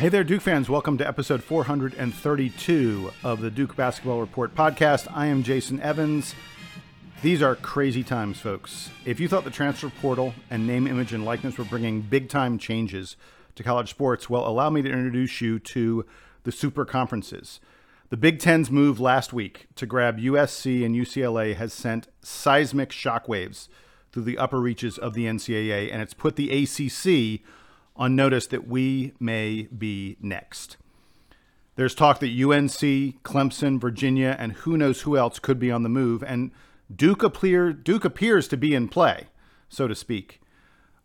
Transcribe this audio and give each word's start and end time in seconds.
Hey 0.00 0.08
there, 0.08 0.24
Duke 0.24 0.40
fans. 0.40 0.70
Welcome 0.70 0.96
to 0.96 1.06
episode 1.06 1.44
432 1.44 3.10
of 3.22 3.42
the 3.42 3.50
Duke 3.50 3.76
Basketball 3.76 4.18
Report 4.18 4.54
podcast. 4.54 5.06
I 5.12 5.26
am 5.26 5.42
Jason 5.42 5.78
Evans. 5.82 6.34
These 7.20 7.42
are 7.42 7.54
crazy 7.54 8.02
times, 8.02 8.40
folks. 8.40 8.88
If 9.04 9.20
you 9.20 9.28
thought 9.28 9.44
the 9.44 9.50
transfer 9.50 9.90
portal 9.90 10.32
and 10.48 10.66
name, 10.66 10.86
image, 10.86 11.12
and 11.12 11.26
likeness 11.26 11.58
were 11.58 11.66
bringing 11.66 12.00
big 12.00 12.30
time 12.30 12.56
changes 12.56 13.18
to 13.56 13.62
college 13.62 13.90
sports, 13.90 14.30
well, 14.30 14.48
allow 14.48 14.70
me 14.70 14.80
to 14.80 14.88
introduce 14.88 15.42
you 15.42 15.58
to 15.58 16.06
the 16.44 16.50
super 16.50 16.86
conferences. 16.86 17.60
The 18.08 18.16
Big 18.16 18.38
Ten's 18.38 18.70
move 18.70 19.00
last 19.00 19.34
week 19.34 19.66
to 19.74 19.84
grab 19.84 20.18
USC 20.18 20.82
and 20.82 20.94
UCLA 20.94 21.56
has 21.56 21.74
sent 21.74 22.08
seismic 22.22 22.88
shockwaves 22.88 23.68
through 24.12 24.24
the 24.24 24.38
upper 24.38 24.62
reaches 24.62 24.96
of 24.96 25.12
the 25.12 25.26
NCAA, 25.26 25.92
and 25.92 26.00
it's 26.00 26.14
put 26.14 26.36
the 26.36 26.50
ACC 26.50 27.42
on 27.96 28.16
notice 28.16 28.46
that 28.48 28.66
we 28.66 29.12
may 29.20 29.68
be 29.76 30.16
next. 30.20 30.76
There's 31.76 31.94
talk 31.94 32.20
that 32.20 32.26
UNC, 32.26 33.22
Clemson, 33.22 33.80
Virginia, 33.80 34.36
and 34.38 34.52
who 34.52 34.76
knows 34.76 35.02
who 35.02 35.16
else 35.16 35.38
could 35.38 35.58
be 35.58 35.70
on 35.70 35.82
the 35.82 35.88
move, 35.88 36.22
and 36.22 36.50
Duke, 36.94 37.22
appear, 37.22 37.72
Duke 37.72 38.04
appears 38.04 38.48
to 38.48 38.56
be 38.56 38.74
in 38.74 38.88
play, 38.88 39.28
so 39.68 39.86
to 39.86 39.94
speak. 39.94 40.40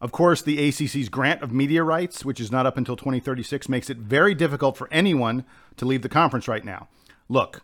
Of 0.02 0.12
course, 0.12 0.41
the 0.41 0.67
ACC's 0.67 1.09
grant 1.09 1.41
of 1.41 1.52
media 1.52 1.84
rights, 1.84 2.26
which 2.26 2.40
is 2.40 2.52
not 2.52 2.66
up 2.66 2.77
until 2.77 2.95
2036, 2.95 3.70
makes 3.70 3.90
it 3.90 3.98
very 3.98 4.35
difficult 4.35 4.76
for 4.76 4.90
anyone 4.91 5.45
to 5.77 5.85
leave 5.85 6.02
the 6.02 6.09
conference 6.09 6.48
right 6.48 6.65
now. 6.65 6.90
Look, 7.29 7.62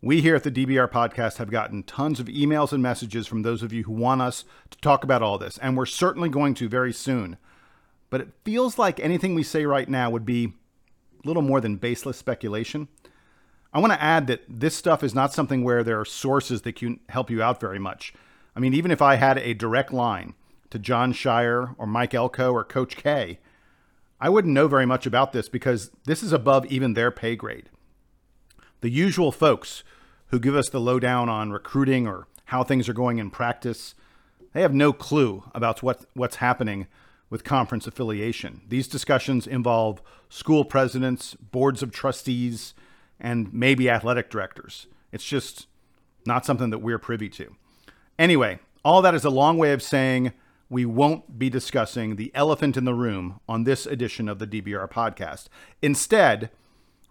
we 0.00 0.22
here 0.22 0.36
at 0.36 0.44
the 0.44 0.50
DBR 0.50 0.90
podcast 0.90 1.36
have 1.38 1.50
gotten 1.50 1.82
tons 1.82 2.20
of 2.20 2.26
emails 2.26 2.72
and 2.72 2.82
messages 2.82 3.26
from 3.26 3.42
those 3.42 3.62
of 3.62 3.72
you 3.72 3.84
who 3.84 3.92
want 3.92 4.22
us 4.22 4.44
to 4.70 4.78
talk 4.78 5.04
about 5.04 5.22
all 5.22 5.36
this, 5.36 5.58
and 5.58 5.76
we're 5.76 5.86
certainly 5.86 6.28
going 6.28 6.54
to 6.54 6.68
very 6.68 6.92
soon 6.92 7.36
but 8.10 8.20
it 8.20 8.28
feels 8.44 8.78
like 8.78 9.00
anything 9.00 9.34
we 9.34 9.42
say 9.42 9.66
right 9.66 9.88
now 9.88 10.10
would 10.10 10.24
be 10.24 10.52
a 11.24 11.26
little 11.26 11.42
more 11.42 11.60
than 11.60 11.76
baseless 11.76 12.16
speculation. 12.16 12.88
I 13.72 13.78
want 13.78 13.92
to 13.92 14.02
add 14.02 14.26
that 14.28 14.42
this 14.48 14.74
stuff 14.74 15.02
is 15.02 15.14
not 15.14 15.32
something 15.32 15.62
where 15.62 15.84
there 15.84 16.00
are 16.00 16.04
sources 16.04 16.62
that 16.62 16.76
can 16.76 17.00
help 17.08 17.30
you 17.30 17.42
out 17.42 17.60
very 17.60 17.78
much. 17.78 18.14
I 18.54 18.60
mean, 18.60 18.74
even 18.74 18.90
if 18.90 19.02
I 19.02 19.16
had 19.16 19.38
a 19.38 19.54
direct 19.54 19.92
line 19.92 20.34
to 20.70 20.78
Jon 20.78 21.12
Scheyer 21.12 21.74
or 21.78 21.86
Mike 21.86 22.14
Elko 22.14 22.52
or 22.52 22.64
Coach 22.64 22.96
K, 22.96 23.38
I 24.20 24.28
wouldn't 24.30 24.54
know 24.54 24.66
very 24.66 24.86
much 24.86 25.04
about 25.04 25.32
this 25.32 25.48
because 25.48 25.90
this 26.06 26.22
is 26.22 26.32
above 26.32 26.64
even 26.66 26.94
their 26.94 27.10
pay 27.10 27.36
grade. 27.36 27.68
The 28.80 28.90
usual 28.90 29.30
folks 29.30 29.84
who 30.28 30.40
give 30.40 30.56
us 30.56 30.70
the 30.70 30.80
lowdown 30.80 31.28
on 31.28 31.52
recruiting 31.52 32.06
or 32.06 32.26
how 32.46 32.62
things 32.62 32.88
are 32.88 32.94
going 32.94 33.18
in 33.18 33.30
practice, 33.30 33.94
they 34.52 34.62
have 34.62 34.72
no 34.72 34.92
clue 34.92 35.44
about 35.54 35.82
what, 35.82 36.06
what's 36.14 36.36
happening 36.36 36.86
with 37.28 37.44
conference 37.44 37.86
affiliation. 37.86 38.62
These 38.68 38.88
discussions 38.88 39.46
involve 39.46 40.00
school 40.28 40.64
presidents, 40.64 41.34
boards 41.34 41.82
of 41.82 41.92
trustees, 41.92 42.74
and 43.18 43.52
maybe 43.52 43.90
athletic 43.90 44.30
directors. 44.30 44.86
It's 45.12 45.24
just 45.24 45.66
not 46.26 46.44
something 46.44 46.70
that 46.70 46.78
we're 46.78 46.98
privy 46.98 47.28
to. 47.30 47.54
Anyway, 48.18 48.58
all 48.84 49.02
that 49.02 49.14
is 49.14 49.24
a 49.24 49.30
long 49.30 49.58
way 49.58 49.72
of 49.72 49.82
saying 49.82 50.32
we 50.68 50.84
won't 50.84 51.38
be 51.38 51.48
discussing 51.48 52.16
the 52.16 52.32
elephant 52.34 52.76
in 52.76 52.84
the 52.84 52.94
room 52.94 53.40
on 53.48 53.64
this 53.64 53.86
edition 53.86 54.28
of 54.28 54.38
the 54.38 54.46
DBR 54.46 54.90
podcast. 54.90 55.46
Instead, 55.80 56.50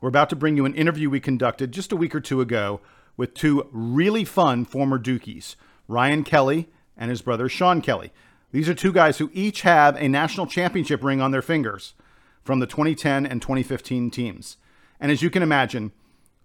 we're 0.02 0.10
about 0.10 0.30
to 0.30 0.36
bring 0.36 0.58
you 0.58 0.66
an 0.66 0.76
interview 0.76 1.10
we 1.10 1.20
conducted 1.20 1.72
just 1.72 1.92
a 1.92 1.96
week 1.96 2.14
or 2.14 2.20
two 2.20 2.42
ago 2.42 2.82
with 3.18 3.34
two 3.34 3.68
really 3.72 4.26
fun 4.26 4.66
former 4.66 5.00
Dukies, 5.00 5.56
Ryan 5.88 6.24
Kelly 6.24 6.70
and 6.98 7.09
his 7.09 7.22
brother 7.22 7.48
Sean 7.48 7.81
Kelly. 7.81 8.12
These 8.56 8.70
are 8.70 8.74
two 8.74 8.94
guys 8.94 9.18
who 9.18 9.30
each 9.34 9.64
have 9.64 9.98
a 9.98 10.08
national 10.08 10.48
championship 10.48 11.04
ring 11.04 11.20
on 11.20 11.32
their 11.32 11.42
fingers 11.42 11.94
from 12.42 12.62
the 12.62 12.66
2010 12.66 13.26
and 13.26 13.42
2015 13.42 14.10
teams. 14.10 14.56
And 14.98 15.12
as 15.12 15.22
you 15.22 15.30
can 15.30 15.44
imagine, 15.44 15.92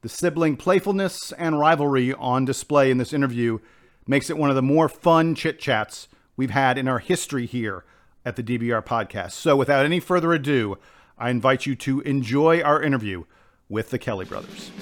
the 0.02 0.08
sibling 0.08 0.56
playfulness 0.56 1.30
and 1.38 1.60
rivalry 1.60 2.12
on 2.14 2.44
display 2.44 2.90
in 2.90 2.98
this 2.98 3.12
interview 3.12 3.60
makes 4.08 4.28
it 4.28 4.36
one 4.36 4.50
of 4.50 4.56
the 4.56 4.60
more 4.60 4.88
fun 4.88 5.36
chit 5.36 5.60
chats 5.60 6.08
we've 6.36 6.50
had 6.50 6.78
in 6.78 6.88
our 6.88 6.98
history 6.98 7.46
here 7.46 7.84
at 8.24 8.34
the 8.34 8.42
DBR 8.42 8.84
podcast. 8.84 9.34
So 9.34 9.54
without 9.54 9.84
any 9.84 10.00
further 10.00 10.32
ado, 10.32 10.78
I 11.16 11.30
invite 11.30 11.64
you 11.64 11.76
to 11.76 12.00
enjoy 12.00 12.60
our 12.60 12.82
interview 12.82 13.22
with 13.68 13.90
the 13.90 14.00
Kelly 14.00 14.24
brothers. 14.24 14.72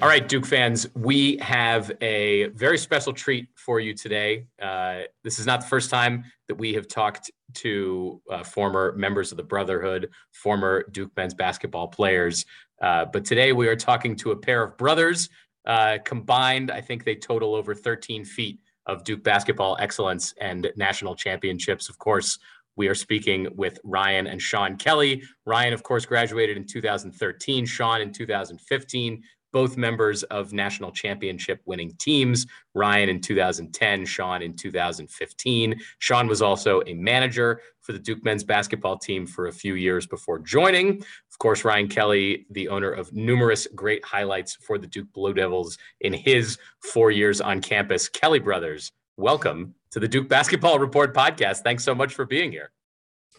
All 0.00 0.06
right, 0.06 0.28
Duke 0.28 0.46
fans, 0.46 0.86
we 0.94 1.38
have 1.38 1.90
a 2.00 2.50
very 2.50 2.78
special 2.78 3.12
treat 3.12 3.48
for 3.56 3.80
you 3.80 3.94
today. 3.94 4.46
Uh, 4.62 5.00
this 5.24 5.40
is 5.40 5.46
not 5.46 5.62
the 5.62 5.66
first 5.66 5.90
time 5.90 6.24
that 6.46 6.54
we 6.54 6.72
have 6.74 6.86
talked 6.86 7.32
to 7.54 8.22
uh, 8.30 8.44
former 8.44 8.92
members 8.92 9.32
of 9.32 9.36
the 9.36 9.42
Brotherhood, 9.42 10.10
former 10.30 10.84
Duke 10.92 11.10
men's 11.16 11.34
basketball 11.34 11.88
players. 11.88 12.46
Uh, 12.80 13.06
but 13.06 13.24
today 13.24 13.52
we 13.52 13.66
are 13.66 13.74
talking 13.74 14.14
to 14.14 14.30
a 14.30 14.36
pair 14.36 14.62
of 14.62 14.78
brothers. 14.78 15.30
Uh, 15.66 15.98
combined, 16.04 16.70
I 16.70 16.80
think 16.80 17.02
they 17.02 17.16
total 17.16 17.56
over 17.56 17.74
13 17.74 18.24
feet 18.24 18.60
of 18.86 19.02
Duke 19.02 19.24
basketball 19.24 19.76
excellence 19.80 20.32
and 20.40 20.70
national 20.76 21.16
championships. 21.16 21.88
Of 21.88 21.98
course, 21.98 22.38
we 22.76 22.86
are 22.86 22.94
speaking 22.94 23.48
with 23.56 23.80
Ryan 23.82 24.28
and 24.28 24.40
Sean 24.40 24.76
Kelly. 24.76 25.24
Ryan, 25.44 25.72
of 25.72 25.82
course, 25.82 26.06
graduated 26.06 26.56
in 26.56 26.64
2013, 26.64 27.66
Sean 27.66 28.00
in 28.00 28.12
2015 28.12 29.22
both 29.52 29.76
members 29.76 30.22
of 30.24 30.52
national 30.52 30.92
championship 30.92 31.60
winning 31.64 31.92
teams. 31.98 32.46
Ryan 32.74 33.08
in 33.08 33.20
2010, 33.20 34.04
Sean 34.04 34.42
in 34.42 34.54
2015. 34.54 35.80
Sean 35.98 36.26
was 36.26 36.42
also 36.42 36.82
a 36.86 36.94
manager 36.94 37.60
for 37.80 37.92
the 37.92 37.98
Duke 37.98 38.24
men's 38.24 38.44
basketball 38.44 38.98
team 38.98 39.26
for 39.26 39.46
a 39.46 39.52
few 39.52 39.74
years 39.74 40.06
before 40.06 40.38
joining. 40.38 40.98
Of 40.98 41.38
course, 41.38 41.64
Ryan 41.64 41.88
Kelly, 41.88 42.46
the 42.50 42.68
owner 42.68 42.90
of 42.90 43.12
numerous 43.12 43.66
great 43.74 44.04
highlights 44.04 44.56
for 44.56 44.78
the 44.78 44.86
Duke 44.86 45.12
Blue 45.12 45.32
Devils 45.32 45.78
in 46.00 46.12
his 46.12 46.58
four 46.80 47.10
years 47.10 47.40
on 47.40 47.60
campus. 47.60 48.08
Kelly 48.08 48.40
Brothers, 48.40 48.92
welcome 49.16 49.74
to 49.90 50.00
the 50.00 50.08
Duke 50.08 50.28
Basketball 50.28 50.78
Report 50.78 51.14
podcast. 51.14 51.62
Thanks 51.62 51.84
so 51.84 51.94
much 51.94 52.14
for 52.14 52.26
being 52.26 52.52
here. 52.52 52.70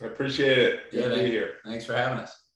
I 0.02 0.06
appreciate 0.06 0.58
it. 0.58 0.92
Good 0.92 1.02
yeah, 1.02 1.08
to 1.10 1.24
be 1.24 1.30
here. 1.30 1.54
Thanks 1.66 1.86
for 1.86 1.94
having 1.94 2.20
us. 2.20 2.49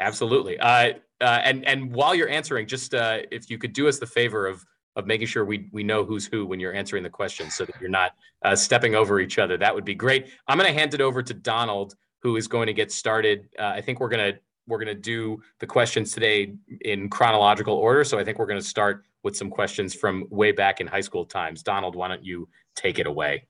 Absolutely. 0.00 0.58
Uh, 0.58 0.94
uh, 1.20 1.40
and 1.44 1.64
and 1.64 1.92
while 1.92 2.14
you're 2.14 2.28
answering, 2.28 2.66
just 2.66 2.94
uh, 2.94 3.18
if 3.30 3.48
you 3.48 3.58
could 3.58 3.72
do 3.72 3.88
us 3.88 3.98
the 3.98 4.06
favor 4.06 4.46
of 4.46 4.64
of 4.96 5.06
making 5.06 5.26
sure 5.26 5.44
we 5.44 5.68
we 5.72 5.82
know 5.82 6.04
who's 6.04 6.26
who 6.26 6.46
when 6.46 6.60
you're 6.60 6.74
answering 6.74 7.02
the 7.02 7.10
questions, 7.10 7.54
so 7.54 7.64
that 7.64 7.74
you're 7.80 7.90
not 7.90 8.12
uh, 8.44 8.54
stepping 8.54 8.94
over 8.94 9.20
each 9.20 9.38
other, 9.38 9.56
that 9.56 9.74
would 9.74 9.84
be 9.84 9.94
great. 9.94 10.28
I'm 10.48 10.58
going 10.58 10.68
to 10.68 10.78
hand 10.78 10.94
it 10.94 11.00
over 11.00 11.22
to 11.22 11.34
Donald, 11.34 11.94
who 12.22 12.36
is 12.36 12.46
going 12.46 12.66
to 12.66 12.74
get 12.74 12.92
started. 12.92 13.48
Uh, 13.58 13.66
I 13.66 13.80
think 13.80 14.00
we're 14.00 14.08
going 14.08 14.34
to 14.34 14.38
we're 14.68 14.78
going 14.78 14.94
to 14.94 15.00
do 15.00 15.40
the 15.60 15.66
questions 15.66 16.12
today 16.12 16.54
in 16.82 17.08
chronological 17.08 17.74
order. 17.74 18.04
So 18.04 18.18
I 18.18 18.24
think 18.24 18.38
we're 18.38 18.46
going 18.46 18.60
to 18.60 18.66
start 18.66 19.04
with 19.22 19.36
some 19.36 19.50
questions 19.50 19.94
from 19.94 20.26
way 20.30 20.52
back 20.52 20.80
in 20.80 20.86
high 20.86 21.00
school 21.00 21.24
times. 21.24 21.62
Donald, 21.62 21.96
why 21.96 22.08
don't 22.08 22.24
you 22.24 22.48
take 22.74 22.98
it 22.98 23.06
away? 23.06 23.46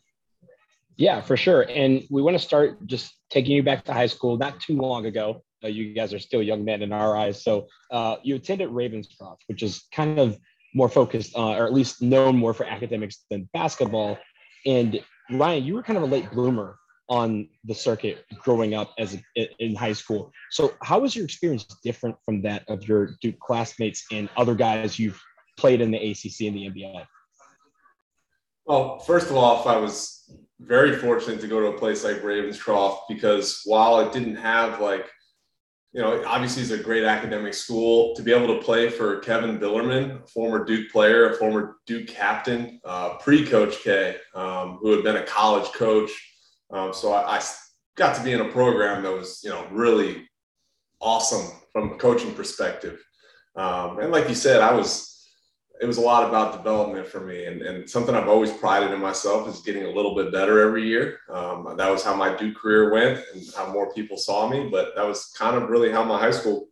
Yeah, 0.96 1.20
for 1.20 1.36
sure. 1.36 1.62
And 1.68 2.04
we 2.10 2.22
want 2.22 2.38
to 2.38 2.42
start 2.42 2.86
just 2.86 3.14
taking 3.28 3.56
you 3.56 3.62
back 3.62 3.84
to 3.84 3.92
high 3.92 4.06
school, 4.06 4.38
not 4.38 4.60
too 4.60 4.76
long 4.76 5.06
ago. 5.06 5.42
Uh, 5.66 5.69
you 5.69 5.93
guys 5.93 6.15
are 6.15 6.19
still 6.19 6.43
young 6.43 6.65
men 6.65 6.82
in 6.82 6.93
our 6.93 7.16
eyes. 7.16 7.43
So 7.43 7.66
uh, 7.91 8.16
you 8.22 8.37
attended 8.37 8.71
Ravenscroft, 8.71 9.38
which 9.49 9.62
is 9.62 9.84
kind 9.93 10.19
of 10.21 10.38
more 10.75 10.88
focused, 10.88 11.37
uh, 11.37 11.56
or 11.56 11.66
at 11.66 11.72
least 11.72 12.03
known 12.03 12.37
more 12.37 12.54
for 12.54 12.65
academics 12.66 13.25
than 13.31 13.49
basketball. 13.53 14.19
And 14.65 15.00
Ryan, 15.31 15.65
you 15.65 15.75
were 15.75 15.82
kind 15.82 15.97
of 15.97 16.05
a 16.05 16.06
late 16.06 16.31
bloomer 16.31 16.78
on 17.09 17.49
the 17.64 17.75
circuit 17.75 18.25
growing 18.43 18.75
up 18.75 18.93
as 18.99 19.19
a, 19.37 19.49
in 19.58 19.75
high 19.75 19.93
school. 19.93 20.32
So 20.50 20.75
how 20.82 21.00
was 21.00 21.17
your 21.17 21.25
experience 21.25 21.64
different 21.82 22.17
from 22.25 22.43
that 22.43 22.64
of 22.69 22.87
your 22.87 23.17
Duke 23.20 23.38
classmates 23.40 24.05
and 24.12 24.29
other 24.37 24.55
guys 24.55 24.99
you've 24.99 25.20
played 25.56 25.81
in 25.81 25.90
the 25.90 25.99
ACC 25.99 26.46
and 26.46 26.56
the 26.56 26.70
NBA? 26.70 27.06
Well, 28.67 28.99
first 28.99 29.31
of 29.31 29.37
all, 29.37 29.67
I 29.69 29.76
was 29.76 30.31
very 30.61 30.96
fortunate 30.96 31.40
to 31.40 31.49
go 31.49 31.61
to 31.61 31.69
a 31.69 31.79
place 31.79 32.02
like 32.02 32.23
Ravenscroft 32.23 33.00
because 33.08 33.61
while 33.64 34.00
it 34.00 34.12
didn't 34.12 34.37
have 34.37 34.81
like 34.81 35.11
you 35.96 36.02
know, 36.02 36.22
obviously 36.26 36.60
it's 36.62 36.72
a 36.72 36.76
great 36.76 37.04
academic 37.04 37.54
school. 37.54 38.14
To 38.16 38.22
be 38.22 38.31
able 38.31 38.54
to 38.54 38.62
play 38.62 38.90
for 38.90 39.20
Kevin 39.20 39.58
Billerman, 39.58 40.22
a 40.22 40.26
former 40.26 40.62
Duke 40.62 40.93
player, 40.93 41.31
a 41.31 41.37
former 41.38 41.78
Duke 41.87 42.06
captain, 42.06 42.78
uh, 42.84 43.16
pre-Coach 43.16 43.82
K, 43.82 44.19
um, 44.34 44.76
who 44.82 44.90
had 44.90 45.02
been 45.02 45.16
a 45.16 45.22
college 45.22 45.72
coach. 45.72 46.10
Um, 46.70 46.93
so 46.93 47.14
I, 47.14 47.38
I, 47.38 47.44
got 47.96 48.14
to 48.14 48.22
be 48.22 48.32
in 48.32 48.43
a 48.43 48.48
program 48.50 49.02
that 49.04 49.10
was, 49.10 49.40
you 49.43 49.48
know, 49.48 49.66
really 49.70 50.28
awesome 51.00 51.50
from 51.72 51.93
a 51.93 51.96
coaching 51.96 52.34
perspective. 52.34 53.02
Um, 53.54 53.99
and 53.99 54.12
like 54.12 54.28
you 54.28 54.34
said, 54.34 54.60
I 54.60 54.75
was 54.75 55.15
it 55.81 55.87
was 55.87 55.99
a 55.99 56.02
lot 56.02 56.28
about 56.28 56.56
development 56.56 57.06
for 57.06 57.20
me 57.20 57.46
and, 57.46 57.62
and 57.62 57.88
something 57.88 58.14
I've 58.14 58.28
always 58.28 58.52
prided 58.52 58.93
in 58.93 59.00
myself 59.00 59.49
is 59.49 59.61
getting 59.61 59.84
a 59.84 59.90
little 59.90 60.14
bit 60.14 60.32
better 60.32 60.61
every 60.61 60.87
year. 60.87 61.20
Um, 61.31 61.75
that 61.76 61.90
was 61.90 62.02
how 62.02 62.14
my 62.14 62.34
Duke 62.34 62.56
career 62.56 62.90
went 62.90 63.23
and 63.34 63.43
how 63.55 63.70
more 63.73 63.93
people 63.93 64.17
saw 64.17 64.49
me, 64.49 64.69
but 64.70 64.94
that 64.96 65.06
was 65.06 65.34
kind 65.37 65.56
of 65.56 65.69
really 65.69 65.90
how 65.90 66.02
my 66.02 66.19
high 66.19 66.31
school, 66.31 66.69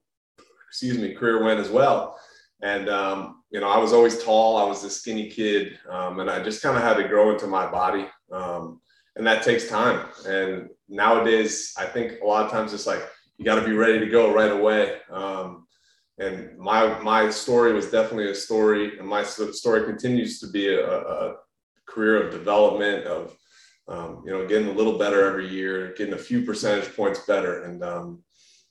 excuse 0.69 0.99
me, 0.99 1.15
career 1.15 1.45
went 1.45 1.61
as 1.61 1.69
well. 1.69 2.19
And, 2.63 2.89
um, 2.89 3.43
you 3.51 3.61
know, 3.61 3.69
I 3.69 3.79
was 3.79 3.93
always 3.93 4.23
tall. 4.23 4.57
I 4.57 4.65
was 4.65 4.85
a 4.85 4.91
skinny 4.91 5.29
kid 5.29 5.79
um, 5.91 6.21
and 6.21 6.31
I 6.31 6.43
just 6.43 6.63
kind 6.63 6.77
of 6.77 6.83
had 6.83 6.97
to 6.97 7.09
grow 7.09 7.33
into 7.33 7.47
my 7.47 7.71
body. 7.71 8.07
Um, 8.33 8.81
and 9.17 9.27
that 9.27 9.43
takes 9.43 9.69
time. 9.69 10.07
And 10.27 10.71
nowadays, 10.89 11.75
I 11.79 11.85
think 11.85 12.21
a 12.21 12.27
lot 12.27 12.45
of 12.45 12.51
times 12.51 12.73
it's 12.73 12.87
like 12.87 13.03
you 13.37 13.45
got 13.45 13.57
to 13.57 13.67
be 13.67 13.73
ready 13.73 13.99
to 13.99 14.07
go 14.07 14.33
right 14.33 14.51
away. 14.51 14.99
Um, 15.11 15.64
and 16.19 16.57
my 16.59 17.01
my 17.03 17.31
story 17.31 17.73
was 17.73 17.91
definitely 17.91 18.31
a 18.31 18.35
story, 18.35 18.99
and 18.99 19.09
my 19.09 19.25
story 19.25 19.85
continues 19.85 20.39
to 20.41 20.49
be 20.49 20.69
a, 20.69 21.01
a 21.01 21.37
career 21.87 22.23
of 22.23 22.33
development 22.33 23.05
of 23.05 23.37
um, 23.89 24.23
you 24.25 24.33
know 24.33 24.47
getting 24.47 24.69
a 24.69 24.73
little 24.73 24.99
better 24.99 25.27
every 25.27 25.49
year, 25.49 25.95
getting 25.97 26.15
a 26.15 26.19
few 26.19 26.43
percentage 26.43 26.95
points 26.95 27.21
better, 27.27 27.65
and 27.65 27.83
um, 27.83 28.23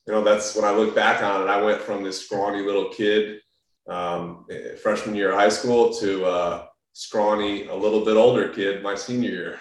you 0.08 0.14
know 0.14 0.24
that's 0.24 0.56
when 0.56 0.66
I 0.66 0.72
look 0.72 0.96
back 0.96 1.22
on 1.22 1.42
it. 1.42 1.50
I 1.50 1.62
went 1.62 1.82
from 1.82 2.04
this 2.04 2.24
scrawny 2.24 2.62
little 2.62 2.90
kid 2.90 3.40
um, 3.90 4.46
freshman 4.82 5.16
year 5.16 5.32
of 5.32 5.40
high 5.40 5.50
school 5.50 5.94
to 5.96 6.26
uh, 6.26 6.66
scrawny, 6.94 7.68
a 7.68 7.76
little 7.76 8.06
bit 8.06 8.16
older 8.16 8.50
kid 8.50 8.82
my 8.82 8.96
senior 8.96 9.30
year. 9.30 9.60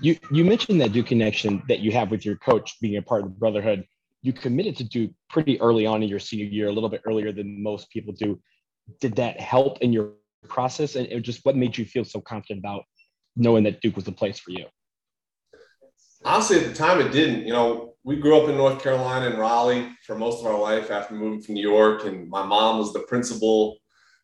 You 0.00 0.16
you 0.30 0.44
mentioned 0.44 0.80
that 0.80 0.92
Duke 0.92 1.06
connection 1.06 1.62
that 1.68 1.80
you 1.80 1.92
have 1.92 2.10
with 2.10 2.24
your 2.24 2.36
coach 2.36 2.76
being 2.80 2.96
a 2.96 3.02
part 3.02 3.22
of 3.22 3.28
the 3.28 3.38
brotherhood. 3.38 3.84
You 4.22 4.32
committed 4.32 4.76
to 4.76 4.84
Duke 4.84 5.12
pretty 5.30 5.60
early 5.60 5.86
on 5.86 6.02
in 6.02 6.08
your 6.08 6.18
senior 6.18 6.46
year, 6.46 6.68
a 6.68 6.72
little 6.72 6.88
bit 6.88 7.02
earlier 7.06 7.32
than 7.32 7.62
most 7.62 7.90
people 7.90 8.12
do. 8.12 8.40
Did 9.00 9.16
that 9.16 9.40
help 9.40 9.78
in 9.80 9.92
your 9.92 10.12
process, 10.48 10.96
and 10.96 11.22
just 11.22 11.44
what 11.44 11.56
made 11.56 11.76
you 11.76 11.84
feel 11.84 12.04
so 12.04 12.20
confident 12.20 12.60
about 12.60 12.84
knowing 13.36 13.64
that 13.64 13.80
Duke 13.80 13.96
was 13.96 14.04
the 14.04 14.12
place 14.12 14.38
for 14.38 14.50
you? 14.50 14.64
Honestly, 16.24 16.58
at 16.58 16.66
the 16.66 16.74
time, 16.74 17.00
it 17.00 17.12
didn't. 17.12 17.46
You 17.46 17.52
know, 17.52 17.94
we 18.02 18.16
grew 18.16 18.40
up 18.40 18.48
in 18.48 18.56
North 18.56 18.82
Carolina 18.82 19.26
and 19.26 19.38
Raleigh 19.38 19.88
for 20.04 20.16
most 20.16 20.40
of 20.40 20.46
our 20.46 20.58
life 20.58 20.90
after 20.90 21.14
moving 21.14 21.40
from 21.40 21.54
New 21.54 21.68
York, 21.68 22.04
and 22.04 22.28
my 22.28 22.44
mom 22.44 22.78
was 22.78 22.92
the 22.92 23.00
principal 23.00 23.78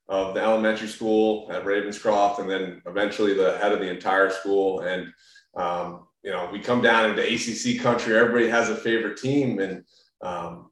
of 0.09 0.35
the 0.35 0.41
elementary 0.41 0.89
school 0.89 1.49
at 1.53 1.65
Ravenscroft, 1.65 2.39
and 2.41 2.51
then 2.51 2.83
eventually 2.87 3.35
the 3.35 3.57
head 3.59 3.73
of 3.73 3.79
the 3.81 3.89
entire 3.89 4.31
school. 4.31 4.81
And 4.81 5.13
um, 5.57 6.07
you 6.25 6.31
know, 6.31 6.49
we 6.51 6.59
come 6.59 6.81
down 6.81 7.11
into 7.11 7.23
ACC 7.23 7.81
country. 7.81 8.17
Everybody 8.17 8.49
has 8.49 8.71
a 8.71 8.77
favorite 8.77 9.19
team, 9.19 9.59
and 9.59 9.85
um, 10.23 10.71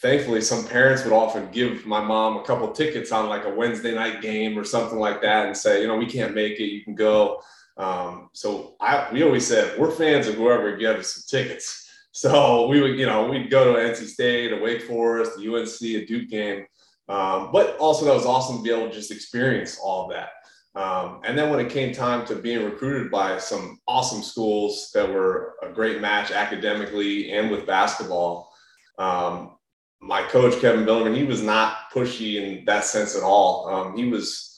thankfully, 0.00 0.40
some 0.40 0.66
parents 0.66 1.04
would 1.04 1.12
often 1.12 1.50
give 1.50 1.84
my 1.84 2.00
mom 2.00 2.38
a 2.38 2.42
couple 2.42 2.72
tickets 2.72 3.12
on 3.12 3.28
like 3.28 3.44
a 3.44 3.54
Wednesday 3.54 3.94
night 3.94 4.22
game 4.22 4.58
or 4.58 4.64
something 4.64 4.98
like 4.98 5.20
that, 5.20 5.46
and 5.46 5.56
say, 5.56 5.82
you 5.82 5.88
know, 5.88 5.96
we 5.96 6.06
can't 6.06 6.34
make 6.34 6.58
it. 6.58 6.72
You 6.72 6.82
can 6.82 6.94
go. 6.94 7.40
Um, 7.76 8.30
so 8.32 8.76
I, 8.80 9.08
we 9.12 9.22
always 9.22 9.46
said 9.46 9.78
we're 9.78 9.90
fans 9.90 10.26
of 10.26 10.36
whoever 10.36 10.76
gives 10.76 11.00
us 11.00 11.14
some 11.14 11.38
tickets. 11.38 11.82
So 12.16 12.68
we 12.68 12.80
would, 12.80 12.96
you 12.96 13.06
know, 13.06 13.26
we'd 13.26 13.50
go 13.50 13.72
to 13.72 13.80
NC 13.80 14.06
State, 14.06 14.52
a 14.52 14.56
Wake 14.56 14.82
Forest, 14.82 15.32
UNC, 15.36 15.82
a 15.82 16.06
Duke 16.06 16.28
game. 16.28 16.64
Um, 17.08 17.50
but 17.50 17.76
also 17.78 18.04
that 18.04 18.14
was 18.14 18.24
awesome 18.24 18.58
to 18.58 18.62
be 18.62 18.70
able 18.70 18.88
to 18.88 18.94
just 18.94 19.10
experience 19.10 19.80
all 19.82 20.04
of 20.04 20.12
that. 20.12 20.28
Um, 20.74 21.20
and 21.24 21.38
then 21.38 21.50
when 21.50 21.64
it 21.64 21.70
came 21.70 21.94
time 21.94 22.26
to 22.26 22.34
being 22.34 22.64
recruited 22.64 23.10
by 23.10 23.38
some 23.38 23.78
awesome 23.86 24.22
schools 24.22 24.90
that 24.92 25.08
were 25.08 25.54
a 25.62 25.68
great 25.68 26.00
match 26.00 26.32
academically 26.32 27.30
and 27.30 27.50
with 27.50 27.66
basketball, 27.66 28.52
um, 28.98 29.56
my 30.00 30.22
coach 30.22 30.60
Kevin 30.60 30.84
Billerman, 30.84 31.16
he 31.16 31.24
was 31.24 31.42
not 31.42 31.90
pushy 31.92 32.42
in 32.42 32.64
that 32.64 32.84
sense 32.84 33.16
at 33.16 33.22
all. 33.22 33.68
Um, 33.68 33.96
he 33.96 34.06
was. 34.06 34.50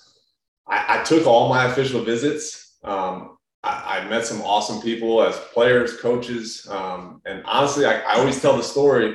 I, 0.68 1.00
I, 1.00 1.02
took 1.04 1.26
all 1.26 1.48
my 1.48 1.66
official 1.66 2.02
visits. 2.02 2.76
Um, 2.82 3.38
I, 3.62 4.00
I, 4.00 4.08
met 4.08 4.26
some 4.26 4.42
awesome 4.42 4.82
people 4.82 5.22
as 5.22 5.38
players, 5.52 5.96
coaches, 5.98 6.66
um, 6.68 7.22
and 7.24 7.44
honestly, 7.44 7.86
I, 7.86 8.00
I 8.00 8.18
always 8.18 8.42
tell 8.42 8.56
the 8.56 8.64
story 8.64 9.14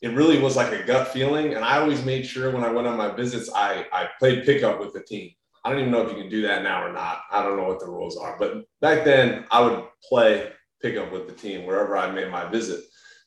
it 0.00 0.14
really 0.14 0.38
was 0.38 0.54
like 0.54 0.70
a 0.70 0.84
gut 0.84 1.08
feeling. 1.08 1.54
And 1.54 1.64
I 1.64 1.78
always 1.78 2.04
made 2.04 2.26
sure 2.26 2.50
when 2.50 2.62
I 2.62 2.70
went 2.70 2.86
on 2.86 2.96
my 2.96 3.08
visits, 3.08 3.50
I, 3.52 3.86
I 3.90 4.08
played 4.18 4.44
pickup 4.44 4.78
with 4.78 4.92
the 4.92 5.02
team. 5.02 5.30
I 5.64 5.70
don't 5.70 5.80
even 5.80 5.92
know 5.92 6.02
if 6.02 6.10
you 6.10 6.22
can 6.22 6.30
do 6.30 6.42
that 6.42 6.62
now 6.62 6.84
or 6.84 6.92
not. 6.92 7.22
I 7.32 7.42
don't 7.42 7.56
know 7.56 7.64
what 7.64 7.80
the 7.80 7.86
rules 7.86 8.18
are. 8.18 8.36
But 8.38 8.64
back 8.80 9.04
then, 9.04 9.46
I 9.50 9.62
would 9.62 9.84
play 10.06 10.52
pickup 10.82 11.10
with 11.10 11.26
the 11.26 11.32
team 11.32 11.64
wherever 11.64 11.96
I 11.96 12.10
made 12.10 12.30
my 12.30 12.44
visit. 12.44 12.84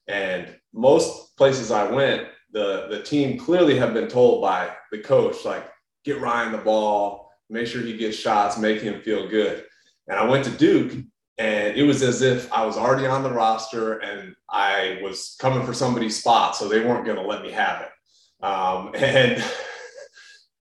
And 0.07 0.55
most 0.73 1.35
places 1.35 1.71
I 1.71 1.89
went, 1.89 2.27
the, 2.51 2.87
the 2.89 3.01
team 3.01 3.39
clearly 3.39 3.77
have 3.77 3.93
been 3.93 4.07
told 4.07 4.41
by 4.41 4.71
the 4.91 4.99
coach, 4.99 5.43
like, 5.43 5.67
get 6.05 6.21
Ryan 6.21 6.51
the 6.51 6.59
ball, 6.59 7.31
make 7.49 7.67
sure 7.67 7.81
he 7.81 7.97
gets 7.97 8.15
shots, 8.15 8.57
make 8.57 8.81
him 8.81 9.01
feel 9.01 9.27
good. 9.27 9.65
And 10.07 10.17
I 10.17 10.25
went 10.25 10.45
to 10.45 10.51
Duke 10.51 10.93
and 11.37 11.75
it 11.75 11.83
was 11.83 12.01
as 12.01 12.21
if 12.21 12.51
I 12.51 12.65
was 12.65 12.77
already 12.77 13.05
on 13.05 13.23
the 13.23 13.31
roster 13.31 13.99
and 13.99 14.35
I 14.49 14.99
was 15.03 15.35
coming 15.39 15.65
for 15.65 15.73
somebody's 15.73 16.17
spot, 16.17 16.55
so 16.55 16.67
they 16.67 16.79
weren't 16.79 17.05
going 17.05 17.17
to 17.17 17.27
let 17.27 17.43
me 17.43 17.51
have 17.51 17.81
it. 17.81 18.45
Um, 18.45 18.91
and 18.95 19.43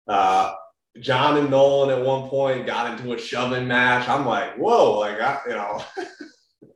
uh, 0.06 0.54
John 1.00 1.36
and 1.36 1.50
Nolan 1.50 1.98
at 1.98 2.04
one 2.04 2.28
point 2.28 2.66
got 2.66 2.92
into 2.92 3.14
a 3.14 3.18
shoving 3.18 3.66
match. 3.66 4.08
I'm 4.08 4.26
like, 4.26 4.56
whoa, 4.56 4.98
like 4.98 5.20
I, 5.20 5.38
you 5.46 5.54
know. 5.54 5.82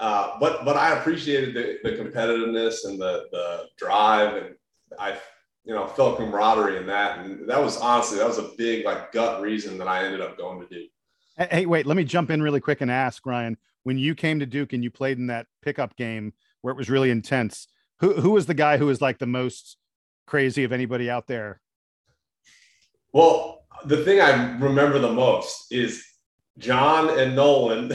uh, 0.00 0.38
but 0.40 0.64
but 0.64 0.76
I 0.76 0.98
appreciated 0.98 1.54
the, 1.54 1.78
the 1.88 1.96
competitiveness 1.96 2.84
and 2.84 3.00
the 3.00 3.26
the 3.32 3.66
drive, 3.76 4.36
and 4.36 4.54
I 4.98 5.18
you 5.64 5.74
know 5.74 5.86
felt 5.86 6.18
camaraderie 6.18 6.76
in 6.76 6.86
that, 6.86 7.18
and 7.18 7.48
that 7.48 7.62
was 7.62 7.76
honestly 7.78 8.18
that 8.18 8.28
was 8.28 8.38
a 8.38 8.50
big 8.56 8.84
like 8.84 9.12
gut 9.12 9.40
reason 9.40 9.78
that 9.78 9.88
I 9.88 10.04
ended 10.04 10.20
up 10.20 10.36
going 10.36 10.60
to 10.60 10.66
Duke. 10.66 10.90
Hey, 11.36 11.64
wait, 11.64 11.86
let 11.86 11.96
me 11.96 12.04
jump 12.04 12.30
in 12.30 12.42
really 12.42 12.60
quick 12.60 12.82
and 12.82 12.90
ask 12.90 13.24
Ryan, 13.24 13.56
when 13.84 13.96
you 13.96 14.14
came 14.14 14.40
to 14.40 14.46
Duke 14.46 14.72
and 14.72 14.84
you 14.84 14.90
played 14.90 15.18
in 15.18 15.28
that 15.28 15.46
pickup 15.62 15.96
game 15.96 16.34
where 16.60 16.72
it 16.72 16.76
was 16.76 16.90
really 16.90 17.10
intense, 17.10 17.66
who 18.00 18.14
who 18.14 18.30
was 18.30 18.46
the 18.46 18.54
guy 18.54 18.76
who 18.76 18.86
was 18.86 19.00
like 19.00 19.18
the 19.18 19.26
most 19.26 19.76
crazy 20.26 20.64
of 20.64 20.72
anybody 20.72 21.08
out 21.08 21.26
there? 21.26 21.60
Well, 23.12 23.64
the 23.84 24.04
thing 24.04 24.20
I 24.20 24.56
remember 24.58 24.98
the 24.98 25.12
most 25.12 25.72
is 25.72 26.04
John 26.58 27.18
and 27.18 27.34
Nolan 27.34 27.92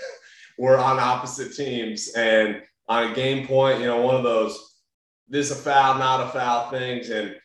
were 0.58 0.78
on 0.78 0.98
opposite 0.98 1.54
teams 1.54 2.08
and 2.16 2.62
on 2.88 3.10
a 3.10 3.14
game 3.14 3.46
point, 3.46 3.80
you 3.80 3.86
know, 3.86 4.00
one 4.00 4.16
of 4.16 4.22
those 4.22 4.68
this 5.28 5.50
is 5.50 5.58
a 5.58 5.62
foul, 5.62 5.98
not 5.98 6.26
a 6.26 6.30
foul 6.30 6.70
things. 6.70 7.10
And 7.10 7.36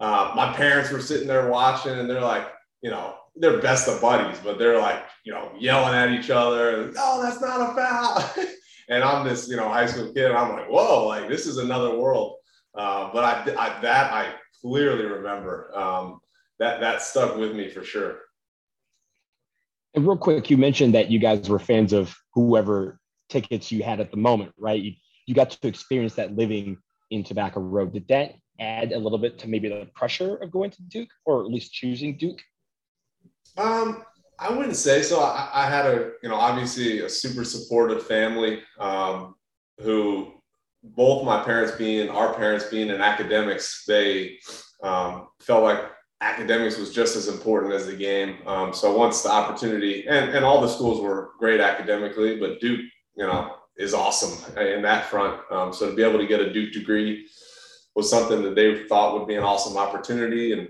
uh, 0.00 0.32
my 0.34 0.52
parents 0.52 0.90
were 0.90 1.00
sitting 1.00 1.28
there 1.28 1.48
watching 1.48 1.92
and 1.92 2.10
they're 2.10 2.20
like, 2.20 2.48
you 2.82 2.90
know, 2.90 3.14
they're 3.36 3.60
best 3.60 3.88
of 3.88 4.00
buddies, 4.00 4.38
but 4.42 4.58
they're 4.58 4.80
like, 4.80 5.02
you 5.24 5.32
know, 5.32 5.52
yelling 5.58 5.94
at 5.94 6.10
each 6.10 6.30
other. 6.30 6.90
No, 6.92 7.22
that's 7.22 7.40
not 7.40 7.70
a 7.70 7.74
foul. 7.74 8.46
and 8.88 9.04
I'm 9.04 9.26
this, 9.26 9.48
you 9.48 9.56
know, 9.56 9.68
high 9.68 9.86
school 9.86 10.12
kid. 10.12 10.26
And 10.26 10.36
I'm 10.36 10.52
like, 10.52 10.68
whoa, 10.68 11.06
like 11.06 11.28
this 11.28 11.46
is 11.46 11.58
another 11.58 11.96
world. 11.96 12.36
Uh, 12.74 13.10
but 13.12 13.24
I, 13.24 13.54
I, 13.56 13.80
that 13.80 14.12
I 14.12 14.34
clearly 14.60 15.04
remember. 15.04 15.76
Um, 15.76 16.20
that 16.58 16.80
that 16.80 17.02
stuck 17.02 17.36
with 17.36 17.54
me 17.54 17.68
for 17.68 17.84
sure. 17.84 18.20
And 19.94 20.06
real 20.06 20.16
quick, 20.16 20.50
you 20.50 20.56
mentioned 20.56 20.94
that 20.94 21.10
you 21.10 21.18
guys 21.18 21.48
were 21.48 21.58
fans 21.58 21.92
of 21.92 22.14
whoever 22.34 23.00
tickets 23.28 23.72
you 23.72 23.82
had 23.82 24.00
at 24.00 24.10
the 24.10 24.16
moment, 24.16 24.52
right? 24.58 24.80
You, 24.80 24.92
you 25.26 25.34
got 25.34 25.50
to 25.50 25.68
experience 25.68 26.14
that 26.14 26.36
living 26.36 26.76
in 27.10 27.24
Tobacco 27.24 27.60
Road. 27.60 27.92
Did 27.92 28.08
that 28.08 28.34
add 28.60 28.92
a 28.92 28.98
little 28.98 29.18
bit 29.18 29.38
to 29.38 29.48
maybe 29.48 29.68
the 29.68 29.88
pressure 29.94 30.36
of 30.36 30.50
going 30.50 30.70
to 30.70 30.82
Duke, 30.82 31.08
or 31.24 31.40
at 31.40 31.50
least 31.50 31.72
choosing 31.72 32.16
Duke? 32.16 32.40
Um, 33.56 34.04
I 34.38 34.52
wouldn't 34.52 34.76
say 34.76 35.02
so. 35.02 35.20
I, 35.20 35.50
I, 35.52 35.68
had 35.68 35.86
a, 35.86 36.12
you 36.22 36.28
know, 36.28 36.36
obviously 36.36 37.00
a 37.00 37.08
super 37.08 37.44
supportive 37.44 38.06
family 38.06 38.60
um, 38.78 39.34
who 39.80 40.34
both 40.82 41.24
my 41.24 41.42
parents 41.42 41.72
being, 41.72 42.08
our 42.08 42.34
parents 42.34 42.66
being 42.66 42.88
in 42.88 43.00
academics, 43.00 43.84
they 43.86 44.38
um, 44.82 45.28
felt 45.40 45.64
like 45.64 45.80
academics 46.20 46.78
was 46.78 46.92
just 46.92 47.16
as 47.16 47.28
important 47.28 47.72
as 47.72 47.86
the 47.86 47.96
game. 47.96 48.38
Um, 48.46 48.72
so 48.72 48.96
once 48.96 49.22
the 49.22 49.30
opportunity, 49.30 50.06
and, 50.08 50.30
and 50.30 50.44
all 50.44 50.60
the 50.60 50.68
schools 50.68 51.00
were 51.00 51.30
great 51.38 51.60
academically, 51.60 52.38
but 52.38 52.60
Duke, 52.60 52.80
you 53.16 53.26
know, 53.26 53.54
is 53.76 53.94
awesome 53.94 54.36
in 54.60 54.82
that 54.82 55.06
front. 55.06 55.40
Um, 55.50 55.72
so 55.72 55.88
to 55.88 55.96
be 55.96 56.02
able 56.02 56.18
to 56.18 56.26
get 56.26 56.40
a 56.40 56.52
Duke 56.52 56.72
degree 56.72 57.28
was 57.94 58.10
something 58.10 58.42
that 58.42 58.54
they 58.54 58.84
thought 58.84 59.18
would 59.18 59.28
be 59.28 59.36
an 59.36 59.44
awesome 59.44 59.76
opportunity. 59.76 60.52
And 60.52 60.68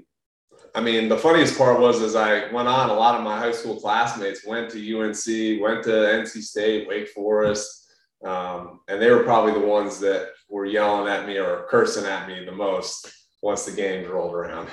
I 0.75 0.83
mean, 0.83 1.09
the 1.09 1.17
funniest 1.17 1.57
part 1.57 1.81
was 1.81 2.03
as 2.03 2.15
I 2.15 2.53
went 2.53 2.69
on, 2.69 2.91
a 2.91 2.95
lot 2.95 3.15
of 3.15 3.25
my 3.25 3.39
high 3.39 3.53
school 3.53 3.81
classmates 3.81 4.47
went 4.47 4.71
to 4.71 4.79
UNC, 4.79 5.63
went 5.63 5.85
to 5.85 5.91
NC 5.91 6.43
State, 6.43 6.87
Wake 6.87 7.09
Forest, 7.09 7.87
um, 8.25 8.81
and 8.89 9.01
they 9.01 9.11
were 9.11 9.25
probably 9.25 9.53
the 9.53 9.67
ones 9.67 9.99
that 10.01 10.31
were 10.49 10.67
yelling 10.67 11.09
at 11.09 11.27
me 11.27 11.39
or 11.39 11.67
cursing 11.71 12.05
at 12.05 12.29
me 12.29 12.45
the 12.45 12.53
most 12.53 13.11
once 13.43 13.65
the 13.65 13.73
games 13.73 14.09
rolled 14.09 14.35
around. 14.35 14.69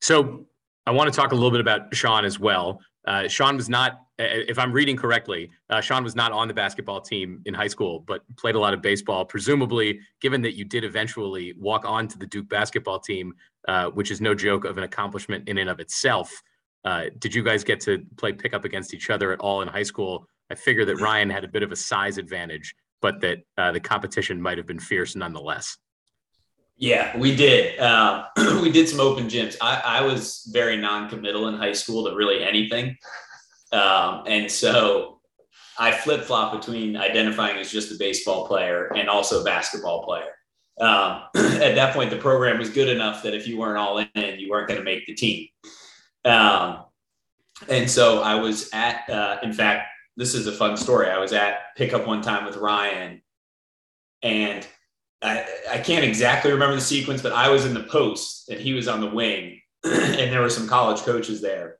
So 0.00 0.46
I 0.86 0.90
want 0.90 1.12
to 1.12 1.16
talk 1.16 1.32
a 1.32 1.34
little 1.34 1.50
bit 1.50 1.60
about 1.60 1.94
Sean 1.94 2.24
as 2.24 2.38
well. 2.38 2.80
Uh, 3.06 3.28
Sean 3.28 3.56
was 3.56 3.68
not, 3.68 4.00
if 4.18 4.58
I'm 4.58 4.72
reading 4.72 4.96
correctly, 4.96 5.50
uh, 5.70 5.80
Sean 5.80 6.04
was 6.04 6.14
not 6.14 6.32
on 6.32 6.48
the 6.48 6.54
basketball 6.54 7.00
team 7.00 7.40
in 7.46 7.54
high 7.54 7.68
school, 7.68 8.00
but 8.06 8.22
played 8.36 8.54
a 8.54 8.58
lot 8.58 8.74
of 8.74 8.82
baseball. 8.82 9.24
Presumably, 9.24 10.00
given 10.20 10.42
that 10.42 10.56
you 10.56 10.64
did 10.64 10.84
eventually 10.84 11.54
walk 11.58 11.84
on 11.84 12.08
to 12.08 12.18
the 12.18 12.26
Duke 12.26 12.48
basketball 12.48 13.00
team, 13.00 13.34
uh, 13.66 13.86
which 13.90 14.10
is 14.10 14.20
no 14.20 14.34
joke 14.34 14.64
of 14.64 14.78
an 14.78 14.84
accomplishment 14.84 15.48
in 15.48 15.58
and 15.58 15.70
of 15.70 15.80
itself, 15.80 16.42
uh, 16.84 17.04
did 17.18 17.34
you 17.34 17.42
guys 17.42 17.64
get 17.64 17.80
to 17.80 18.04
play 18.16 18.32
pickup 18.32 18.64
against 18.64 18.94
each 18.94 19.10
other 19.10 19.32
at 19.32 19.40
all 19.40 19.62
in 19.62 19.68
high 19.68 19.82
school? 19.82 20.26
I 20.50 20.54
figure 20.54 20.84
that 20.86 20.96
Ryan 20.96 21.30
had 21.30 21.44
a 21.44 21.48
bit 21.48 21.62
of 21.62 21.72
a 21.72 21.76
size 21.76 22.18
advantage, 22.18 22.74
but 23.02 23.20
that 23.20 23.38
uh, 23.56 23.72
the 23.72 23.80
competition 23.80 24.40
might 24.40 24.58
have 24.58 24.66
been 24.66 24.80
fierce 24.80 25.14
nonetheless. 25.14 25.76
Yeah, 26.78 27.16
we 27.16 27.34
did. 27.34 27.78
Um, 27.80 28.24
we 28.62 28.70
did 28.70 28.88
some 28.88 29.00
open 29.00 29.26
gyms. 29.26 29.56
I, 29.60 29.82
I 29.84 30.02
was 30.02 30.48
very 30.52 30.76
non-committal 30.76 31.48
in 31.48 31.54
high 31.54 31.72
school 31.72 32.08
to 32.08 32.14
really 32.14 32.42
anything. 32.42 32.96
Um, 33.72 34.22
and 34.26 34.50
so 34.50 35.20
I 35.76 35.90
flip 35.90 36.22
flop 36.22 36.52
between 36.52 36.96
identifying 36.96 37.58
as 37.58 37.72
just 37.72 37.92
a 37.92 37.96
baseball 37.98 38.46
player 38.46 38.92
and 38.94 39.08
also 39.08 39.40
a 39.40 39.44
basketball 39.44 40.04
player. 40.04 40.30
Um, 40.80 41.22
at 41.34 41.74
that 41.74 41.94
point, 41.94 42.10
the 42.10 42.16
program 42.16 42.58
was 42.58 42.70
good 42.70 42.88
enough 42.88 43.24
that 43.24 43.34
if 43.34 43.48
you 43.48 43.58
weren't 43.58 43.78
all 43.78 43.98
in, 43.98 44.38
you 44.38 44.48
weren't 44.48 44.68
going 44.68 44.78
to 44.78 44.84
make 44.84 45.04
the 45.06 45.14
team. 45.14 45.48
Um, 46.24 46.84
and 47.68 47.90
so 47.90 48.22
I 48.22 48.36
was 48.36 48.70
at, 48.72 49.08
uh, 49.10 49.38
in 49.42 49.52
fact, 49.52 49.88
this 50.16 50.34
is 50.34 50.46
a 50.46 50.52
fun 50.52 50.76
story. 50.76 51.10
I 51.10 51.18
was 51.18 51.32
at 51.32 51.74
pickup 51.76 52.06
one 52.06 52.22
time 52.22 52.44
with 52.44 52.56
Ryan, 52.56 53.20
and 54.22 54.66
I, 55.22 55.44
I 55.70 55.78
can't 55.78 56.04
exactly 56.04 56.52
remember 56.52 56.76
the 56.76 56.80
sequence, 56.80 57.22
but 57.22 57.32
I 57.32 57.48
was 57.48 57.66
in 57.66 57.74
the 57.74 57.82
post 57.82 58.48
and 58.48 58.60
he 58.60 58.72
was 58.72 58.88
on 58.88 59.00
the 59.00 59.10
wing, 59.10 59.60
and 59.84 60.32
there 60.32 60.40
were 60.40 60.50
some 60.50 60.68
college 60.68 61.00
coaches 61.00 61.40
there. 61.40 61.78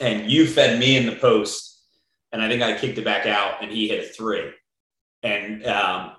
And 0.00 0.30
you 0.30 0.46
fed 0.46 0.78
me 0.78 0.96
in 0.96 1.06
the 1.06 1.16
post, 1.16 1.82
and 2.32 2.42
I 2.42 2.48
think 2.48 2.62
I 2.62 2.76
kicked 2.76 2.98
it 2.98 3.04
back 3.04 3.26
out, 3.26 3.62
and 3.62 3.70
he 3.70 3.88
hit 3.88 4.04
a 4.04 4.08
three. 4.08 4.50
And 5.22 5.64
um, 5.66 6.12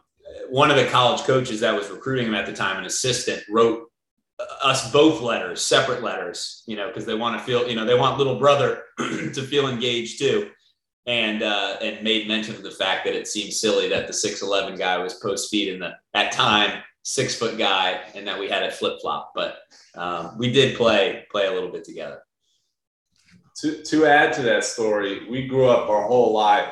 one 0.50 0.72
of 0.72 0.78
the 0.78 0.86
college 0.86 1.22
coaches 1.22 1.62
that 1.62 1.76
was 1.76 1.90
recruiting 1.90 2.28
him 2.28 2.36
at 2.36 2.46
the 2.46 2.54
time, 2.54 2.78
an 2.78 2.86
assistant, 2.86 3.42
wrote 3.50 3.90
us 4.64 4.92
both 4.92 5.22
letters, 5.22 5.62
separate 5.62 6.04
letters, 6.04 6.64
you 6.66 6.76
know, 6.76 6.88
because 6.88 7.06
they 7.06 7.16
want 7.16 7.38
to 7.38 7.44
feel, 7.44 7.68
you 7.68 7.76
know, 7.76 7.86
they 7.86 7.96
want 7.96 8.18
little 8.18 8.40
brother 8.40 8.84
to 8.98 9.42
feel 9.44 9.68
engaged 9.68 10.20
too. 10.20 10.50
And 11.10 11.42
uh, 11.42 11.78
and 11.82 12.04
made 12.04 12.28
mention 12.28 12.54
of 12.54 12.62
the 12.62 12.70
fact 12.70 13.04
that 13.06 13.16
it 13.16 13.28
seemed 13.28 13.52
silly 13.52 13.90
that 13.90 14.06
the 14.06 14.14
six 14.14 14.44
eleven 14.44 14.78
guy 14.78 14.96
was 15.00 15.16
post 15.16 15.50
feed 15.50 15.74
in 15.74 15.80
the 15.80 15.92
at 16.14 16.32
time 16.32 16.84
six 17.02 17.34
foot 17.34 17.58
guy, 17.58 18.02
and 18.14 18.28
that 18.28 18.40
we 18.40 18.48
had 18.48 18.62
a 18.62 18.72
flip 18.72 19.02
flop. 19.02 19.32
But 19.34 19.58
um, 19.96 20.38
we 20.38 20.52
did 20.52 20.78
play 20.78 21.26
play 21.32 21.48
a 21.48 21.52
little 21.52 21.72
bit 21.72 21.84
together. 21.84 22.20
To 23.62 23.82
to 23.92 24.06
add 24.06 24.34
to 24.34 24.44
that 24.44 24.64
story, 24.64 25.28
we 25.28 25.48
grew 25.48 25.68
up 25.68 25.90
our 25.90 26.06
whole 26.08 26.32
life 26.32 26.70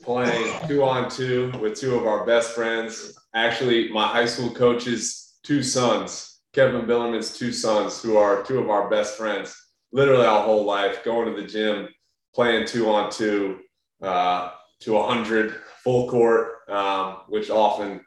playing 0.00 0.46
two 0.68 0.84
on 0.84 1.10
two 1.10 1.50
with 1.60 1.74
two 1.74 1.96
of 1.96 2.06
our 2.06 2.24
best 2.24 2.52
friends. 2.52 3.18
Actually, 3.34 3.90
my 3.90 4.06
high 4.06 4.26
school 4.26 4.50
coach's 4.54 5.38
two 5.42 5.64
sons, 5.64 6.40
Kevin 6.52 6.82
Billerman's 6.82 7.36
two 7.36 7.52
sons, 7.52 8.00
who 8.00 8.16
are 8.16 8.44
two 8.44 8.60
of 8.60 8.70
our 8.70 8.88
best 8.88 9.18
friends. 9.18 9.48
Literally 9.90 10.26
our 10.26 10.44
whole 10.44 10.64
life, 10.64 11.02
going 11.04 11.26
to 11.34 11.42
the 11.42 11.48
gym, 11.48 11.88
playing 12.36 12.66
two 12.66 12.88
on 12.90 13.10
two 13.10 13.60
uh, 14.02 14.50
to 14.80 14.92
100 14.92 15.56
full 15.82 16.08
court, 16.08 16.68
um, 16.68 17.22
which 17.28 17.48
often 17.50 18.02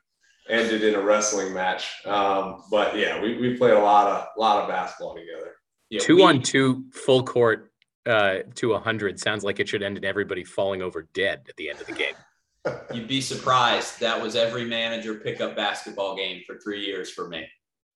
ended 0.47 0.83
in 0.83 0.95
a 0.95 1.01
wrestling 1.01 1.51
match. 1.53 2.05
Um, 2.05 2.63
but 2.69 2.95
yeah, 2.95 3.19
we, 3.21 3.37
we 3.37 3.57
played 3.57 3.73
a 3.73 3.79
lot 3.79 4.07
of 4.07 4.27
lot 4.37 4.61
of 4.61 4.69
basketball 4.69 5.15
together. 5.15 5.55
Yeah, 5.89 5.99
two 5.99 6.17
we, 6.17 6.23
on 6.23 6.41
two 6.43 6.85
full 6.93 7.23
court 7.23 7.71
uh, 8.05 8.39
to 8.55 8.69
100 8.69 9.19
sounds 9.19 9.43
like 9.43 9.59
it 9.59 9.67
should 9.67 9.81
end 9.81 9.97
in 9.97 10.05
everybody 10.05 10.43
falling 10.43 10.83
over 10.83 11.07
dead 11.13 11.41
at 11.49 11.55
the 11.57 11.69
end 11.69 11.81
of 11.81 11.87
the 11.87 11.93
game. 11.93 12.13
You'd 12.93 13.07
be 13.07 13.21
surprised. 13.21 13.99
That 13.99 14.21
was 14.21 14.35
every 14.35 14.63
manager 14.63 15.15
pickup 15.15 15.55
basketball 15.55 16.15
game 16.15 16.43
for 16.45 16.57
three 16.59 16.85
years 16.85 17.09
for 17.09 17.27
me. 17.27 17.47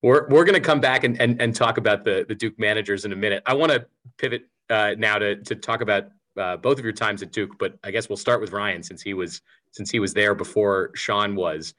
We're, 0.01 0.27
we're 0.27 0.43
going 0.43 0.55
to 0.55 0.61
come 0.61 0.81
back 0.81 1.03
and, 1.03 1.19
and, 1.21 1.41
and 1.41 1.55
talk 1.55 1.77
about 1.77 2.03
the, 2.03 2.25
the 2.27 2.35
Duke 2.35 2.59
managers 2.59 3.05
in 3.05 3.13
a 3.13 3.15
minute. 3.15 3.43
I 3.45 3.53
want 3.53 3.71
to 3.71 3.85
pivot 4.17 4.43
uh, 4.69 4.95
now 4.97 5.17
to, 5.17 5.35
to 5.43 5.55
talk 5.55 5.81
about 5.81 6.07
uh, 6.37 6.57
both 6.57 6.79
of 6.79 6.83
your 6.83 6.93
times 6.93 7.21
at 7.21 7.31
Duke, 7.31 7.57
but 7.59 7.77
I 7.83 7.91
guess 7.91 8.09
we'll 8.09 8.17
start 8.17 8.41
with 8.41 8.51
Ryan 8.51 8.83
since 8.83 9.01
he 9.01 9.13
was 9.13 9.41
since 9.71 9.89
he 9.89 9.99
was 9.99 10.13
there 10.13 10.35
before 10.35 10.91
Sean 10.95 11.35
was. 11.35 11.73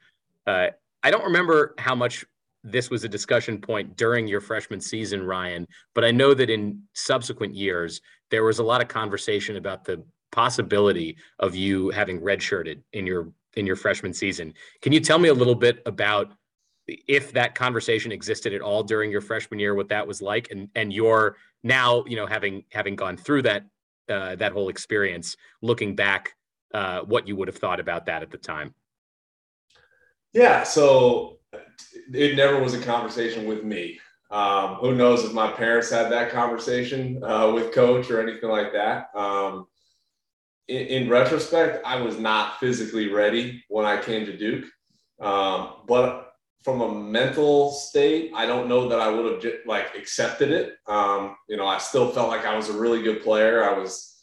Uh, 0.45 0.67
I 1.03 1.11
don't 1.11 1.23
remember 1.23 1.75
how 1.77 1.95
much 1.95 2.25
this 2.63 2.89
was 2.89 3.03
a 3.03 3.09
discussion 3.09 3.61
point 3.61 3.95
during 3.95 4.27
your 4.27 4.41
freshman 4.41 4.81
season, 4.81 5.23
Ryan, 5.23 5.67
but 5.93 6.03
I 6.03 6.11
know 6.11 6.33
that 6.33 6.49
in 6.49 6.81
subsequent 6.93 7.53
years, 7.53 8.01
there 8.31 8.43
was 8.43 8.59
a 8.59 8.63
lot 8.63 8.81
of 8.81 8.87
conversation 8.87 9.57
about 9.57 9.85
the 9.85 10.03
possibility 10.31 11.15
of 11.39 11.55
you 11.55 11.91
having 11.91 12.19
redshirted 12.19 12.81
in 12.93 13.05
your 13.05 13.31
in 13.55 13.65
your 13.65 13.75
freshman 13.75 14.13
season. 14.13 14.53
Can 14.81 14.91
you 14.91 14.99
tell 14.99 15.19
me 15.19 15.29
a 15.29 15.33
little 15.33 15.55
bit 15.55 15.81
about 15.85 16.33
if 16.87 17.31
that 17.33 17.55
conversation 17.55 18.11
existed 18.11 18.53
at 18.53 18.61
all 18.61 18.83
during 18.83 19.09
your 19.09 19.21
freshman 19.21 19.59
year, 19.59 19.73
what 19.73 19.89
that 19.89 20.05
was 20.07 20.21
like, 20.21 20.49
and 20.51 20.69
and 20.75 20.91
your 20.91 21.37
now 21.63 22.03
you 22.05 22.15
know 22.15 22.25
having 22.25 22.63
having 22.71 22.95
gone 22.95 23.17
through 23.17 23.43
that 23.43 23.65
uh, 24.09 24.35
that 24.35 24.51
whole 24.51 24.69
experience, 24.69 25.35
looking 25.61 25.95
back, 25.95 26.35
uh, 26.73 27.01
what 27.01 27.27
you 27.27 27.35
would 27.35 27.47
have 27.47 27.57
thought 27.57 27.79
about 27.79 28.05
that 28.05 28.21
at 28.21 28.31
the 28.31 28.37
time? 28.37 28.73
Yeah, 30.33 30.63
so 30.63 31.39
it 32.13 32.35
never 32.35 32.59
was 32.59 32.73
a 32.73 32.81
conversation 32.81 33.45
with 33.45 33.63
me. 33.63 33.99
Um, 34.31 34.75
who 34.75 34.95
knows 34.95 35.23
if 35.23 35.33
my 35.33 35.51
parents 35.51 35.89
had 35.89 36.11
that 36.11 36.31
conversation 36.31 37.23
uh, 37.23 37.51
with 37.53 37.73
coach 37.73 38.09
or 38.09 38.21
anything 38.21 38.49
like 38.49 38.73
that. 38.73 39.09
Um, 39.15 39.67
in, 40.67 40.87
in, 40.87 41.09
retrospect, 41.09 41.85
I 41.85 42.01
was 42.01 42.17
not 42.17 42.59
physically 42.59 43.07
ready 43.09 43.63
when 43.69 43.85
I 43.85 44.01
came 44.01 44.25
to 44.25 44.35
Duke. 44.35 44.65
Um, 45.21 45.83
but 45.87 46.24
from 46.65 46.81
a 46.81 46.91
mental 46.91 47.71
state, 47.71 48.31
I 48.33 48.47
don't 48.47 48.67
know 48.67 48.89
that 48.89 48.99
I 48.99 49.07
would 49.07 49.31
have 49.31 49.41
j- 49.41 49.59
like 49.67 49.95
accepted 49.95 50.49
it. 50.49 50.73
Um, 50.87 51.35
you 51.47 51.57
know, 51.57 51.67
I 51.67 51.77
still 51.77 52.09
felt 52.11 52.29
like 52.29 52.43
I 52.43 52.55
was 52.57 52.69
a 52.69 52.73
really 52.77 53.03
good 53.03 53.21
player. 53.21 53.63
I 53.63 53.77
was, 53.77 54.19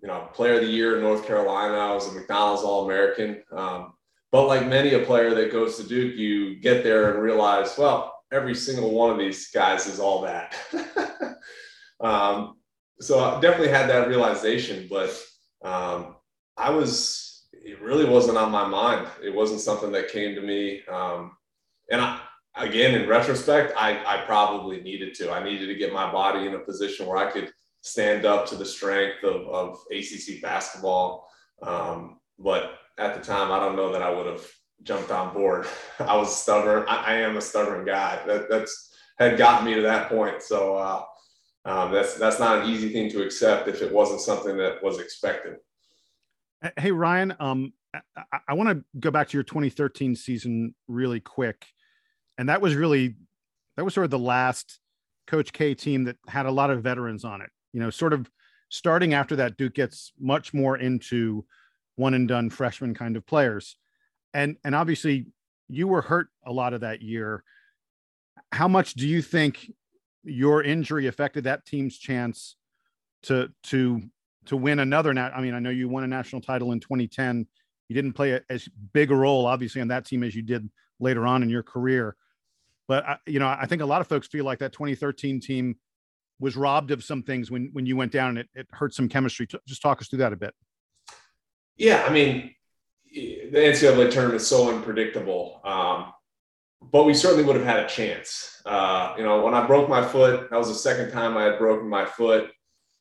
you 0.00 0.06
know, 0.06 0.28
player 0.32 0.54
of 0.54 0.60
the 0.60 0.68
year 0.68 0.96
in 0.96 1.02
North 1.02 1.26
Carolina. 1.26 1.74
I 1.74 1.92
was 1.92 2.06
a 2.06 2.12
McDonald's 2.12 2.62
All 2.62 2.84
American. 2.84 3.42
Um, 3.50 3.94
but 4.30 4.46
like 4.46 4.68
many 4.68 4.94
a 4.94 5.00
player 5.00 5.34
that 5.34 5.50
goes 5.50 5.78
to 5.78 5.82
Duke, 5.82 6.16
you 6.16 6.60
get 6.60 6.84
there 6.84 7.12
and 7.12 7.20
realize, 7.20 7.76
well, 7.76 8.14
every 8.30 8.54
single 8.54 8.92
one 8.92 9.10
of 9.10 9.18
these 9.18 9.50
guys 9.50 9.88
is 9.88 9.98
all 9.98 10.22
that. 10.22 10.54
um, 12.00 12.56
so 13.00 13.18
I 13.18 13.40
definitely 13.40 13.70
had 13.70 13.90
that 13.90 14.06
realization, 14.06 14.86
but 14.88 15.10
um, 15.64 16.14
I 16.56 16.70
was, 16.70 17.48
it 17.52 17.82
really 17.82 18.04
wasn't 18.04 18.38
on 18.38 18.52
my 18.52 18.64
mind. 18.68 19.08
It 19.24 19.34
wasn't 19.34 19.60
something 19.60 19.90
that 19.90 20.12
came 20.12 20.36
to 20.36 20.40
me. 20.40 20.82
Um, 20.86 21.32
and 21.90 22.00
I, 22.00 22.20
again, 22.56 22.94
in 22.94 23.08
retrospect, 23.08 23.72
I, 23.76 24.02
I 24.04 24.24
probably 24.24 24.80
needed 24.80 25.14
to. 25.16 25.30
I 25.30 25.42
needed 25.42 25.66
to 25.66 25.74
get 25.74 25.92
my 25.92 26.10
body 26.10 26.46
in 26.46 26.54
a 26.54 26.58
position 26.58 27.06
where 27.06 27.16
I 27.16 27.30
could 27.30 27.52
stand 27.82 28.24
up 28.24 28.46
to 28.46 28.56
the 28.56 28.64
strength 28.64 29.24
of, 29.24 29.46
of 29.48 29.78
ACC 29.90 30.40
basketball. 30.42 31.28
Um, 31.62 32.20
but 32.38 32.78
at 32.98 33.14
the 33.14 33.20
time, 33.20 33.50
I 33.50 33.58
don't 33.58 33.76
know 33.76 33.92
that 33.92 34.02
I 34.02 34.10
would 34.10 34.26
have 34.26 34.46
jumped 34.82 35.10
on 35.10 35.34
board. 35.34 35.66
I 35.98 36.16
was 36.16 36.34
stubborn. 36.34 36.84
I, 36.88 36.96
I, 36.96 37.14
am 37.14 37.36
a 37.36 37.40
stubborn 37.40 37.84
guy. 37.84 38.20
That 38.26 38.48
that's 38.48 38.94
had 39.18 39.36
gotten 39.36 39.66
me 39.66 39.74
to 39.74 39.82
that 39.82 40.08
point. 40.08 40.42
So 40.42 40.76
uh, 40.76 41.02
um, 41.64 41.92
that's 41.92 42.14
that's 42.14 42.38
not 42.38 42.62
an 42.64 42.70
easy 42.70 42.90
thing 42.90 43.10
to 43.10 43.22
accept 43.22 43.68
if 43.68 43.82
it 43.82 43.92
wasn't 43.92 44.20
something 44.20 44.56
that 44.56 44.82
was 44.82 44.98
expected. 44.98 45.56
Hey 46.78 46.92
Ryan, 46.92 47.34
um, 47.40 47.72
I, 47.94 48.38
I 48.48 48.54
want 48.54 48.68
to 48.70 48.84
go 48.98 49.10
back 49.10 49.28
to 49.28 49.36
your 49.36 49.44
2013 49.44 50.14
season 50.14 50.74
really 50.88 51.20
quick, 51.20 51.66
and 52.40 52.48
that 52.48 52.60
was 52.60 52.74
really 52.74 53.14
that 53.76 53.84
was 53.84 53.94
sort 53.94 54.04
of 54.04 54.10
the 54.10 54.18
last 54.18 54.80
Coach 55.28 55.52
K 55.52 55.74
team 55.74 56.04
that 56.04 56.16
had 56.26 56.46
a 56.46 56.50
lot 56.50 56.70
of 56.70 56.82
veterans 56.82 57.24
on 57.24 57.40
it. 57.40 57.50
You 57.72 57.80
know, 57.80 57.90
sort 57.90 58.12
of 58.12 58.28
starting 58.68 59.14
after 59.14 59.36
that, 59.36 59.56
Duke 59.56 59.74
gets 59.74 60.12
much 60.18 60.52
more 60.52 60.76
into 60.76 61.44
one 61.94 62.14
and 62.14 62.26
done 62.26 62.50
freshman 62.50 62.94
kind 62.94 63.16
of 63.16 63.24
players 63.26 63.76
and 64.34 64.56
and 64.64 64.74
obviously 64.74 65.26
you 65.68 65.86
were 65.86 66.02
hurt 66.02 66.28
a 66.44 66.52
lot 66.52 66.72
of 66.72 66.80
that 66.80 67.02
year. 67.02 67.44
How 68.52 68.68
much 68.68 68.94
do 68.94 69.06
you 69.06 69.22
think 69.22 69.70
your 70.24 70.62
injury 70.62 71.06
affected 71.06 71.44
that 71.44 71.64
team's 71.64 71.96
chance 71.96 72.56
to 73.24 73.50
to 73.64 74.02
to 74.46 74.56
win 74.56 74.78
another 74.78 75.12
nat 75.12 75.32
I 75.34 75.40
mean, 75.40 75.54
I 75.54 75.58
know 75.58 75.70
you 75.70 75.88
won 75.88 76.04
a 76.04 76.08
national 76.08 76.42
title 76.42 76.72
in 76.72 76.80
2010. 76.80 77.46
You 77.88 77.94
didn't 77.94 78.14
play 78.14 78.32
a, 78.32 78.40
as 78.48 78.68
big 78.92 79.10
a 79.10 79.14
role, 79.14 79.46
obviously, 79.46 79.80
on 79.80 79.88
that 79.88 80.06
team 80.06 80.22
as 80.22 80.34
you 80.34 80.42
did 80.42 80.68
later 81.00 81.26
on 81.26 81.42
in 81.42 81.50
your 81.50 81.62
career. 81.62 82.16
But 82.90 83.06
I, 83.06 83.16
you 83.24 83.38
know, 83.38 83.46
I 83.46 83.66
think 83.66 83.82
a 83.82 83.86
lot 83.86 84.00
of 84.00 84.08
folks 84.08 84.26
feel 84.26 84.44
like 84.44 84.58
that 84.58 84.72
2013 84.72 85.38
team 85.38 85.76
was 86.40 86.56
robbed 86.56 86.90
of 86.90 87.04
some 87.04 87.22
things 87.22 87.48
when 87.48 87.70
when 87.72 87.86
you 87.86 87.96
went 87.96 88.10
down 88.10 88.30
and 88.30 88.38
it, 88.38 88.48
it 88.52 88.66
hurt 88.72 88.92
some 88.92 89.08
chemistry. 89.08 89.46
Just 89.64 89.80
talk 89.80 90.00
us 90.00 90.08
through 90.08 90.18
that 90.18 90.32
a 90.32 90.36
bit. 90.36 90.52
Yeah, 91.76 92.04
I 92.04 92.12
mean, 92.12 92.52
the 93.14 93.52
NCAA 93.52 94.10
tournament 94.10 94.40
is 94.40 94.46
so 94.48 94.74
unpredictable. 94.74 95.60
Um, 95.62 96.12
but 96.82 97.04
we 97.04 97.14
certainly 97.14 97.44
would 97.44 97.54
have 97.54 97.64
had 97.64 97.78
a 97.78 97.86
chance. 97.86 98.60
Uh, 98.66 99.14
you 99.16 99.22
know, 99.22 99.44
when 99.44 99.54
I 99.54 99.68
broke 99.68 99.88
my 99.88 100.04
foot, 100.04 100.50
that 100.50 100.56
was 100.56 100.66
the 100.66 100.74
second 100.74 101.12
time 101.12 101.36
I 101.36 101.44
had 101.44 101.60
broken 101.60 101.88
my 101.88 102.04
foot. 102.04 102.50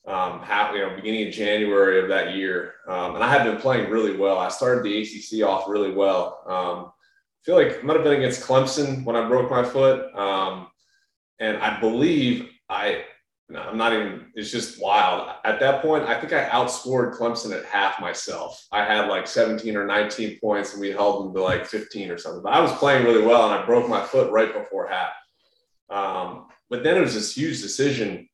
Um, 0.08 0.44
half, 0.44 0.76
you 0.76 0.82
know, 0.82 0.96
beginning 0.96 1.30
of 1.30 1.34
January 1.34 2.00
of 2.00 2.10
that 2.10 2.36
year, 2.36 2.76
um, 2.88 3.16
and 3.16 3.24
I 3.24 3.32
had 3.32 3.44
been 3.44 3.58
playing 3.58 3.90
really 3.90 4.16
well. 4.16 4.38
I 4.38 4.50
started 4.50 4.84
the 4.84 5.02
ACC 5.02 5.44
off 5.44 5.68
really 5.68 5.92
well. 5.92 6.44
Um, 6.46 6.92
feel 7.44 7.56
like 7.56 7.68
it 7.68 7.84
might 7.84 7.96
have 7.96 8.04
been 8.04 8.18
against 8.18 8.42
Clemson 8.42 9.04
when 9.04 9.16
I 9.16 9.28
broke 9.28 9.50
my 9.50 9.64
foot, 9.64 10.14
um, 10.16 10.68
and 11.40 11.58
I 11.58 11.80
believe 11.80 12.50
I 12.70 13.04
no, 13.52 13.62
I'm 13.62 13.78
not 13.78 13.94
even, 13.94 14.28
it's 14.36 14.52
just 14.52 14.80
wild. 14.80 15.28
At 15.44 15.60
that 15.60 15.82
point, 15.82 16.04
I 16.04 16.20
think 16.20 16.34
I 16.34 16.48
outscored 16.50 17.18
Clemson 17.18 17.52
at 17.58 17.66
half 17.66 18.00
myself. 18.00 18.64
I 18.72 18.86
had 18.86 19.10
like 19.10 19.26
17 19.26 19.76
or 19.76 19.88
19 19.88 20.40
points 20.40 20.74
and 20.74 20.82
we 20.82 20.92
held 20.92 21.26
them 21.26 21.34
to 21.34 21.42
like 21.42 21.66
15 21.66 22.12
or 22.12 22.18
something. 22.20 22.44
But 22.44 22.54
I 22.54 22.60
was 22.62 22.72
playing 22.74 23.06
really 23.06 23.26
well 23.26 23.50
and 23.50 23.60
I 23.60 23.66
broke 23.66 23.90
my 23.90 24.06
foot 24.06 24.32
right 24.32 24.54
before 24.54 24.88
half. 24.88 25.14
Um, 25.90 26.46
but 26.70 26.84
then 26.84 26.96
it 26.96 27.02
was 27.02 27.16
this 27.16 27.36
huge 27.36 27.60
decision 27.60 28.30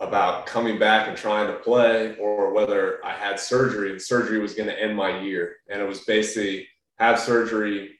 about 0.00 0.46
coming 0.46 0.80
back 0.80 1.06
and 1.06 1.16
trying 1.16 1.46
to 1.46 1.60
play 1.60 2.16
or 2.16 2.52
whether 2.52 3.04
I 3.04 3.12
had 3.12 3.38
surgery 3.38 3.92
and 3.92 4.02
surgery 4.02 4.40
was 4.40 4.54
going 4.54 4.68
to 4.68 4.82
end 4.82 4.96
my 4.96 5.20
year. 5.20 5.58
And 5.70 5.80
it 5.80 5.86
was 5.86 6.00
basically 6.00 6.66
have 6.98 7.20
surgery, 7.20 7.99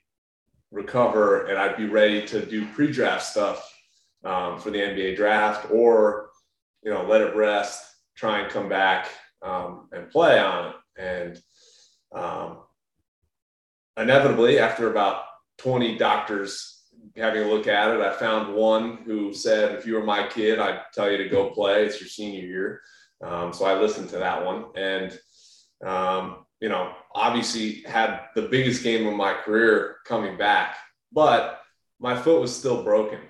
recover, 0.71 1.47
and 1.47 1.59
I'd 1.59 1.77
be 1.77 1.87
ready 1.87 2.27
to 2.27 2.45
do 2.45 2.67
pre 2.67 2.91
draft 2.91 3.25
stuff 3.25 3.73
um, 4.25 4.59
for 4.59 4.71
the 4.71 4.79
NBA 4.79 5.17
draft 5.17 5.71
or, 5.71 6.31
you 6.83 6.91
know, 6.91 7.05
let 7.05 7.21
it 7.21 7.35
rest, 7.35 7.85
try 8.17 8.41
and 8.41 8.50
come 8.50 8.69
back 8.69 9.09
um, 9.43 9.89
and 9.93 10.11
play 10.11 10.39
on 10.39 10.69
it. 10.69 10.75
And 10.99 11.43
um, 12.15 12.59
inevitably, 13.97 14.59
after 14.59 14.91
about 14.91 15.23
20 15.59 15.97
doctors 15.97 16.85
having 17.17 17.43
a 17.43 17.49
look 17.49 17.67
at 17.67 17.95
it, 17.95 18.00
I 18.00 18.12
found 18.12 18.55
one 18.55 18.99
who 18.99 19.33
said, 19.33 19.75
if 19.75 19.87
you 19.87 19.95
were 19.95 20.05
my 20.05 20.27
kid, 20.27 20.59
I'd 20.59 20.83
tell 20.93 21.11
you 21.11 21.17
to 21.19 21.29
go 21.29 21.50
play. 21.50 21.85
It's 21.85 22.00
your 22.00 22.09
senior 22.09 22.47
year. 22.47 22.81
Um, 23.23 23.53
so 23.53 23.65
I 23.65 23.79
listened 23.79 24.11
to 24.11 24.19
that 24.19 24.45
one. 24.45 24.67
And, 24.77 25.19
um, 25.85 26.45
you 26.61 26.69
know, 26.69 26.93
obviously 27.14 27.83
had 27.83 28.21
the 28.35 28.43
biggest 28.43 28.83
game 28.83 29.07
of 29.07 29.14
my 29.14 29.35
career 29.35 29.97
coming 30.07 30.37
back, 30.37 30.76
but 31.12 31.61
my 31.99 32.17
foot 32.17 32.40
was 32.40 32.57
still 32.57 32.83
broken. 32.83 33.21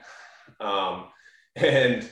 Um, 0.58 1.06
and, 1.56 2.06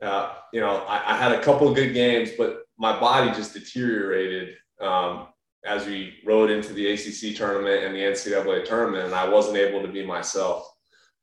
uh, 0.00 0.34
you 0.52 0.60
know, 0.60 0.76
I, 0.86 1.14
I, 1.14 1.16
had 1.16 1.32
a 1.32 1.42
couple 1.42 1.74
good 1.74 1.92
games, 1.92 2.30
but 2.38 2.62
my 2.78 3.00
body 3.00 3.32
just 3.32 3.52
deteriorated 3.52 4.54
um, 4.80 5.26
as 5.64 5.86
we 5.86 6.14
rode 6.24 6.50
into 6.50 6.72
the 6.72 6.92
ACC 6.92 7.36
tournament 7.36 7.82
and 7.82 7.92
the 7.92 7.98
NCAA 7.98 8.64
tournament, 8.64 9.06
and 9.06 9.14
I 9.14 9.28
wasn't 9.28 9.56
able 9.56 9.82
to 9.82 9.88
be 9.88 10.06
myself. 10.06 10.70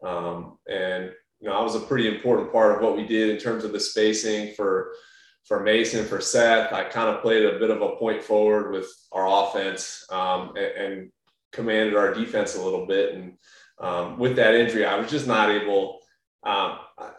Um, 0.03 0.57
and 0.69 1.13
you 1.39 1.47
know, 1.47 1.57
I 1.57 1.61
was 1.61 1.75
a 1.75 1.79
pretty 1.79 2.13
important 2.13 2.51
part 2.51 2.75
of 2.75 2.81
what 2.81 2.97
we 2.97 3.05
did 3.07 3.29
in 3.29 3.37
terms 3.37 3.63
of 3.63 3.71
the 3.71 3.79
spacing 3.79 4.53
for 4.55 4.91
for 5.47 5.61
Mason, 5.61 6.05
for 6.05 6.19
Seth. 6.19 6.73
I 6.73 6.83
kind 6.83 7.09
of 7.09 7.21
played 7.21 7.45
a 7.45 7.59
bit 7.59 7.69
of 7.69 7.81
a 7.81 7.95
point 7.95 8.23
forward 8.23 8.71
with 8.71 8.87
our 9.11 9.27
offense 9.27 10.05
um, 10.11 10.53
and, 10.57 10.85
and, 10.85 11.11
commanded 11.53 11.95
our 11.95 12.13
defense 12.13 12.55
a 12.55 12.61
little 12.61 12.85
bit. 12.85 13.15
And 13.15 13.37
um, 13.79 14.19
with 14.19 14.35
that 14.35 14.53
injury, 14.53 14.85
I 14.85 14.99
was 14.99 15.09
just 15.09 15.25
not 15.25 15.49
able. 15.49 16.01
Um, 16.43 16.79
I, 16.99 17.11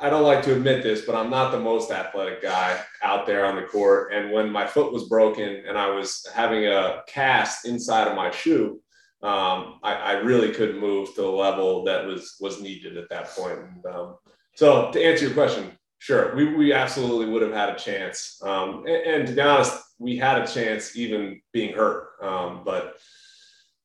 I 0.00 0.10
don't 0.10 0.24
like 0.24 0.42
to 0.44 0.56
admit 0.56 0.82
this, 0.82 1.02
but 1.02 1.14
I'm 1.14 1.30
not 1.30 1.52
the 1.52 1.60
most 1.60 1.90
athletic 1.90 2.42
guy 2.42 2.80
out 3.02 3.26
there 3.26 3.44
on 3.44 3.56
the 3.56 3.62
court. 3.62 4.12
And 4.12 4.32
when 4.32 4.50
my 4.50 4.66
foot 4.66 4.92
was 4.92 5.08
broken 5.08 5.64
and 5.68 5.78
I 5.78 5.90
was 5.90 6.26
having 6.34 6.66
a 6.66 7.02
cast 7.06 7.66
inside 7.66 8.08
of 8.08 8.16
my 8.16 8.30
shoe, 8.30 8.80
um, 9.22 9.78
I, 9.82 9.94
I, 9.94 10.12
really 10.12 10.52
couldn't 10.52 10.80
move 10.80 11.14
to 11.14 11.22
the 11.22 11.28
level 11.28 11.84
that 11.84 12.04
was 12.04 12.36
was 12.40 12.60
needed 12.60 12.98
at 12.98 13.08
that 13.08 13.30
point. 13.30 13.58
And, 13.58 13.86
um, 13.86 14.16
so 14.54 14.90
to 14.92 15.02
answer 15.02 15.26
your 15.26 15.34
question, 15.34 15.73
sure, 15.98 16.34
we, 16.34 16.54
we 16.54 16.72
absolutely 16.72 17.26
would 17.26 17.42
have 17.42 17.52
had 17.52 17.70
a 17.70 17.78
chance. 17.78 18.40
Um, 18.42 18.84
and, 18.86 18.96
and, 18.96 19.26
to 19.28 19.34
be 19.34 19.40
honest, 19.40 19.82
we 19.98 20.16
had 20.16 20.42
a 20.42 20.46
chance 20.46 20.96
even 20.96 21.40
being 21.52 21.74
hurt. 21.74 22.08
Um, 22.22 22.62
but 22.64 22.96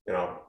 you 0.07 0.13
know, 0.13 0.39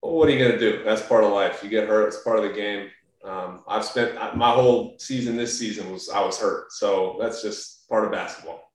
what 0.00 0.28
are 0.28 0.32
you 0.32 0.38
going 0.38 0.52
to 0.52 0.58
do? 0.58 0.82
That's 0.84 1.02
part 1.02 1.24
of 1.24 1.32
life. 1.32 1.62
You 1.62 1.70
get 1.70 1.88
hurt. 1.88 2.08
It's 2.08 2.22
part 2.22 2.38
of 2.38 2.44
the 2.44 2.52
game. 2.52 2.88
Um, 3.24 3.62
I've 3.68 3.84
spent 3.84 4.14
my 4.36 4.50
whole 4.50 4.96
season 4.98 5.36
this 5.36 5.56
season 5.56 5.92
was 5.92 6.08
I 6.08 6.24
was 6.24 6.38
hurt, 6.38 6.72
so 6.72 7.16
that's 7.20 7.40
just 7.40 7.88
part 7.88 8.04
of 8.04 8.10
basketball. 8.10 8.72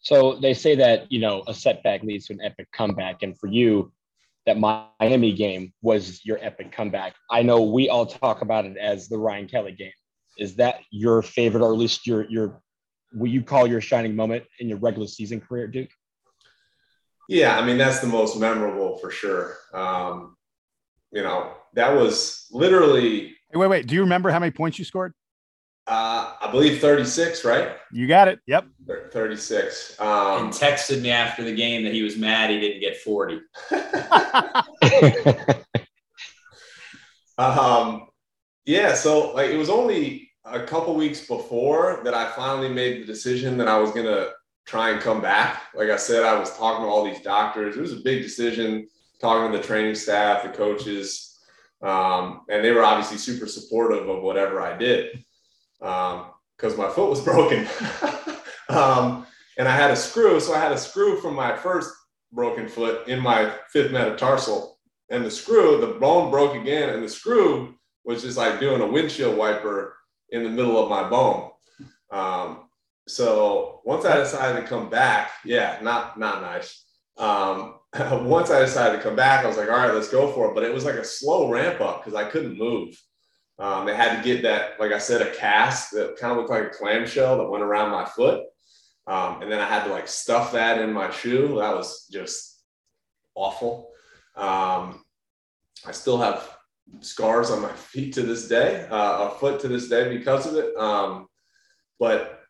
So 0.00 0.38
they 0.40 0.54
say 0.54 0.74
that, 0.76 1.10
you 1.12 1.20
know, 1.20 1.44
a 1.46 1.54
setback 1.54 2.02
leads 2.02 2.26
to 2.26 2.32
an 2.32 2.40
epic 2.42 2.68
comeback. 2.72 3.22
And 3.22 3.38
for 3.38 3.46
you, 3.46 3.92
that 4.46 4.58
Miami 4.58 5.32
game 5.32 5.72
was 5.82 6.24
your 6.24 6.38
epic 6.40 6.72
comeback. 6.72 7.14
I 7.30 7.42
know 7.42 7.62
we 7.62 7.88
all 7.88 8.06
talk 8.06 8.40
about 8.40 8.64
it 8.64 8.76
as 8.78 9.08
the 9.08 9.18
Ryan 9.18 9.46
Kelly 9.46 9.72
game. 9.72 9.92
Is 10.40 10.56
that 10.56 10.80
your 10.90 11.22
favorite, 11.22 11.62
or 11.62 11.72
at 11.72 11.78
least 11.78 12.06
your 12.06 12.28
your 12.28 12.60
will 13.12 13.30
you 13.30 13.42
call 13.42 13.66
your 13.66 13.80
shining 13.80 14.16
moment 14.16 14.44
in 14.58 14.68
your 14.68 14.78
regular 14.78 15.06
season 15.06 15.40
career, 15.40 15.68
Duke? 15.68 15.90
Yeah, 17.28 17.58
I 17.58 17.64
mean 17.64 17.78
that's 17.78 18.00
the 18.00 18.06
most 18.06 18.40
memorable 18.40 18.98
for 18.98 19.10
sure. 19.10 19.56
Um, 19.72 20.36
you 21.12 21.22
know, 21.22 21.52
that 21.74 21.94
was 21.94 22.46
literally. 22.50 23.36
Hey, 23.52 23.58
wait, 23.58 23.68
wait. 23.68 23.86
Do 23.86 23.94
you 23.94 24.00
remember 24.00 24.30
how 24.30 24.38
many 24.38 24.50
points 24.50 24.78
you 24.78 24.84
scored? 24.84 25.12
Uh, 25.86 26.34
I 26.40 26.50
believe 26.50 26.80
36, 26.80 27.44
right? 27.44 27.76
You 27.92 28.06
got 28.06 28.28
it. 28.28 28.38
Yep. 28.46 28.66
36. 29.12 30.00
Um, 30.00 30.44
and 30.44 30.52
texted 30.52 31.02
me 31.02 31.10
after 31.10 31.42
the 31.42 31.54
game 31.54 31.84
that 31.84 31.92
he 31.92 32.02
was 32.02 32.16
mad 32.16 32.50
he 32.50 32.60
didn't 32.60 32.80
get 32.80 32.96
40. 32.98 33.40
um, 37.38 38.06
yeah. 38.64 38.94
So 38.94 39.32
like 39.32 39.50
it 39.50 39.56
was 39.56 39.70
only 39.70 40.29
a 40.44 40.62
couple 40.64 40.94
weeks 40.94 41.26
before 41.26 42.00
that 42.04 42.14
I 42.14 42.30
finally 42.30 42.68
made 42.68 43.02
the 43.02 43.06
decision 43.06 43.58
that 43.58 43.68
I 43.68 43.78
was 43.78 43.90
going 43.90 44.06
to 44.06 44.32
try 44.66 44.90
and 44.90 45.00
come 45.00 45.20
back. 45.20 45.62
Like 45.74 45.90
I 45.90 45.96
said, 45.96 46.24
I 46.24 46.38
was 46.38 46.56
talking 46.56 46.84
to 46.84 46.88
all 46.88 47.04
these 47.04 47.20
doctors. 47.20 47.76
It 47.76 47.80
was 47.80 47.92
a 47.92 48.00
big 48.04 48.22
decision 48.22 48.88
talking 49.20 49.52
to 49.52 49.58
the 49.58 49.64
training 49.64 49.94
staff, 49.94 50.42
the 50.42 50.48
coaches, 50.48 51.38
um, 51.82 52.42
and 52.50 52.64
they 52.64 52.72
were 52.72 52.84
obviously 52.84 53.18
super 53.18 53.46
supportive 53.46 54.08
of 54.08 54.22
whatever 54.22 54.60
I 54.60 54.76
did 54.76 55.24
because 55.78 56.72
um, 56.72 56.76
my 56.76 56.88
foot 56.88 57.10
was 57.10 57.20
broken. 57.24 57.66
um, 58.68 59.26
and 59.58 59.68
I 59.68 59.74
had 59.74 59.90
a 59.90 59.96
screw. 59.96 60.40
So 60.40 60.54
I 60.54 60.58
had 60.58 60.72
a 60.72 60.78
screw 60.78 61.20
from 61.20 61.34
my 61.34 61.56
first 61.56 61.90
broken 62.32 62.68
foot 62.68 63.08
in 63.08 63.20
my 63.20 63.52
fifth 63.72 63.92
metatarsal. 63.92 64.78
And 65.10 65.24
the 65.24 65.30
screw, 65.30 65.80
the 65.80 65.98
bone 65.98 66.30
broke 66.30 66.54
again, 66.54 66.90
and 66.90 67.02
the 67.02 67.08
screw 67.08 67.74
was 68.04 68.22
just 68.22 68.38
like 68.38 68.60
doing 68.60 68.80
a 68.80 68.86
windshield 68.86 69.36
wiper 69.36 69.96
in 70.32 70.44
the 70.44 70.50
middle 70.50 70.82
of 70.82 70.88
my 70.88 71.08
bone. 71.08 71.50
Um, 72.10 72.68
so 73.08 73.80
once 73.84 74.04
I 74.04 74.16
decided 74.16 74.60
to 74.60 74.66
come 74.66 74.88
back, 74.88 75.32
yeah, 75.44 75.78
not 75.82 76.18
not 76.18 76.42
nice. 76.42 76.84
Um, 77.16 77.76
once 78.24 78.50
I 78.50 78.60
decided 78.60 78.96
to 78.96 79.02
come 79.02 79.16
back, 79.16 79.44
I 79.44 79.48
was 79.48 79.56
like, 79.56 79.68
all 79.68 79.76
right, 79.76 79.94
let's 79.94 80.10
go 80.10 80.32
for 80.32 80.50
it. 80.50 80.54
But 80.54 80.64
it 80.64 80.72
was 80.72 80.84
like 80.84 80.94
a 80.94 81.04
slow 81.04 81.50
ramp 81.50 81.80
up 81.80 82.04
because 82.04 82.18
I 82.18 82.28
couldn't 82.28 82.58
move. 82.58 83.00
Um, 83.58 83.84
they 83.84 83.94
had 83.94 84.16
to 84.16 84.24
get 84.24 84.42
that, 84.42 84.80
like 84.80 84.92
I 84.92 84.98
said, 84.98 85.20
a 85.20 85.34
cast 85.34 85.90
that 85.92 86.16
kind 86.16 86.32
of 86.32 86.38
looked 86.38 86.50
like 86.50 86.64
a 86.64 86.70
clamshell 86.70 87.38
that 87.38 87.50
went 87.50 87.62
around 87.62 87.90
my 87.90 88.06
foot. 88.06 88.44
Um, 89.06 89.42
and 89.42 89.52
then 89.52 89.60
I 89.60 89.66
had 89.66 89.84
to 89.84 89.90
like 89.90 90.08
stuff 90.08 90.52
that 90.52 90.80
in 90.80 90.92
my 90.92 91.10
shoe. 91.10 91.56
That 91.58 91.74
was 91.74 92.06
just 92.10 92.62
awful. 93.34 93.90
Um, 94.36 95.04
I 95.84 95.92
still 95.92 96.18
have 96.18 96.48
scars 97.00 97.50
on 97.50 97.62
my 97.62 97.72
feet 97.74 98.14
to 98.14 98.22
this 98.22 98.48
day, 98.48 98.86
uh, 98.90 99.28
a 99.28 99.38
foot 99.38 99.60
to 99.60 99.68
this 99.68 99.88
day 99.88 100.16
because 100.16 100.46
of 100.46 100.56
it. 100.56 100.76
Um, 100.76 101.28
but 101.98 102.40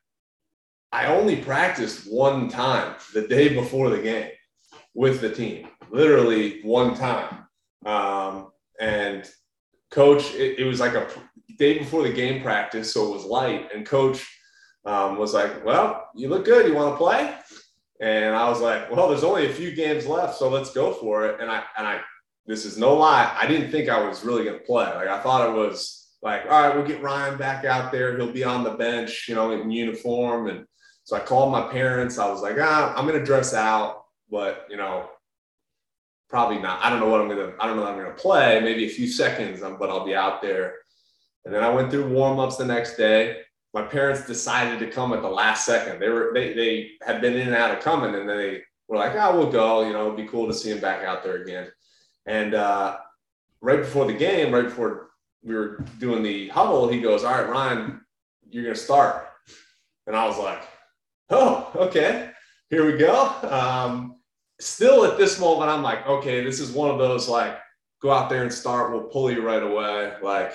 I 0.92 1.06
only 1.06 1.36
practiced 1.36 2.10
one 2.10 2.48
time 2.48 2.96
the 3.14 3.26
day 3.28 3.54
before 3.54 3.90
the 3.90 4.02
game 4.02 4.30
with 4.94 5.20
the 5.20 5.30
team, 5.30 5.68
literally 5.90 6.62
one 6.62 6.94
time. 6.94 7.46
Um, 7.86 8.50
and 8.80 9.28
coach, 9.90 10.34
it, 10.34 10.58
it, 10.58 10.64
was 10.64 10.80
like 10.80 10.94
a 10.94 11.08
day 11.58 11.78
before 11.78 12.02
the 12.02 12.12
game 12.12 12.42
practice, 12.42 12.92
so 12.92 13.06
it 13.06 13.14
was 13.14 13.24
light. 13.24 13.70
And 13.74 13.86
coach 13.86 14.26
um, 14.84 15.18
was 15.18 15.32
like, 15.32 15.64
"Well, 15.64 16.08
you 16.14 16.28
look 16.28 16.44
good. 16.44 16.66
You 16.66 16.74
want 16.74 16.94
to 16.94 16.98
play?" 16.98 17.34
And 18.00 18.34
I 18.34 18.48
was 18.48 18.60
like, 18.60 18.90
"Well, 18.90 19.08
there's 19.08 19.24
only 19.24 19.46
a 19.46 19.52
few 19.52 19.72
games 19.72 20.06
left, 20.06 20.38
so 20.38 20.48
let's 20.48 20.72
go 20.72 20.92
for 20.92 21.26
it." 21.26 21.40
And 21.40 21.50
I 21.50 21.62
and 21.76 21.86
I, 21.86 22.00
this 22.46 22.64
is 22.64 22.78
no 22.78 22.94
lie, 22.94 23.34
I 23.38 23.46
didn't 23.46 23.70
think 23.70 23.88
I 23.88 24.06
was 24.06 24.24
really 24.24 24.44
going 24.44 24.58
to 24.58 24.64
play. 24.64 24.86
Like 24.86 25.08
I 25.08 25.22
thought 25.22 25.48
it 25.48 25.52
was 25.52 26.08
like, 26.22 26.44
all 26.44 26.50
right, 26.50 26.74
we'll 26.74 26.86
get 26.86 27.02
Ryan 27.02 27.38
back 27.38 27.64
out 27.64 27.92
there. 27.92 28.16
He'll 28.16 28.32
be 28.32 28.44
on 28.44 28.64
the 28.64 28.72
bench, 28.72 29.26
you 29.28 29.34
know, 29.34 29.52
in 29.52 29.70
uniform. 29.70 30.48
And 30.48 30.66
so 31.04 31.16
I 31.16 31.20
called 31.20 31.52
my 31.52 31.62
parents. 31.68 32.18
I 32.18 32.28
was 32.28 32.42
like, 32.42 32.56
ah, 32.58 32.94
I'm 32.96 33.06
going 33.06 33.18
to 33.18 33.24
dress 33.24 33.54
out, 33.54 34.04
but 34.30 34.66
you 34.68 34.76
know, 34.76 35.08
probably 36.30 36.58
not. 36.58 36.82
I 36.82 36.88
don't 36.88 37.00
know 37.00 37.08
what 37.08 37.20
I'm 37.20 37.28
gonna. 37.28 37.52
I 37.60 37.66
don't 37.66 37.76
know 37.76 37.84
I'm 37.84 37.98
gonna 37.98 38.14
play. 38.14 38.60
Maybe 38.60 38.86
a 38.86 38.88
few 38.88 39.08
seconds, 39.08 39.62
um, 39.62 39.76
but 39.78 39.90
I'll 39.90 40.06
be 40.06 40.14
out 40.14 40.40
there. 40.40 40.76
And 41.44 41.52
then 41.52 41.62
I 41.62 41.68
went 41.68 41.90
through 41.90 42.08
warm 42.08 42.38
ups 42.38 42.56
the 42.56 42.64
next 42.64 42.96
day. 42.96 43.40
My 43.74 43.82
parents 43.82 44.26
decided 44.26 44.78
to 44.78 44.90
come 44.90 45.12
at 45.12 45.22
the 45.22 45.28
last 45.28 45.66
second. 45.66 46.00
They 46.00 46.08
were 46.08 46.30
they 46.32 46.54
they 46.54 46.92
had 47.04 47.20
been 47.20 47.34
in 47.34 47.48
and 47.48 47.56
out 47.56 47.76
of 47.76 47.82
coming, 47.82 48.14
and 48.14 48.28
then 48.28 48.38
they 48.38 48.62
were 48.88 48.96
like, 48.96 49.14
"Oh, 49.16 49.36
we'll 49.36 49.50
go. 49.50 49.86
You 49.86 49.92
know, 49.92 50.06
it'd 50.06 50.16
be 50.16 50.28
cool 50.28 50.46
to 50.46 50.54
see 50.54 50.70
him 50.70 50.80
back 50.80 51.04
out 51.04 51.22
there 51.24 51.42
again." 51.42 51.70
And 52.26 52.54
uh, 52.54 52.98
right 53.60 53.78
before 53.78 54.06
the 54.06 54.12
game, 54.12 54.52
right 54.52 54.64
before 54.64 55.10
we 55.42 55.54
were 55.54 55.84
doing 55.98 56.22
the 56.22 56.48
huddle, 56.48 56.88
he 56.88 57.00
goes, 57.00 57.24
"All 57.24 57.32
right, 57.32 57.48
Ryan, 57.48 58.00
you're 58.48 58.64
gonna 58.64 58.74
start." 58.74 59.28
And 60.06 60.16
I 60.16 60.26
was 60.26 60.38
like, 60.38 60.62
"Oh, 61.30 61.70
okay, 61.74 62.30
here 62.68 62.84
we 62.84 62.98
go." 62.98 63.26
Um, 63.42 64.20
still 64.60 65.04
at 65.04 65.18
this 65.18 65.40
moment, 65.40 65.70
I'm 65.70 65.82
like, 65.82 66.06
okay, 66.06 66.44
this 66.44 66.60
is 66.60 66.70
one 66.70 66.90
of 66.90 66.98
those 66.98 67.28
like, 67.28 67.58
go 68.00 68.10
out 68.10 68.30
there 68.30 68.42
and 68.42 68.52
start. 68.52 68.92
We'll 68.92 69.04
pull 69.04 69.30
you 69.30 69.42
right 69.42 69.62
away. 69.62 70.12
Like, 70.22 70.52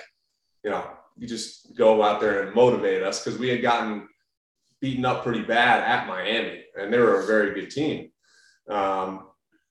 you 0.63 0.69
know, 0.69 0.87
you 1.17 1.27
just 1.27 1.75
go 1.75 2.01
out 2.01 2.19
there 2.19 2.43
and 2.43 2.55
motivate 2.55 3.03
us 3.03 3.23
because 3.23 3.39
we 3.39 3.49
had 3.49 3.61
gotten 3.61 4.07
beaten 4.81 5.05
up 5.05 5.23
pretty 5.23 5.41
bad 5.41 5.83
at 5.83 6.07
Miami, 6.07 6.63
and 6.79 6.91
they 6.91 6.99
were 6.99 7.21
a 7.21 7.25
very 7.25 7.53
good 7.53 7.71
team. 7.71 8.11
Um, 8.69 9.27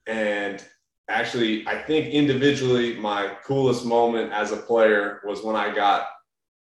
and 0.07 0.64
actually, 1.09 1.67
I 1.67 1.83
think 1.83 2.12
individually, 2.12 2.97
my 2.97 3.37
coolest 3.45 3.85
moment 3.85 4.33
as 4.33 4.53
a 4.53 4.57
player 4.57 5.21
was 5.25 5.43
when 5.43 5.57
I 5.57 5.75
got 5.75 6.07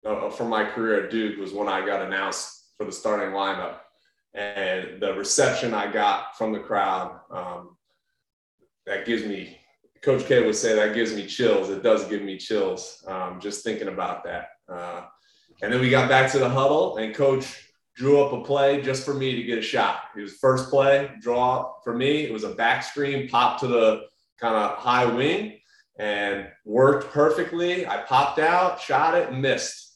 uh, 0.05 0.31
for 0.31 0.45
my 0.45 0.65
career 0.65 1.05
at 1.05 1.11
Duke 1.11 1.39
was 1.39 1.53
when 1.53 1.69
I 1.69 1.85
got 1.85 2.03
announced 2.03 2.73
for 2.77 2.85
the 2.85 2.93
starting 2.93 3.35
lineup, 3.35 3.77
and 4.35 5.01
the 5.01 5.15
reception 5.15 5.73
I 5.73 5.91
got 5.91 6.37
from 6.37 6.53
the 6.53 6.61
crowd 6.61 7.21
um, 7.31 7.77
that 8.87 9.07
gives 9.07 9.25
me. 9.25 9.59
Coach 10.03 10.27
K 10.27 10.45
would 10.45 10.55
say 10.55 10.75
that 10.75 10.95
gives 10.95 11.15
me 11.15 11.27
chills. 11.27 11.71
It 11.71 11.83
does 11.83 12.05
give 12.05 12.21
me 12.21 12.37
chills 12.37 13.03
um, 13.09 13.41
just 13.41 13.65
thinking 13.65 13.89
about 13.89 14.23
that. 14.25 14.49
Uh, 14.69 15.03
and 15.63 15.73
then 15.73 15.81
we 15.81 15.89
got 15.89 16.11
back 16.11 16.31
to 16.33 16.39
the 16.39 16.49
huddle, 16.49 16.99
and 16.99 17.15
Coach 17.15 17.71
drew 17.97 18.23
up 18.23 18.33
a 18.33 18.45
play 18.45 18.83
just 18.83 19.05
for 19.05 19.15
me 19.15 19.35
to 19.37 19.43
get 19.45 19.59
a 19.59 19.63
shot. 19.63 20.01
It 20.17 20.21
was 20.21 20.35
first 20.35 20.69
play, 20.69 21.13
draw 21.23 21.73
for 21.83 21.95
me. 21.95 22.25
It 22.25 22.33
was 22.33 22.45
a 22.45 22.55
back 22.55 22.83
screen, 22.83 23.29
pop 23.29 23.59
to 23.61 23.67
the 23.67 24.03
kind 24.41 24.55
of 24.55 24.79
high 24.79 25.07
wing, 25.07 25.59
and 25.99 26.49
worked 26.65 27.13
perfectly. 27.13 27.87
I 27.87 27.99
popped 28.03 28.39
out, 28.39 28.81
shot 28.81 29.17
it, 29.17 29.31
and 29.31 29.41
missed. 29.41 29.93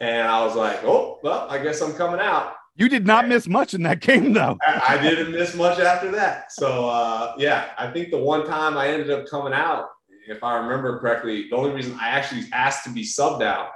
And 0.00 0.26
I 0.26 0.44
was 0.44 0.56
like, 0.56 0.82
oh, 0.84 1.18
well, 1.22 1.46
I 1.50 1.62
guess 1.62 1.80
I'm 1.80 1.92
coming 1.92 2.20
out. 2.20 2.54
You 2.76 2.88
did 2.88 3.06
not 3.06 3.28
miss 3.28 3.46
much 3.46 3.74
in 3.74 3.82
that 3.82 4.00
game, 4.00 4.32
though. 4.32 4.56
I, 4.66 4.96
I 4.96 4.98
didn't 4.98 5.32
miss 5.32 5.54
much 5.54 5.78
after 5.78 6.10
that. 6.12 6.50
So, 6.52 6.88
uh, 6.88 7.34
yeah, 7.36 7.70
I 7.76 7.90
think 7.90 8.10
the 8.10 8.18
one 8.18 8.46
time 8.46 8.78
I 8.78 8.88
ended 8.88 9.10
up 9.10 9.26
coming 9.26 9.52
out, 9.52 9.88
if 10.28 10.42
I 10.42 10.56
remember 10.56 10.98
correctly, 10.98 11.48
the 11.50 11.56
only 11.56 11.72
reason 11.72 11.96
I 12.00 12.08
actually 12.08 12.44
asked 12.52 12.84
to 12.84 12.90
be 12.90 13.02
subbed 13.02 13.42
out 13.42 13.70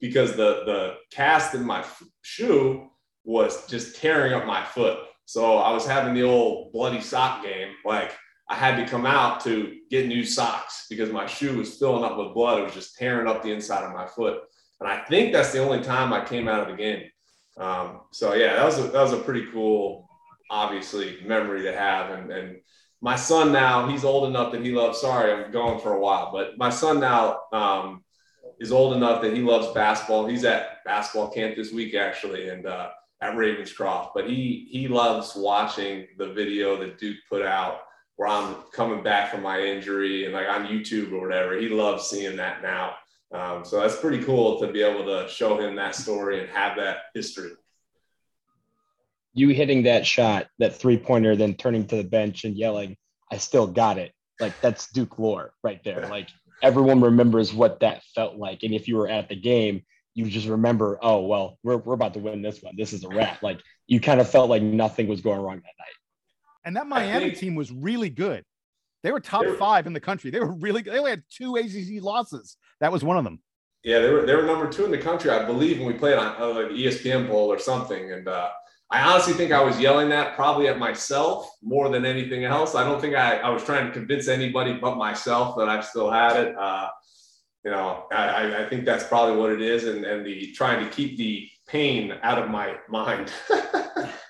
because 0.00 0.32
the 0.32 0.62
the 0.64 0.94
cast 1.12 1.54
in 1.54 1.64
my 1.64 1.84
shoe 2.22 2.88
was 3.24 3.66
just 3.66 3.96
tearing 3.96 4.32
up 4.32 4.46
my 4.46 4.64
foot. 4.64 4.98
So 5.26 5.58
I 5.58 5.72
was 5.72 5.86
having 5.86 6.14
the 6.14 6.22
old 6.22 6.72
bloody 6.72 7.00
sock 7.00 7.44
game. 7.44 7.74
Like 7.84 8.16
I 8.48 8.54
had 8.54 8.76
to 8.76 8.90
come 8.90 9.04
out 9.04 9.40
to 9.44 9.76
get 9.90 10.06
new 10.06 10.24
socks 10.24 10.86
because 10.88 11.12
my 11.12 11.26
shoe 11.26 11.58
was 11.58 11.76
filling 11.76 12.04
up 12.04 12.16
with 12.16 12.34
blood. 12.34 12.60
It 12.60 12.64
was 12.64 12.74
just 12.74 12.96
tearing 12.96 13.28
up 13.28 13.42
the 13.42 13.52
inside 13.52 13.84
of 13.84 13.92
my 13.92 14.06
foot. 14.06 14.40
And 14.80 14.88
I 14.88 15.04
think 15.04 15.32
that's 15.32 15.52
the 15.52 15.62
only 15.62 15.82
time 15.82 16.12
I 16.12 16.24
came 16.24 16.48
out 16.48 16.62
of 16.62 16.68
the 16.68 16.82
game. 16.82 17.10
Um, 17.58 18.00
so 18.12 18.34
yeah, 18.34 18.54
that 18.54 18.64
was 18.64 18.78
a, 18.78 18.82
that 18.84 19.02
was 19.02 19.12
a 19.12 19.18
pretty 19.18 19.46
cool, 19.52 20.08
obviously 20.50 21.18
memory 21.26 21.62
to 21.64 21.76
have. 21.76 22.10
And, 22.10 22.32
and 22.32 22.60
my 23.00 23.16
son 23.16 23.52
now, 23.52 23.86
he's 23.88 24.04
old 24.04 24.28
enough 24.28 24.52
that 24.52 24.64
he 24.64 24.72
loves. 24.72 25.00
Sorry, 25.00 25.32
I'm 25.32 25.52
going 25.52 25.80
for 25.80 25.92
a 25.92 26.00
while, 26.00 26.32
but 26.32 26.56
my 26.56 26.70
son 26.70 27.00
now 27.00 27.40
um, 27.52 28.04
is 28.60 28.72
old 28.72 28.96
enough 28.96 29.20
that 29.22 29.34
he 29.34 29.42
loves 29.42 29.68
basketball. 29.68 30.26
He's 30.26 30.44
at 30.44 30.84
basketball 30.84 31.30
camp 31.30 31.56
this 31.56 31.72
week 31.72 31.94
actually, 31.94 32.48
and 32.48 32.66
uh, 32.66 32.90
at 33.20 33.34
Ravenscroft. 33.34 34.10
But 34.14 34.28
he 34.28 34.68
he 34.70 34.88
loves 34.88 35.34
watching 35.36 36.06
the 36.16 36.32
video 36.32 36.78
that 36.78 36.98
Duke 36.98 37.18
put 37.28 37.42
out 37.42 37.80
where 38.18 38.28
I'm 38.28 38.56
coming 38.72 39.00
back 39.04 39.30
from 39.30 39.42
my 39.42 39.60
injury 39.60 40.24
and 40.24 40.34
like 40.34 40.48
on 40.48 40.66
YouTube 40.66 41.12
or 41.12 41.20
whatever. 41.20 41.56
He 41.56 41.68
loves 41.68 42.08
seeing 42.08 42.36
that 42.36 42.62
now. 42.62 42.96
Um, 43.32 43.64
so 43.64 43.80
that's 43.80 43.96
pretty 43.96 44.24
cool 44.24 44.58
to 44.58 44.66
be 44.72 44.82
able 44.82 45.04
to 45.04 45.28
show 45.28 45.56
him 45.60 45.76
that 45.76 45.94
story 45.94 46.40
and 46.40 46.48
have 46.50 46.76
that 46.78 46.96
history. 47.14 47.52
You 49.34 49.50
hitting 49.50 49.84
that 49.84 50.04
shot, 50.04 50.48
that 50.58 50.74
three 50.74 50.98
pointer, 50.98 51.36
then 51.36 51.54
turning 51.54 51.86
to 51.86 51.96
the 51.96 52.02
bench 52.02 52.42
and 52.42 52.56
yelling, 52.56 52.96
I 53.30 53.36
still 53.36 53.68
got 53.68 53.98
it. 53.98 54.12
Like 54.40 54.60
that's 54.60 54.90
Duke 54.90 55.16
lore 55.20 55.52
right 55.62 55.82
there. 55.84 56.08
Like 56.10 56.28
everyone 56.60 57.00
remembers 57.00 57.54
what 57.54 57.78
that 57.80 58.02
felt 58.16 58.34
like. 58.34 58.64
And 58.64 58.74
if 58.74 58.88
you 58.88 58.96
were 58.96 59.08
at 59.08 59.28
the 59.28 59.36
game, 59.36 59.82
you 60.14 60.28
just 60.28 60.48
remember, 60.48 60.98
oh, 61.00 61.20
well, 61.20 61.56
we're, 61.62 61.76
we're 61.76 61.94
about 61.94 62.14
to 62.14 62.18
win 62.18 62.42
this 62.42 62.64
one. 62.64 62.74
This 62.76 62.92
is 62.92 63.04
a 63.04 63.08
wrap. 63.08 63.44
Like 63.44 63.60
you 63.86 64.00
kind 64.00 64.20
of 64.20 64.28
felt 64.28 64.50
like 64.50 64.62
nothing 64.62 65.06
was 65.06 65.20
going 65.20 65.40
wrong 65.40 65.58
that 65.58 65.62
night. 65.62 65.94
And 66.68 66.76
that 66.76 66.86
Miami 66.86 67.28
think, 67.28 67.38
team 67.38 67.54
was 67.54 67.72
really 67.72 68.10
good. 68.10 68.44
They 69.02 69.10
were 69.10 69.20
top 69.20 69.46
five 69.58 69.86
in 69.86 69.94
the 69.94 70.00
country. 70.00 70.30
They 70.30 70.38
were 70.38 70.52
really 70.52 70.82
good. 70.82 70.92
They 70.92 70.98
only 70.98 71.12
had 71.12 71.22
two 71.30 71.56
ACC 71.56 72.02
losses. 72.02 72.58
That 72.80 72.92
was 72.92 73.02
one 73.02 73.16
of 73.16 73.24
them. 73.24 73.40
Yeah, 73.84 74.00
they 74.00 74.10
were 74.10 74.26
they 74.26 74.34
were 74.34 74.42
number 74.42 74.68
two 74.68 74.84
in 74.84 74.90
the 74.90 74.98
country, 74.98 75.30
I 75.30 75.46
believe, 75.46 75.78
when 75.78 75.86
we 75.86 75.94
played 75.94 76.18
on 76.18 76.36
uh, 76.38 76.48
like 76.48 76.72
ESPN 76.72 77.26
Bowl 77.26 77.50
or 77.50 77.58
something. 77.58 78.12
And 78.12 78.28
uh, 78.28 78.50
I 78.90 79.00
honestly 79.00 79.32
think 79.32 79.50
I 79.50 79.62
was 79.62 79.80
yelling 79.80 80.10
that 80.10 80.36
probably 80.36 80.68
at 80.68 80.78
myself 80.78 81.50
more 81.62 81.88
than 81.88 82.04
anything 82.04 82.44
else. 82.44 82.74
I 82.74 82.84
don't 82.84 83.00
think 83.00 83.14
I, 83.14 83.38
I 83.38 83.48
was 83.48 83.64
trying 83.64 83.86
to 83.86 83.92
convince 83.92 84.28
anybody 84.28 84.74
but 84.74 84.98
myself 84.98 85.56
that 85.56 85.70
I 85.70 85.80
still 85.80 86.10
had 86.10 86.36
it. 86.36 86.54
Uh, 86.54 86.90
you 87.64 87.70
know, 87.70 88.04
I, 88.12 88.64
I 88.64 88.68
think 88.68 88.84
that's 88.84 89.04
probably 89.04 89.36
what 89.36 89.52
it 89.52 89.62
is, 89.62 89.84
and 89.84 90.04
and 90.04 90.26
the 90.26 90.52
trying 90.52 90.84
to 90.84 90.94
keep 90.94 91.16
the 91.16 91.48
pain 91.66 92.12
out 92.22 92.36
of 92.36 92.50
my 92.50 92.76
mind. 92.90 93.32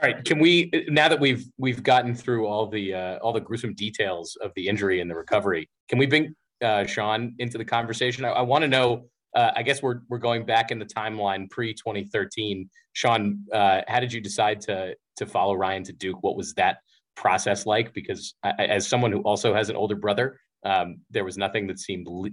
All 0.00 0.08
right, 0.08 0.24
can 0.24 0.38
we 0.38 0.70
now 0.88 1.08
that 1.08 1.18
we've 1.18 1.44
we've 1.58 1.82
gotten 1.82 2.14
through 2.14 2.46
all 2.46 2.68
the 2.68 2.94
uh, 2.94 3.18
all 3.18 3.32
the 3.32 3.40
gruesome 3.40 3.74
details 3.74 4.36
of 4.40 4.52
the 4.54 4.68
injury 4.68 5.00
and 5.00 5.10
the 5.10 5.16
recovery, 5.16 5.68
can 5.88 5.98
we 5.98 6.06
bring 6.06 6.36
uh, 6.62 6.86
Sean 6.86 7.34
into 7.40 7.58
the 7.58 7.64
conversation? 7.64 8.24
I, 8.24 8.28
I 8.28 8.42
want 8.42 8.62
to 8.62 8.68
know. 8.68 9.06
Uh, 9.34 9.50
I 9.56 9.64
guess 9.64 9.82
we're 9.82 10.02
we're 10.08 10.18
going 10.18 10.46
back 10.46 10.70
in 10.70 10.78
the 10.78 10.84
timeline 10.84 11.50
pre 11.50 11.74
2013. 11.74 12.70
Sean, 12.92 13.40
uh, 13.52 13.80
how 13.88 13.98
did 13.98 14.12
you 14.12 14.20
decide 14.20 14.60
to 14.62 14.94
to 15.16 15.26
follow 15.26 15.54
Ryan 15.54 15.82
to 15.84 15.92
Duke? 15.92 16.22
What 16.22 16.36
was 16.36 16.54
that 16.54 16.78
process 17.16 17.66
like? 17.66 17.92
Because 17.92 18.34
I, 18.44 18.50
as 18.50 18.86
someone 18.86 19.10
who 19.10 19.22
also 19.22 19.52
has 19.52 19.68
an 19.68 19.74
older 19.74 19.96
brother, 19.96 20.38
um, 20.64 20.98
there 21.10 21.24
was 21.24 21.36
nothing 21.36 21.66
that 21.66 21.80
seemed 21.80 22.06
le- 22.06 22.30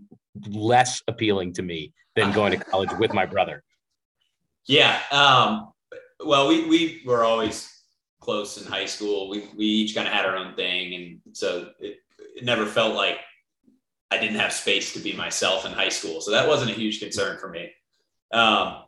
less 0.50 1.02
appealing 1.08 1.54
to 1.54 1.64
me 1.64 1.94
than 2.16 2.32
going 2.32 2.52
to 2.52 2.64
college 2.64 2.92
with 3.00 3.12
my 3.12 3.26
brother. 3.26 3.64
Yeah. 4.68 5.00
Um, 5.12 5.72
well, 6.24 6.48
we, 6.48 6.68
we 6.68 7.02
were 7.06 7.24
always 7.24 7.72
close 8.20 8.58
in 8.62 8.72
high 8.72 8.86
school. 8.86 9.30
We, 9.30 9.50
we 9.56 9.66
each 9.66 9.96
kind 9.96 10.08
of 10.08 10.14
had 10.14 10.26
our 10.26 10.36
own 10.36 10.56
thing. 10.56 10.94
And 10.94 11.36
so 11.36 11.70
it, 11.80 11.98
it 12.36 12.44
never 12.44 12.66
felt 12.66 12.96
like 12.96 13.18
I 14.12 14.18
didn't 14.18 14.40
have 14.40 14.54
space 14.54 14.94
to 14.94 15.00
be 15.00 15.14
myself 15.14 15.66
in 15.66 15.72
high 15.72 15.90
school. 15.90 16.22
So 16.22 16.32
that 16.32 16.48
wasn't 16.48 16.72
a 16.72 16.76
huge 16.76 17.00
concern 17.00 17.38
for 17.38 17.50
me. 17.50 17.72
Um, 18.32 18.84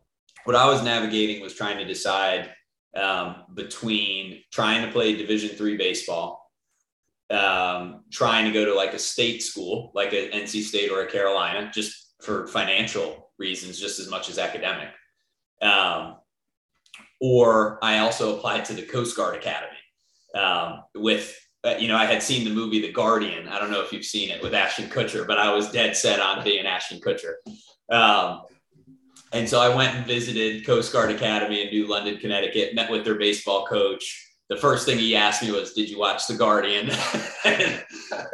what 0.46 0.56
I 0.56 0.68
was 0.68 0.84
navigating 0.84 1.42
was 1.42 1.54
trying 1.54 1.78
to 1.78 1.86
decide 1.86 2.52
um, 2.96 3.44
between 3.54 4.44
trying 4.52 4.86
to 4.86 4.92
play 4.92 5.16
division 5.16 5.50
three 5.50 5.78
baseball 5.78 6.48
um, 7.30 8.04
trying 8.12 8.46
to 8.46 8.52
go 8.52 8.66
to 8.66 8.74
like 8.74 8.94
a 8.94 9.00
state 9.00 9.44
school, 9.44 9.92
like 9.94 10.14
an 10.14 10.30
NC 10.32 10.64
State 10.64 10.92
or 10.92 11.02
a 11.02 11.12
Carolina, 11.12 11.70
just 11.74 12.16
for 12.22 12.48
financial 12.48 13.32
reasons, 13.38 13.80
just 13.80 14.00
as 14.00 14.10
much 14.10 14.30
as 14.30 14.38
academic. 14.38 14.90
Um, 15.62 16.18
or 17.20 17.80
I 17.82 18.00
also 18.00 18.38
applied 18.38 18.66
to 18.66 18.74
the 18.74 18.84
Coast 18.84 19.16
Guard 19.18 19.36
Academy 19.36 19.78
um, 20.36 20.84
with, 20.96 21.36
uh, 21.64 21.76
you 21.80 21.88
know, 21.88 21.96
I 21.96 22.06
had 22.06 22.22
seen 22.22 22.44
the 22.44 22.54
movie 22.54 22.82
The 22.82 22.92
Guardian. 22.92 23.48
I 23.48 23.60
don't 23.60 23.72
know 23.72 23.82
if 23.82 23.92
you've 23.92 24.06
seen 24.06 24.30
it 24.30 24.42
with 24.42 24.54
Ashton 24.54 24.90
Kutcher, 24.90 25.26
but 25.26 25.38
I 25.40 25.54
was 25.54 25.72
dead 25.72 25.96
set 25.96 26.20
on 26.20 26.44
being 26.44 26.66
Ashton 26.66 27.00
Kutcher. 27.00 27.36
Um, 27.90 28.42
and 29.34 29.48
so 29.48 29.60
I 29.60 29.74
went 29.74 29.96
and 29.96 30.06
visited 30.06 30.66
Coast 30.66 30.94
Guard 30.94 31.12
Academy 31.12 31.62
in 31.62 31.70
New 31.70 31.88
London, 31.88 32.18
Connecticut, 32.18 32.76
met 32.76 32.90
with 32.90 33.04
their 33.04 33.16
baseball 33.16 33.66
coach, 33.66 34.27
the 34.50 34.58
first 34.58 34.86
thing 34.86 34.98
he 34.98 35.16
asked 35.16 35.44
me 35.44 35.52
was, 35.52 35.74
Did 35.74 35.90
you 35.90 36.00
watch 36.00 36.28
The 36.28 36.36
Guardian? 36.36 36.90
I 37.44 37.84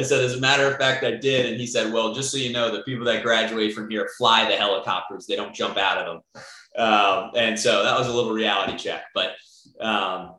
said, 0.01 0.23
As 0.23 0.35
a 0.35 0.39
matter 0.39 0.67
of 0.67 0.77
fact, 0.77 1.03
I 1.03 1.11
did. 1.11 1.47
And 1.47 1.59
he 1.59 1.65
said, 1.65 1.91
Well, 1.91 2.13
just 2.13 2.31
so 2.31 2.37
you 2.37 2.51
know, 2.51 2.71
the 2.71 2.83
people 2.83 3.05
that 3.05 3.23
graduate 3.23 3.73
from 3.73 3.89
here 3.89 4.09
fly 4.17 4.47
the 4.47 4.55
helicopters, 4.55 5.25
they 5.25 5.35
don't 5.35 5.55
jump 5.55 5.77
out 5.77 5.97
of 5.97 6.05
them. 6.05 6.43
Um, 6.77 7.31
and 7.35 7.59
so 7.59 7.83
that 7.83 7.97
was 7.97 8.07
a 8.07 8.13
little 8.13 8.33
reality 8.33 8.77
check. 8.77 9.05
But 9.15 9.31
um, 9.79 10.35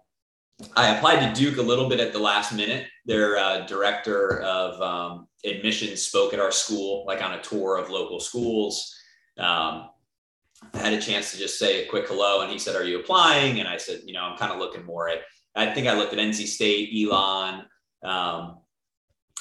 I 0.76 0.94
applied 0.96 1.20
to 1.26 1.40
Duke 1.40 1.58
a 1.58 1.62
little 1.62 1.88
bit 1.88 2.00
at 2.00 2.12
the 2.12 2.20
last 2.20 2.54
minute. 2.54 2.86
Their 3.04 3.36
uh, 3.36 3.66
director 3.66 4.42
of 4.42 4.80
um, 4.80 5.28
admissions 5.44 6.02
spoke 6.02 6.32
at 6.32 6.40
our 6.40 6.52
school, 6.52 7.04
like 7.06 7.22
on 7.22 7.34
a 7.34 7.42
tour 7.42 7.78
of 7.78 7.90
local 7.90 8.20
schools. 8.20 8.94
Um, 9.38 9.90
I 10.72 10.78
had 10.78 10.92
a 10.92 11.00
chance 11.00 11.32
to 11.32 11.38
just 11.38 11.58
say 11.58 11.84
a 11.84 11.90
quick 11.90 12.06
hello, 12.08 12.42
and 12.42 12.50
he 12.50 12.58
said, 12.58 12.76
"Are 12.76 12.84
you 12.84 13.00
applying?" 13.00 13.60
And 13.60 13.68
I 13.68 13.76
said, 13.76 14.02
"You 14.06 14.14
know, 14.14 14.22
I'm 14.22 14.38
kind 14.38 14.52
of 14.52 14.58
looking 14.58 14.84
more 14.84 15.08
at 15.08 15.18
I 15.54 15.72
think 15.72 15.86
I 15.86 15.94
looked 15.94 16.12
at 16.12 16.18
NC 16.18 16.46
State, 16.46 16.90
Elon, 16.94 17.64
um, 18.02 18.58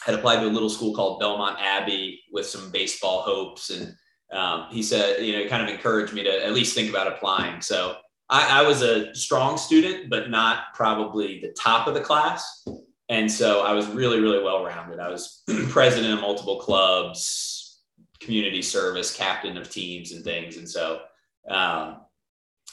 had 0.05 0.15
applied 0.15 0.41
to 0.41 0.47
a 0.47 0.49
little 0.49 0.69
school 0.69 0.93
called 0.93 1.19
Belmont 1.19 1.57
Abbey 1.59 2.21
with 2.31 2.45
some 2.45 2.71
baseball 2.71 3.21
hopes. 3.21 3.69
And 3.69 3.95
um, 4.31 4.67
he 4.69 4.83
said, 4.83 5.23
you 5.23 5.37
know, 5.37 5.49
kind 5.49 5.63
of 5.63 5.69
encouraged 5.69 6.13
me 6.13 6.23
to 6.23 6.45
at 6.45 6.53
least 6.53 6.75
think 6.75 6.89
about 6.89 7.07
applying. 7.07 7.61
So 7.61 7.97
I, 8.29 8.61
I 8.61 8.67
was 8.67 8.81
a 8.81 9.13
strong 9.15 9.57
student, 9.57 10.09
but 10.09 10.29
not 10.29 10.73
probably 10.73 11.39
the 11.39 11.53
top 11.59 11.87
of 11.87 11.93
the 11.93 12.01
class. 12.01 12.65
And 13.09 13.31
so 13.31 13.61
I 13.61 13.73
was 13.73 13.87
really, 13.87 14.19
really 14.19 14.43
well 14.43 14.63
rounded. 14.63 14.99
I 14.99 15.09
was 15.09 15.43
president 15.69 16.13
of 16.13 16.21
multiple 16.21 16.59
clubs, 16.59 17.81
community 18.19 18.61
service, 18.61 19.15
captain 19.15 19.57
of 19.57 19.69
teams 19.69 20.13
and 20.13 20.23
things. 20.23 20.57
And 20.57 20.69
so 20.69 21.01
um, 21.49 22.01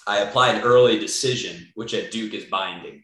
I 0.06 0.18
applied 0.18 0.64
early 0.64 0.98
decision, 0.98 1.68
which 1.74 1.94
at 1.94 2.10
Duke 2.10 2.34
is 2.34 2.44
binding. 2.44 3.02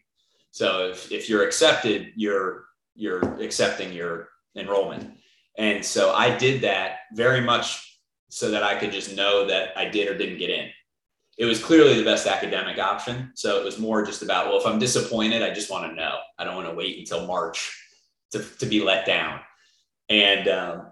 So 0.57 0.87
if, 0.89 1.11
if 1.11 1.29
you're 1.29 1.45
accepted, 1.45 2.13
you're 2.15 2.65
you're 2.95 3.21
accepting 3.39 3.93
your 3.93 4.29
enrollment. 4.55 5.15
And 5.59 5.85
so 5.85 6.15
I 6.15 6.35
did 6.35 6.61
that 6.61 7.01
very 7.13 7.41
much 7.41 7.99
so 8.29 8.49
that 8.49 8.63
I 8.63 8.73
could 8.73 8.91
just 8.91 9.15
know 9.15 9.45
that 9.45 9.77
I 9.77 9.85
did 9.85 10.07
or 10.07 10.17
didn't 10.17 10.39
get 10.39 10.49
in. 10.49 10.69
It 11.37 11.45
was 11.45 11.63
clearly 11.63 11.93
the 11.95 12.03
best 12.03 12.25
academic 12.25 12.79
option. 12.79 13.33
So 13.35 13.59
it 13.59 13.63
was 13.63 13.77
more 13.77 14.03
just 14.03 14.23
about, 14.23 14.47
well, 14.47 14.59
if 14.59 14.65
I'm 14.65 14.79
disappointed, 14.79 15.43
I 15.43 15.53
just 15.53 15.69
want 15.69 15.91
to 15.91 15.95
know. 15.95 16.17
I 16.39 16.43
don't 16.43 16.55
want 16.55 16.67
to 16.67 16.73
wait 16.73 16.97
until 16.97 17.27
March 17.27 17.79
to, 18.31 18.39
to 18.39 18.65
be 18.65 18.81
let 18.81 19.05
down. 19.05 19.39
And 20.09 20.47
um, 20.47 20.87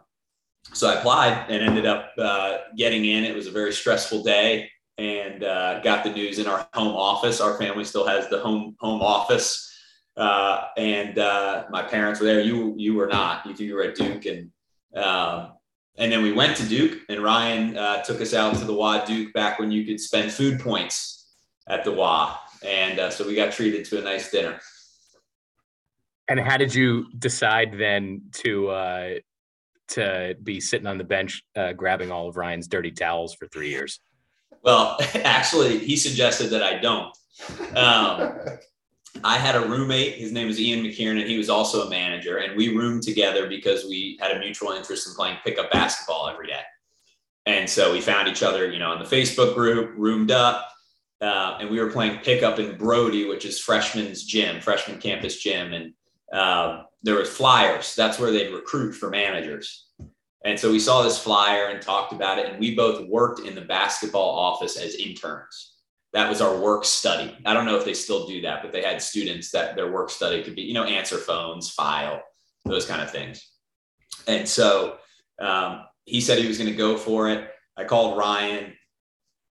so 0.73 0.87
I 0.87 0.99
applied 0.99 1.49
and 1.49 1.63
ended 1.63 1.87
up 1.87 2.11
uh, 2.19 2.57
getting 2.77 3.05
in. 3.05 3.23
It 3.23 3.33
was 3.33 3.47
a 3.47 3.51
very 3.51 3.73
stressful 3.73 4.21
day, 4.21 4.69
and 4.97 5.43
uh, 5.43 5.81
got 5.81 6.03
the 6.03 6.11
news 6.11 6.39
in 6.39 6.47
our 6.47 6.67
home 6.73 6.95
office. 6.95 7.41
Our 7.41 7.57
family 7.57 7.83
still 7.83 8.07
has 8.07 8.29
the 8.29 8.39
home 8.39 8.75
home 8.79 9.01
office, 9.01 9.71
uh, 10.15 10.67
and 10.77 11.19
uh, 11.19 11.65
my 11.69 11.83
parents 11.83 12.19
were 12.19 12.25
there. 12.25 12.41
You 12.41 12.75
you 12.77 12.95
were 12.95 13.07
not. 13.07 13.45
You 13.45 13.65
you 13.65 13.75
were 13.75 13.83
at 13.83 13.95
Duke, 13.95 14.25
and 14.25 14.51
um, 14.95 15.53
and 15.97 16.11
then 16.11 16.23
we 16.23 16.31
went 16.31 16.55
to 16.57 16.67
Duke, 16.67 16.99
and 17.09 17.21
Ryan 17.21 17.77
uh, 17.77 18.03
took 18.03 18.21
us 18.21 18.33
out 18.33 18.55
to 18.55 18.65
the 18.65 18.73
WA 18.73 19.03
Duke 19.03 19.33
back 19.33 19.59
when 19.59 19.71
you 19.71 19.85
could 19.85 19.99
spend 19.99 20.31
food 20.31 20.59
points 20.59 21.33
at 21.67 21.83
the 21.83 21.91
WA, 21.91 22.37
and 22.65 22.99
uh, 22.99 23.09
so 23.09 23.27
we 23.27 23.35
got 23.35 23.51
treated 23.51 23.85
to 23.85 23.99
a 23.99 24.03
nice 24.03 24.31
dinner. 24.31 24.59
And 26.27 26.39
how 26.39 26.57
did 26.57 26.73
you 26.73 27.05
decide 27.19 27.75
then 27.77 28.23
to 28.43 28.69
uh, 28.69 29.09
to 29.89 30.35
be 30.41 30.61
sitting 30.61 30.87
on 30.87 30.97
the 30.97 31.03
bench 31.03 31.43
grabbing 31.75 32.11
all 32.11 32.29
of 32.29 32.37
Ryan's 32.37 32.67
dirty 32.67 32.91
towels 32.91 33.35
for 33.35 33.47
three 33.47 33.69
years? 33.69 33.99
Well, 34.65 34.97
actually, 35.23 35.77
he 35.79 35.95
suggested 35.95 36.49
that 36.49 36.63
I 36.63 36.79
don't. 36.79 37.15
Um, 37.77 38.39
I 39.23 39.37
had 39.37 39.55
a 39.55 39.61
roommate. 39.61 40.15
His 40.15 40.33
name 40.33 40.47
was 40.47 40.59
Ian 40.59 40.83
McKiernan. 40.83 41.21
And 41.21 41.29
he 41.29 41.37
was 41.37 41.49
also 41.49 41.87
a 41.87 41.89
manager, 41.89 42.39
and 42.39 42.57
we 42.57 42.75
roomed 42.75 43.03
together 43.03 43.47
because 43.47 43.85
we 43.85 44.17
had 44.19 44.35
a 44.35 44.39
mutual 44.39 44.71
interest 44.71 45.07
in 45.07 45.13
playing 45.13 45.37
pickup 45.45 45.71
basketball 45.71 46.27
every 46.27 46.47
day. 46.47 46.61
And 47.45 47.69
so 47.69 47.93
we 47.93 48.01
found 48.01 48.27
each 48.27 48.43
other, 48.43 48.69
you 48.69 48.79
know, 48.79 48.91
in 48.93 48.99
the 48.99 49.05
Facebook 49.05 49.53
group, 49.53 49.93
roomed 49.95 50.31
up, 50.31 50.67
uh, 51.21 51.57
and 51.59 51.69
we 51.69 51.79
were 51.79 51.91
playing 51.91 52.19
pickup 52.19 52.59
in 52.59 52.75
Brodie, 52.77 53.27
which 53.27 53.45
is 53.45 53.59
freshman's 53.59 54.23
gym, 54.23 54.59
freshman 54.59 54.99
campus 54.99 55.37
gym, 55.37 55.73
and 55.73 55.93
uh, 56.33 56.83
there 57.03 57.15
was 57.15 57.29
flyers. 57.29 57.95
That's 57.95 58.19
where 58.19 58.31
they'd 58.31 58.51
recruit 58.51 58.93
for 58.93 59.09
managers. 59.09 59.84
And 60.45 60.59
so 60.59 60.71
we 60.71 60.79
saw 60.79 61.01
this 61.01 61.19
flyer 61.19 61.65
and 61.65 61.81
talked 61.81 62.13
about 62.13 62.39
it, 62.39 62.45
and 62.45 62.59
we 62.59 62.75
both 62.75 63.07
worked 63.09 63.41
in 63.41 63.55
the 63.55 63.61
basketball 63.61 64.29
office 64.29 64.77
as 64.77 64.95
interns 64.95 65.75
that 66.15 66.29
was 66.29 66.39
our 66.39 66.55
work 66.57 66.85
study. 66.85 67.35
I 67.45 67.53
don't 67.53 67.65
know 67.65 67.75
if 67.75 67.83
they 67.83 67.93
still 67.93 68.25
do 68.25 68.41
that, 68.43 68.63
but 68.63 68.71
they 68.71 68.81
had 68.81 69.01
students 69.01 69.51
that 69.51 69.75
their 69.75 69.91
work 69.91 70.09
study 70.09 70.41
could 70.43 70.55
be, 70.55 70.61
you 70.61 70.73
know, 70.73 70.85
answer 70.85 71.17
phones, 71.17 71.69
file, 71.69 72.23
those 72.63 72.85
kind 72.85 73.01
of 73.01 73.11
things. 73.11 73.45
And 74.25 74.47
so 74.47 74.95
um, 75.41 75.81
he 76.05 76.21
said 76.21 76.39
he 76.39 76.47
was 76.47 76.57
going 76.57 76.69
to 76.69 76.75
go 76.75 76.95
for 76.95 77.29
it. 77.29 77.49
I 77.75 77.83
called 77.83 78.17
Ryan, 78.17 78.73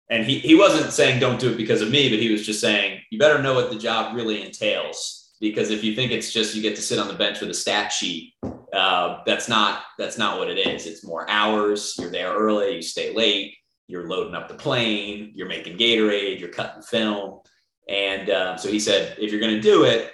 and 0.09 0.23
he, 0.23 0.39
he 0.39 0.55
wasn't 0.55 0.93
saying 0.93 1.19
don't 1.19 1.37
do 1.37 1.51
it 1.51 1.57
because 1.57 1.81
of 1.81 1.91
me, 1.91 2.09
but 2.09 2.19
he 2.19 2.31
was 2.31 2.45
just 2.45 2.61
saying, 2.61 3.01
you 3.11 3.19
better 3.19 3.43
know 3.43 3.53
what 3.53 3.69
the 3.69 3.77
job 3.77 4.15
really 4.15 4.41
entails. 4.41 5.22
Because 5.43 5.69
if 5.69 5.83
you 5.83 5.93
think 5.93 6.11
it's 6.11 6.31
just 6.31 6.55
you 6.55 6.61
get 6.61 6.75
to 6.77 6.81
sit 6.81 6.99
on 6.99 7.07
the 7.07 7.13
bench 7.13 7.39
with 7.39 7.49
a 7.49 7.53
stat 7.53 7.91
sheet, 7.91 8.33
uh, 8.73 9.19
that's 9.25 9.47
not 9.47 9.83
that's 9.99 10.17
not 10.17 10.39
what 10.39 10.49
it 10.49 10.57
is. 10.57 10.87
It's 10.87 11.05
more 11.05 11.29
hours. 11.29 11.95
You're 11.99 12.09
there 12.11 12.33
early. 12.33 12.75
You 12.75 12.81
stay 12.81 13.13
late 13.13 13.55
you're 13.87 14.07
loading 14.07 14.35
up 14.35 14.47
the 14.47 14.53
plane, 14.53 15.31
you're 15.35 15.47
making 15.47 15.77
Gatorade, 15.77 16.39
you're 16.39 16.49
cutting 16.49 16.81
film. 16.81 17.41
And 17.87 18.29
uh, 18.29 18.57
so 18.57 18.69
he 18.69 18.79
said, 18.79 19.17
if 19.19 19.31
you're 19.31 19.41
going 19.41 19.55
to 19.55 19.61
do 19.61 19.83
it, 19.83 20.11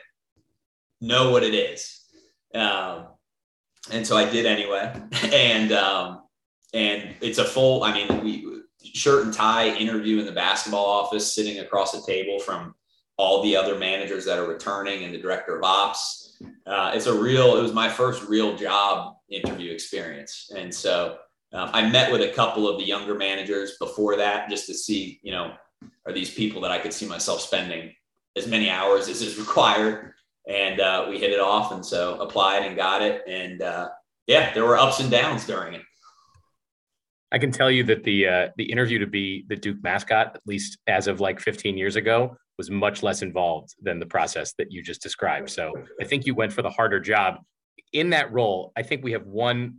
know 1.01 1.31
what 1.31 1.43
it 1.43 1.53
is. 1.53 2.01
Um, 2.53 3.07
and 3.91 4.05
so 4.05 4.17
I 4.17 4.29
did 4.29 4.45
anyway. 4.45 4.93
and 5.33 5.71
um, 5.71 6.23
and 6.73 7.15
it's 7.21 7.37
a 7.37 7.45
full, 7.45 7.83
I 7.83 7.93
mean, 7.93 8.23
we 8.23 8.61
shirt 8.83 9.25
and 9.25 9.33
tie 9.33 9.69
interview 9.69 10.19
in 10.19 10.25
the 10.25 10.31
basketball 10.31 10.85
office, 10.85 11.33
sitting 11.33 11.59
across 11.59 11.91
the 11.91 12.01
table 12.05 12.39
from 12.39 12.75
all 13.19 13.43
the 13.43 13.53
other 13.53 13.77
managers 13.77 14.23
that 14.23 14.39
are 14.39 14.47
returning 14.47 15.03
and 15.03 15.13
the 15.13 15.17
director 15.17 15.57
of 15.57 15.63
ops. 15.63 16.41
Uh, 16.65 16.93
it's 16.95 17.05
a 17.05 17.13
real, 17.13 17.57
it 17.57 17.61
was 17.61 17.73
my 17.73 17.89
first 17.89 18.23
real 18.29 18.55
job 18.55 19.17
interview 19.29 19.73
experience. 19.73 20.49
And 20.55 20.73
so 20.73 21.17
um, 21.51 21.69
I 21.73 21.89
met 21.89 22.13
with 22.13 22.21
a 22.21 22.29
couple 22.29 22.69
of 22.69 22.79
the 22.79 22.85
younger 22.85 23.15
managers 23.15 23.73
before 23.77 24.15
that 24.15 24.49
just 24.49 24.67
to 24.67 24.73
see, 24.73 25.19
you 25.21 25.33
know, 25.33 25.51
are 26.07 26.13
these 26.13 26.33
people 26.33 26.61
that 26.61 26.71
I 26.71 26.79
could 26.79 26.93
see 26.93 27.05
myself 27.05 27.41
spending 27.41 27.93
as 28.37 28.47
many 28.47 28.69
hours 28.69 29.09
as 29.09 29.21
is 29.21 29.37
required? 29.45 30.13
And 30.47 30.79
uh, 30.79 31.07
we 31.09 31.19
hit 31.19 31.31
it 31.31 31.41
off. 31.41 31.73
And 31.73 31.85
so 31.85 32.21
applied 32.21 32.63
and 32.65 32.77
got 32.77 33.01
it. 33.01 33.23
And 33.27 33.61
uh, 33.61 33.89
yeah, 34.27 34.53
there 34.53 34.63
were 34.63 34.77
ups 34.77 35.01
and 35.01 35.11
downs 35.11 35.45
during 35.45 35.73
it. 35.73 35.81
I 37.33 37.37
can 37.37 37.51
tell 37.51 37.69
you 37.69 37.83
that 37.83 38.05
the 38.05 38.27
uh, 38.27 38.47
the 38.55 38.71
interview 38.71 38.97
to 38.99 39.07
be 39.07 39.45
the 39.49 39.57
Duke 39.57 39.83
mascot, 39.83 40.31
at 40.35 40.41
least 40.47 40.79
as 40.87 41.07
of 41.07 41.19
like 41.19 41.39
15 41.39 41.77
years 41.77 41.95
ago, 41.95 42.37
was 42.59 42.69
much 42.69 43.01
less 43.01 43.21
involved 43.21 43.73
than 43.81 43.99
the 43.99 44.05
process 44.05 44.51
that 44.57 44.69
you 44.69 44.83
just 44.83 45.01
described. 45.01 45.49
So 45.49 45.71
I 46.01 46.03
think 46.03 46.25
you 46.25 46.35
went 46.35 46.51
for 46.51 46.61
the 46.61 46.69
harder 46.69 46.99
job. 46.99 47.37
In 47.93 48.09
that 48.09 48.33
role, 48.33 48.73
I 48.75 48.83
think 48.83 49.01
we 49.01 49.13
have 49.13 49.25
one 49.25 49.77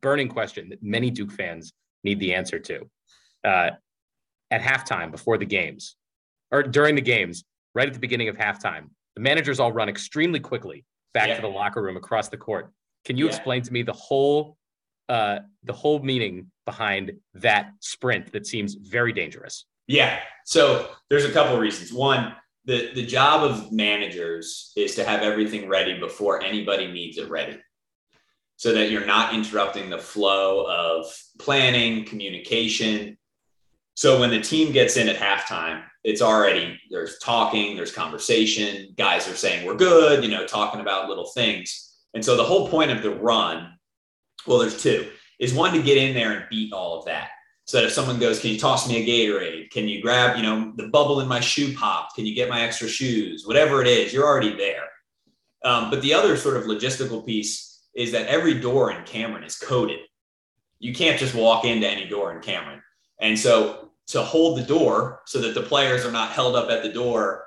burning 0.00 0.28
question 0.28 0.68
that 0.68 0.80
many 0.84 1.10
Duke 1.10 1.32
fans 1.32 1.72
need 2.04 2.20
the 2.20 2.32
answer 2.32 2.60
to. 2.60 2.88
Uh, 3.44 3.70
at 4.52 4.60
halftime, 4.60 5.10
before 5.10 5.36
the 5.36 5.44
games, 5.44 5.96
or 6.52 6.62
during 6.62 6.94
the 6.94 7.02
games, 7.02 7.42
right 7.74 7.88
at 7.88 7.92
the 7.92 7.98
beginning 7.98 8.28
of 8.28 8.36
halftime, 8.36 8.84
the 9.16 9.22
managers 9.22 9.58
all 9.58 9.72
run 9.72 9.88
extremely 9.88 10.38
quickly 10.38 10.84
back 11.12 11.26
yeah. 11.26 11.34
to 11.34 11.42
the 11.42 11.48
locker 11.48 11.82
room 11.82 11.96
across 11.96 12.28
the 12.28 12.36
court. 12.36 12.70
Can 13.04 13.16
you 13.16 13.24
yeah. 13.24 13.32
explain 13.32 13.62
to 13.62 13.72
me 13.72 13.82
the 13.82 13.92
whole 13.92 14.56
uh, 15.08 15.40
the 15.64 15.72
whole 15.72 15.98
meaning 15.98 16.52
behind 16.66 17.10
that 17.34 17.72
sprint 17.80 18.30
that 18.30 18.46
seems 18.46 18.74
very 18.74 19.12
dangerous? 19.12 19.66
Yeah. 19.90 20.20
So 20.44 20.88
there's 21.08 21.24
a 21.24 21.32
couple 21.32 21.54
of 21.54 21.60
reasons. 21.60 21.92
One, 21.92 22.32
the 22.64 22.92
the 22.94 23.04
job 23.04 23.42
of 23.42 23.72
managers 23.72 24.72
is 24.76 24.94
to 24.94 25.04
have 25.04 25.22
everything 25.22 25.68
ready 25.68 25.98
before 25.98 26.40
anybody 26.40 26.92
needs 26.92 27.18
it 27.18 27.28
ready 27.28 27.58
so 28.56 28.72
that 28.72 28.90
you're 28.90 29.06
not 29.06 29.34
interrupting 29.34 29.90
the 29.90 29.98
flow 29.98 30.64
of 30.66 31.06
planning, 31.40 32.04
communication. 32.04 33.18
So 33.94 34.20
when 34.20 34.30
the 34.30 34.40
team 34.40 34.70
gets 34.70 34.96
in 34.96 35.08
at 35.08 35.16
halftime, 35.16 35.82
it's 36.04 36.22
already 36.22 36.78
there's 36.90 37.18
talking, 37.18 37.74
there's 37.74 37.92
conversation, 37.92 38.94
guys 38.96 39.26
are 39.26 39.34
saying 39.34 39.66
we're 39.66 39.74
good, 39.74 40.22
you 40.22 40.30
know, 40.30 40.46
talking 40.46 40.80
about 40.80 41.08
little 41.08 41.30
things. 41.34 41.96
And 42.14 42.24
so 42.24 42.36
the 42.36 42.44
whole 42.44 42.68
point 42.68 42.92
of 42.92 43.02
the 43.02 43.10
run, 43.10 43.72
well, 44.46 44.58
there's 44.58 44.80
two, 44.80 45.10
is 45.40 45.52
one 45.52 45.72
to 45.72 45.82
get 45.82 45.98
in 45.98 46.14
there 46.14 46.32
and 46.32 46.44
beat 46.48 46.72
all 46.72 46.98
of 46.98 47.06
that. 47.06 47.30
So 47.70 47.78
that 47.78 47.86
if 47.86 47.92
someone 47.92 48.18
goes, 48.18 48.40
can 48.40 48.50
you 48.50 48.58
toss 48.58 48.88
me 48.88 48.96
a 48.96 49.06
Gatorade? 49.06 49.70
Can 49.70 49.86
you 49.86 50.02
grab, 50.02 50.36
you 50.36 50.42
know, 50.42 50.72
the 50.74 50.88
bubble 50.88 51.20
in 51.20 51.28
my 51.28 51.38
shoe 51.38 51.72
popped? 51.72 52.16
Can 52.16 52.26
you 52.26 52.34
get 52.34 52.48
my 52.48 52.62
extra 52.62 52.88
shoes? 52.88 53.46
Whatever 53.46 53.80
it 53.80 53.86
is, 53.86 54.12
you're 54.12 54.26
already 54.26 54.56
there. 54.56 54.88
Um, 55.64 55.88
but 55.88 56.02
the 56.02 56.12
other 56.12 56.36
sort 56.36 56.56
of 56.56 56.64
logistical 56.64 57.24
piece 57.24 57.84
is 57.94 58.10
that 58.10 58.26
every 58.26 58.54
door 58.54 58.90
in 58.90 59.04
Cameron 59.04 59.44
is 59.44 59.56
coded. 59.56 60.00
You 60.80 60.92
can't 60.92 61.16
just 61.16 61.32
walk 61.32 61.64
into 61.64 61.88
any 61.88 62.08
door 62.08 62.34
in 62.34 62.42
Cameron. 62.42 62.82
And 63.20 63.38
so 63.38 63.92
to 64.08 64.20
hold 64.20 64.58
the 64.58 64.64
door 64.64 65.20
so 65.26 65.40
that 65.40 65.54
the 65.54 65.62
players 65.62 66.04
are 66.04 66.10
not 66.10 66.32
held 66.32 66.56
up 66.56 66.70
at 66.70 66.82
the 66.82 66.92
door, 66.92 67.44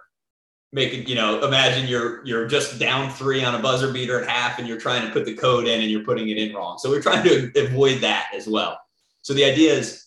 make 0.72 1.06
you 1.06 1.16
know, 1.16 1.46
imagine 1.46 1.86
you're 1.86 2.26
you're 2.26 2.48
just 2.48 2.80
down 2.80 3.12
three 3.12 3.44
on 3.44 3.56
a 3.56 3.60
buzzer 3.60 3.92
beater 3.92 4.22
at 4.22 4.30
half 4.30 4.58
and 4.58 4.70
you're 4.70 4.80
trying 4.80 5.06
to 5.06 5.12
put 5.12 5.26
the 5.26 5.36
code 5.36 5.68
in 5.68 5.82
and 5.82 5.92
you're 5.92 6.06
putting 6.06 6.30
it 6.30 6.38
in 6.38 6.56
wrong. 6.56 6.78
So 6.78 6.90
we're 6.90 7.02
trying 7.02 7.26
to 7.26 7.52
avoid 7.66 8.00
that 8.00 8.30
as 8.34 8.48
well. 8.48 8.80
So 9.22 9.34
the 9.34 9.44
idea 9.44 9.74
is 9.74 10.03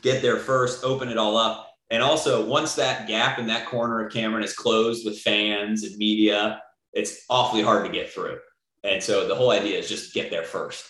get 0.00 0.22
there 0.22 0.38
first, 0.38 0.84
open 0.84 1.08
it 1.08 1.18
all 1.18 1.36
up. 1.36 1.68
And 1.90 2.02
also 2.02 2.44
once 2.44 2.74
that 2.76 3.06
gap 3.06 3.38
in 3.38 3.46
that 3.48 3.66
corner 3.66 4.04
of 4.04 4.12
Cameron 4.12 4.42
is 4.42 4.54
closed 4.54 5.04
with 5.04 5.20
fans 5.20 5.84
and 5.84 5.96
media, 5.96 6.62
it's 6.92 7.24
awfully 7.28 7.62
hard 7.62 7.84
to 7.84 7.92
get 7.92 8.10
through. 8.10 8.38
And 8.84 9.02
so 9.02 9.28
the 9.28 9.34
whole 9.34 9.50
idea 9.50 9.78
is 9.78 9.88
just 9.88 10.14
get 10.14 10.30
there 10.30 10.44
first. 10.44 10.86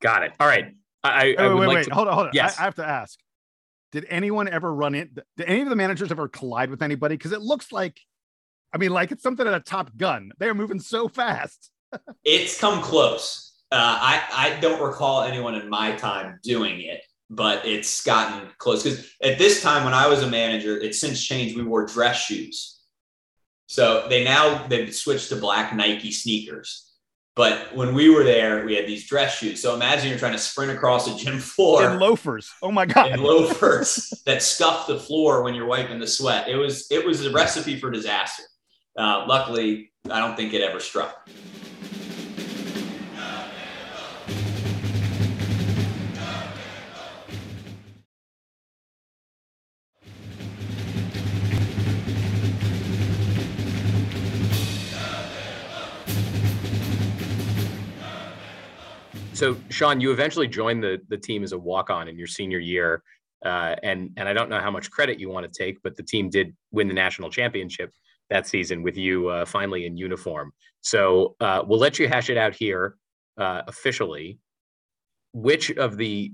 Got 0.00 0.22
it. 0.22 0.32
All 0.38 0.46
right. 0.46 0.74
I, 1.02 1.34
I 1.38 1.48
wait, 1.48 1.54
wait, 1.54 1.66
like 1.66 1.74
wait. 1.76 1.84
To... 1.86 1.94
hold 1.94 2.08
on, 2.08 2.14
hold 2.14 2.26
on. 2.28 2.32
Yes. 2.34 2.58
I, 2.58 2.62
I 2.62 2.64
have 2.64 2.74
to 2.76 2.86
ask. 2.86 3.18
Did 3.92 4.06
anyone 4.08 4.48
ever 4.48 4.74
run 4.74 4.94
in? 4.94 5.16
Did 5.36 5.46
any 5.46 5.60
of 5.62 5.68
the 5.68 5.76
managers 5.76 6.10
ever 6.10 6.28
collide 6.28 6.70
with 6.70 6.82
anybody? 6.82 7.16
Because 7.16 7.32
it 7.32 7.40
looks 7.40 7.70
like, 7.70 8.00
I 8.72 8.78
mean, 8.78 8.90
like 8.90 9.12
it's 9.12 9.22
something 9.22 9.46
at 9.46 9.54
a 9.54 9.60
Top 9.60 9.96
Gun. 9.96 10.32
They 10.38 10.48
are 10.48 10.54
moving 10.54 10.80
so 10.80 11.08
fast. 11.08 11.70
it's 12.24 12.58
come 12.58 12.82
close. 12.82 13.52
Uh, 13.70 13.76
I 14.00 14.22
I 14.32 14.60
don't 14.60 14.82
recall 14.82 15.22
anyone 15.22 15.54
in 15.54 15.68
my 15.68 15.92
time 15.92 16.40
doing 16.42 16.80
it, 16.80 17.02
but 17.34 17.64
it's 17.66 18.02
gotten 18.04 18.48
close 18.58 18.82
because 18.82 19.10
at 19.22 19.38
this 19.38 19.62
time 19.62 19.84
when 19.84 19.94
I 19.94 20.06
was 20.06 20.22
a 20.22 20.30
manager, 20.30 20.78
it's 20.78 21.00
since 21.00 21.24
changed. 21.24 21.56
We 21.56 21.62
wore 21.62 21.86
dress 21.86 22.24
shoes, 22.24 22.80
so 23.66 24.06
they 24.08 24.24
now 24.24 24.66
they've 24.68 24.94
switched 24.94 25.28
to 25.30 25.36
black 25.36 25.74
Nike 25.74 26.10
sneakers. 26.10 26.90
But 27.36 27.74
when 27.74 27.94
we 27.94 28.10
were 28.10 28.22
there, 28.22 28.64
we 28.64 28.76
had 28.76 28.86
these 28.86 29.08
dress 29.08 29.38
shoes. 29.38 29.60
So 29.60 29.74
imagine 29.74 30.08
you're 30.08 30.18
trying 30.18 30.34
to 30.34 30.38
sprint 30.38 30.70
across 30.70 31.08
a 31.08 31.16
gym 31.16 31.40
floor 31.40 31.90
in 31.90 31.98
loafers. 31.98 32.48
Oh 32.62 32.70
my 32.70 32.86
god! 32.86 33.12
In 33.12 33.22
loafers 33.22 34.22
that 34.26 34.42
scuff 34.42 34.86
the 34.86 34.98
floor 34.98 35.42
when 35.42 35.54
you're 35.54 35.66
wiping 35.66 35.98
the 35.98 36.06
sweat. 36.06 36.48
It 36.48 36.56
was 36.56 36.86
it 36.90 37.04
was 37.04 37.26
a 37.26 37.32
recipe 37.32 37.78
for 37.78 37.90
disaster. 37.90 38.44
Uh, 38.96 39.24
luckily, 39.26 39.90
I 40.08 40.20
don't 40.20 40.36
think 40.36 40.54
it 40.54 40.62
ever 40.62 40.78
struck. 40.78 41.28
So, 59.34 59.56
Sean, 59.68 60.00
you 60.00 60.12
eventually 60.12 60.46
joined 60.46 60.82
the 60.82 61.00
the 61.08 61.18
team 61.18 61.42
as 61.42 61.52
a 61.52 61.58
walk 61.58 61.90
on 61.90 62.06
in 62.06 62.16
your 62.16 62.28
senior 62.28 62.60
year, 62.60 63.02
uh, 63.44 63.74
and 63.82 64.10
and 64.16 64.28
I 64.28 64.32
don't 64.32 64.48
know 64.48 64.60
how 64.60 64.70
much 64.70 64.90
credit 64.92 65.18
you 65.18 65.28
want 65.28 65.52
to 65.52 65.64
take, 65.64 65.82
but 65.82 65.96
the 65.96 66.04
team 66.04 66.30
did 66.30 66.54
win 66.70 66.86
the 66.86 66.94
national 66.94 67.30
championship 67.30 67.92
that 68.30 68.46
season 68.46 68.82
with 68.82 68.96
you 68.96 69.28
uh, 69.28 69.44
finally 69.44 69.86
in 69.86 69.96
uniform. 69.96 70.52
So 70.82 71.34
uh, 71.40 71.62
we'll 71.66 71.80
let 71.80 71.98
you 71.98 72.08
hash 72.08 72.30
it 72.30 72.36
out 72.36 72.54
here 72.54 72.96
uh, 73.36 73.62
officially. 73.66 74.38
Which 75.32 75.72
of 75.72 75.96
the 75.96 76.32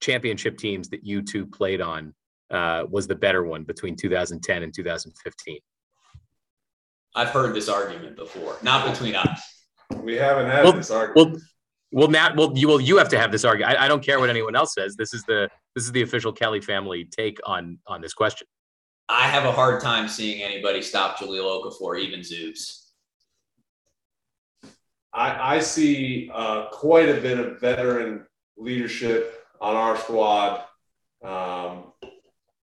championship 0.00 0.58
teams 0.58 0.88
that 0.88 1.04
you 1.04 1.22
two 1.22 1.46
played 1.46 1.80
on 1.80 2.14
uh, 2.50 2.84
was 2.90 3.06
the 3.06 3.14
better 3.14 3.44
one 3.44 3.62
between 3.62 3.94
2010 3.94 4.64
and 4.64 4.74
2015? 4.74 5.58
I've 7.14 7.28
heard 7.28 7.54
this 7.54 7.68
argument 7.68 8.16
before, 8.16 8.56
not 8.62 8.90
between 8.90 9.14
us. 9.14 9.66
We 10.02 10.16
haven't 10.16 10.50
had 10.50 10.64
Well- 10.64 10.72
this 10.72 10.90
argument. 10.90 11.32
Well, 11.32 11.40
well, 11.92 12.08
Matt, 12.08 12.36
well, 12.36 12.52
you 12.54 12.68
will. 12.68 12.80
You 12.80 12.98
have 12.98 13.08
to 13.10 13.18
have 13.18 13.32
this 13.32 13.44
argument. 13.44 13.78
I, 13.78 13.86
I 13.86 13.88
don't 13.88 14.02
care 14.02 14.20
what 14.20 14.30
anyone 14.30 14.54
else 14.54 14.74
says. 14.74 14.96
This 14.96 15.12
is 15.12 15.24
the 15.24 15.48
this 15.74 15.84
is 15.84 15.92
the 15.92 16.02
official 16.02 16.32
Kelly 16.32 16.60
family 16.60 17.04
take 17.04 17.38
on 17.44 17.78
on 17.86 18.00
this 18.00 18.14
question. 18.14 18.46
I 19.08 19.26
have 19.26 19.44
a 19.44 19.52
hard 19.52 19.82
time 19.82 20.06
seeing 20.06 20.40
anybody 20.42 20.82
stop 20.82 21.18
Jahlil 21.18 21.64
Okafor, 21.64 21.98
even 21.98 22.20
Zoobs. 22.20 22.90
I, 25.12 25.56
I 25.56 25.60
see 25.60 26.30
uh, 26.32 26.66
quite 26.66 27.08
a 27.08 27.20
bit 27.20 27.40
of 27.40 27.60
veteran 27.60 28.24
leadership 28.56 29.44
on 29.60 29.74
our 29.74 29.96
squad 29.96 30.62
um, 31.24 31.92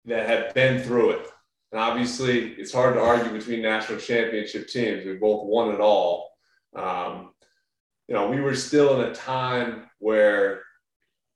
that 0.04 0.28
have 0.28 0.54
been 0.54 0.84
through 0.84 1.12
it. 1.12 1.28
And 1.72 1.80
obviously, 1.80 2.50
it's 2.54 2.74
hard 2.74 2.96
to 2.96 3.02
argue 3.02 3.32
between 3.32 3.62
national 3.62 4.00
championship 4.00 4.68
teams. 4.68 5.06
We 5.06 5.14
both 5.14 5.46
won 5.46 5.74
it 5.74 5.80
all. 5.80 6.32
Um, 6.76 7.32
you 8.08 8.16
know, 8.16 8.30
we 8.30 8.42
were 8.42 8.56
still 8.56 9.02
in 9.02 9.10
a 9.10 9.16
time 9.16 9.90
where 10.00 10.62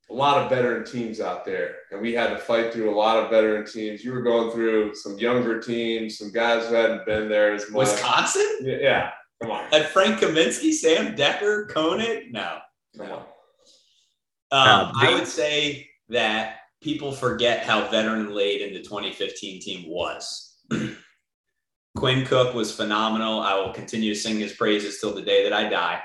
a 0.10 0.14
lot 0.14 0.38
of 0.38 0.50
veteran 0.50 0.86
teams 0.86 1.20
out 1.20 1.46
there, 1.46 1.76
and 1.92 2.02
we 2.02 2.14
had 2.14 2.30
to 2.30 2.38
fight 2.38 2.74
through 2.74 2.94
a 2.94 2.96
lot 2.96 3.18
of 3.18 3.30
veteran 3.30 3.66
teams. 3.66 4.04
You 4.04 4.12
were 4.12 4.22
going 4.22 4.52
through 4.52 4.96
some 4.96 5.18
younger 5.18 5.60
teams, 5.60 6.18
some 6.18 6.32
guys 6.32 6.68
who 6.68 6.76
hadn't 6.76 7.06
been 7.06 7.30
there 7.30 7.54
as 7.54 7.70
much. 7.70 7.90
Wisconsin? 7.90 8.60
Yeah, 8.62 8.78
yeah. 8.82 9.10
Come 9.42 9.52
on. 9.52 9.66
Had 9.72 9.88
Frank 9.90 10.20
Kaminsky, 10.20 10.74
Sam 10.74 11.16
Dekker, 11.16 11.70
Koenig? 11.70 12.34
No. 12.34 12.58
Come 12.98 13.12
on. 13.12 13.20
Um, 14.52 14.88
Um, 14.88 14.92
I 14.98 15.14
would 15.14 15.28
say 15.28 15.88
that 16.10 16.58
people 16.82 17.12
forget 17.12 17.64
how 17.64 17.88
veteran 17.90 18.34
laden 18.34 18.74
the 18.74 18.82
2015 18.82 19.62
team 19.62 19.90
was. 19.90 20.58
Quinn 21.96 22.26
Cook 22.26 22.54
was 22.54 22.76
phenomenal. 22.76 23.42
I 23.42 23.56
will 23.56 23.74
continue 23.74 24.14
to 24.14 24.20
sing 24.20 24.40
his 24.40 24.54
praises 24.54 25.00
till 25.00 25.14
the 25.14 25.22
day 25.22 25.44
that 25.44 25.54
I 25.54 25.70
die. 25.70 26.02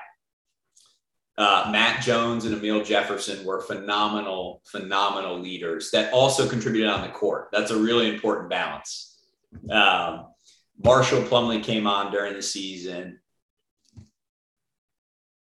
Uh, 1.36 1.68
Matt 1.72 2.02
Jones 2.02 2.44
and 2.44 2.54
Amile 2.54 2.84
Jefferson 2.84 3.44
were 3.44 3.60
phenomenal, 3.60 4.62
phenomenal 4.64 5.38
leaders 5.38 5.90
that 5.90 6.12
also 6.12 6.48
contributed 6.48 6.88
on 6.88 7.02
the 7.02 7.08
court. 7.08 7.48
That's 7.52 7.72
a 7.72 7.76
really 7.76 8.08
important 8.08 8.50
balance. 8.50 9.18
Um, 9.70 10.26
Marshall 10.82 11.22
Plumlee 11.22 11.62
came 11.62 11.86
on 11.86 12.12
during 12.12 12.34
the 12.34 12.42
season. 12.42 13.18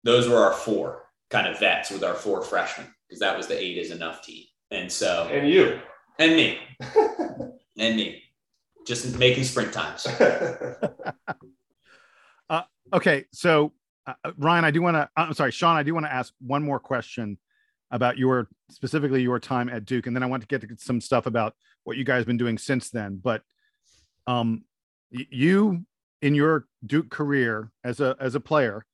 Those 0.04 0.28
were 0.28 0.38
our 0.38 0.54
four 0.54 1.04
kind 1.30 1.48
of 1.48 1.60
vets 1.60 1.92
with 1.92 2.04
our 2.04 2.14
four 2.16 2.42
freshmen 2.42 2.88
because 3.08 3.20
that 3.20 3.38
was 3.38 3.48
the 3.48 3.60
eight 3.60 3.78
is 3.78 3.92
enough 3.92 4.24
team. 4.24 4.46
And 4.72 4.92
so, 4.92 5.28
And 5.32 5.48
you. 5.48 5.80
and 6.18 6.36
me, 6.36 6.60
and 7.78 7.96
me, 7.96 8.24
just 8.88 9.18
making 9.20 9.44
sprint 9.44 9.72
times. 9.72 10.08
Okay, 12.94 13.26
so 13.32 13.74
uh, 14.08 14.32
Ryan, 14.38 14.66
I 14.66 14.72
do 14.72 14.82
want 14.82 14.96
to. 14.96 15.10
I'm 15.16 15.34
sorry, 15.34 15.52
Sean. 15.52 15.76
I 15.76 15.84
do 15.84 15.94
want 15.94 16.06
to 16.06 16.14
ask 16.14 16.34
one 16.40 16.64
more 16.64 16.80
question 16.80 17.38
about 17.92 18.18
your 18.18 18.50
specifically 18.70 19.22
your 19.22 19.40
time 19.40 19.70
at 19.70 19.86
Duke, 19.86 20.08
and 20.08 20.16
then 20.16 20.24
I 20.24 20.28
want 20.28 20.42
to 20.42 20.48
get 20.48 20.62
to 20.62 20.68
some 20.78 21.02
stuff 21.02 21.26
about 21.26 21.54
what 21.84 21.98
you 21.98 22.04
guys 22.04 22.20
have 22.20 22.28
been 22.28 22.38
doing 22.38 22.58
since 22.58 22.90
then. 22.90 23.20
But 23.22 23.42
um, 24.28 24.64
you 25.12 25.86
in 26.22 26.36
your 26.36 26.68
Duke 26.86 27.10
career 27.10 27.72
as 27.84 28.00
a 28.00 28.16
as 28.20 28.36
a 28.36 28.40
player 28.40 28.86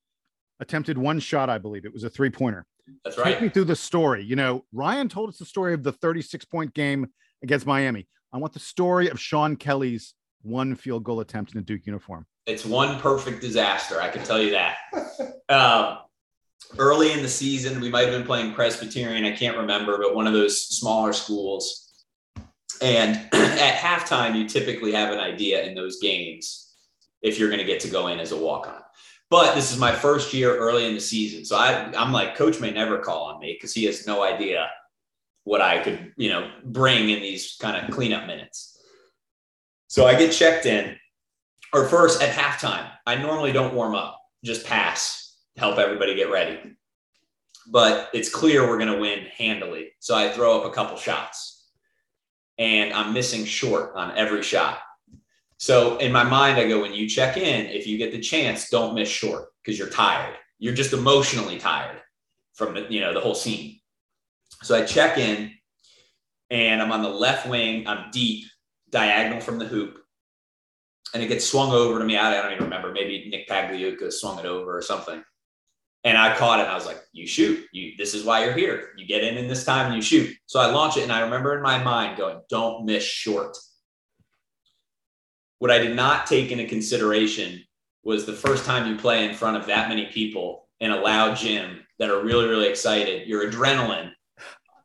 attempted 0.59 0.97
one 0.97 1.19
shot, 1.19 1.49
I 1.49 1.57
believe 1.57 1.85
it 1.85 1.93
was 1.93 2.03
a 2.03 2.09
three 2.09 2.29
pointer. 2.29 2.65
That's 3.03 3.17
right. 3.17 3.33
Take 3.33 3.41
me 3.41 3.49
through 3.49 3.65
the 3.65 3.75
story. 3.75 4.23
You 4.23 4.35
know, 4.35 4.65
Ryan 4.71 5.09
told 5.09 5.29
us 5.29 5.37
the 5.37 5.45
story 5.45 5.73
of 5.73 5.83
the 5.83 5.91
36 5.91 6.45
point 6.45 6.73
game 6.73 7.07
against 7.43 7.65
Miami. 7.65 8.07
I 8.33 8.37
want 8.37 8.53
the 8.53 8.59
story 8.59 9.09
of 9.09 9.19
Sean 9.19 9.55
Kelly's 9.55 10.13
one 10.41 10.75
field 10.75 11.03
goal 11.03 11.19
attempt 11.19 11.53
in 11.53 11.59
a 11.59 11.61
Duke 11.61 11.85
uniform. 11.85 12.25
It's 12.47 12.65
one 12.65 12.99
perfect 12.99 13.41
disaster. 13.41 14.01
I 14.01 14.09
can 14.09 14.23
tell 14.23 14.41
you 14.41 14.51
that. 14.51 14.77
Um, 15.49 15.97
early 16.77 17.11
in 17.11 17.21
the 17.21 17.29
season, 17.29 17.81
we 17.81 17.89
might 17.89 18.07
have 18.07 18.13
been 18.13 18.25
playing 18.25 18.53
Presbyterian. 18.53 19.25
I 19.25 19.35
can't 19.35 19.57
remember, 19.57 19.97
but 19.97 20.15
one 20.15 20.27
of 20.27 20.33
those 20.33 20.61
smaller 20.61 21.13
schools. 21.13 21.93
And 22.81 23.15
at 23.33 23.75
halftime, 23.75 24.35
you 24.35 24.47
typically 24.47 24.91
have 24.93 25.13
an 25.13 25.19
idea 25.19 25.63
in 25.63 25.75
those 25.75 25.99
games 25.99 26.73
if 27.21 27.37
you're 27.37 27.49
going 27.49 27.59
to 27.59 27.65
get 27.65 27.79
to 27.81 27.89
go 27.89 28.07
in 28.07 28.19
as 28.19 28.31
a 28.31 28.37
walk 28.37 28.67
on. 28.67 28.81
But 29.29 29.55
this 29.55 29.71
is 29.71 29.79
my 29.79 29.93
first 29.93 30.33
year 30.33 30.57
early 30.57 30.85
in 30.85 30.93
the 30.93 30.99
season. 30.99 31.45
So 31.45 31.55
I, 31.55 31.91
I'm 31.95 32.11
like, 32.11 32.35
coach 32.35 32.59
may 32.59 32.71
never 32.71 32.97
call 32.97 33.31
on 33.31 33.39
me 33.39 33.53
because 33.53 33.73
he 33.73 33.85
has 33.85 34.05
no 34.05 34.23
idea 34.23 34.69
what 35.43 35.61
I 35.61 35.79
could, 35.79 36.13
you 36.17 36.29
know, 36.29 36.51
bring 36.65 37.09
in 37.09 37.21
these 37.21 37.55
kind 37.59 37.77
of 37.77 37.91
cleanup 37.91 38.27
minutes. 38.27 38.77
So 39.87 40.05
I 40.05 40.15
get 40.15 40.33
checked 40.33 40.65
in 40.65 40.97
or 41.73 41.87
first 41.87 42.21
at 42.21 42.33
halftime. 42.33 42.89
I 43.05 43.15
normally 43.15 43.51
don't 43.51 43.73
warm 43.73 43.95
up, 43.95 44.20
just 44.43 44.65
pass, 44.65 45.37
help 45.57 45.77
everybody 45.77 46.15
get 46.15 46.31
ready. 46.31 46.59
But 47.67 48.09
it's 48.13 48.29
clear 48.29 48.67
we're 48.67 48.79
going 48.79 48.93
to 48.93 48.99
win 48.99 49.25
handily. 49.37 49.91
So 49.99 50.15
I 50.15 50.29
throw 50.29 50.59
up 50.59 50.65
a 50.65 50.73
couple 50.73 50.97
shots 50.97 51.69
and 52.57 52.91
I'm 52.93 53.13
missing 53.13 53.45
short 53.45 53.93
on 53.95 54.17
every 54.17 54.43
shot. 54.43 54.79
So 55.57 55.97
in 55.97 56.11
my 56.11 56.23
mind, 56.23 56.57
I 56.57 56.67
go, 56.67 56.81
when 56.81 56.93
you 56.93 57.07
check 57.07 57.37
in, 57.37 57.67
if 57.67 57.85
you 57.85 57.97
get 57.97 58.11
the 58.11 58.19
chance, 58.19 58.69
don't 58.69 58.95
miss 58.95 59.09
short 59.09 59.49
because 59.63 59.77
you're 59.77 59.89
tired. 59.89 60.35
You're 60.57 60.73
just 60.73 60.93
emotionally 60.93 61.59
tired 61.59 62.01
from 62.53 62.73
the, 62.73 62.87
you 62.89 62.99
know, 62.99 63.13
the 63.13 63.19
whole 63.19 63.35
scene. 63.35 63.79
So 64.63 64.75
I 64.75 64.83
check 64.83 65.17
in 65.17 65.51
and 66.49 66.81
I'm 66.81 66.91
on 66.91 67.03
the 67.03 67.09
left 67.09 67.47
wing. 67.47 67.87
I'm 67.87 68.09
deep, 68.11 68.45
diagonal 68.89 69.39
from 69.39 69.59
the 69.59 69.65
hoop 69.65 70.00
and 71.13 71.21
it 71.21 71.27
gets 71.27 71.45
swung 71.45 71.71
over 71.71 71.99
to 71.99 72.05
me. 72.05 72.17
I 72.17 72.41
don't 72.41 72.53
even 72.53 72.63
remember. 72.63 72.91
Maybe 72.91 73.27
Nick 73.29 73.47
Pagliuca 73.47 74.11
swung 74.11 74.39
it 74.39 74.45
over 74.45 74.75
or 74.75 74.81
something. 74.81 75.23
And 76.03 76.17
I 76.17 76.35
caught 76.35 76.59
it. 76.59 76.67
I 76.67 76.73
was 76.73 76.87
like, 76.87 76.99
"You 77.11 77.27
shoot. 77.27 77.67
You. 77.73 77.93
This 77.97 78.13
is 78.15 78.23
why 78.23 78.43
you're 78.43 78.53
here. 78.53 78.93
You 78.97 79.05
get 79.05 79.23
in 79.23 79.37
in 79.37 79.47
this 79.47 79.65
time 79.65 79.87
and 79.87 79.95
you 79.95 80.01
shoot." 80.01 80.35
So 80.47 80.59
I 80.59 80.65
launch 80.71 80.97
it, 80.97 81.03
and 81.03 81.11
I 81.11 81.21
remember 81.21 81.55
in 81.55 81.61
my 81.61 81.83
mind 81.83 82.17
going, 82.17 82.41
"Don't 82.49 82.85
miss 82.85 83.03
short." 83.03 83.55
What 85.59 85.69
I 85.69 85.77
did 85.77 85.95
not 85.95 86.25
take 86.25 86.51
into 86.51 86.65
consideration 86.65 87.63
was 88.03 88.25
the 88.25 88.33
first 88.33 88.65
time 88.65 88.87
you 88.89 88.97
play 88.97 89.29
in 89.29 89.35
front 89.35 89.57
of 89.57 89.67
that 89.67 89.89
many 89.89 90.07
people 90.07 90.67
in 90.79 90.89
a 90.89 90.99
loud 90.99 91.37
gym 91.37 91.85
that 91.99 92.09
are 92.09 92.23
really, 92.23 92.47
really 92.47 92.67
excited. 92.67 93.27
Your 93.27 93.51
adrenaline 93.51 94.11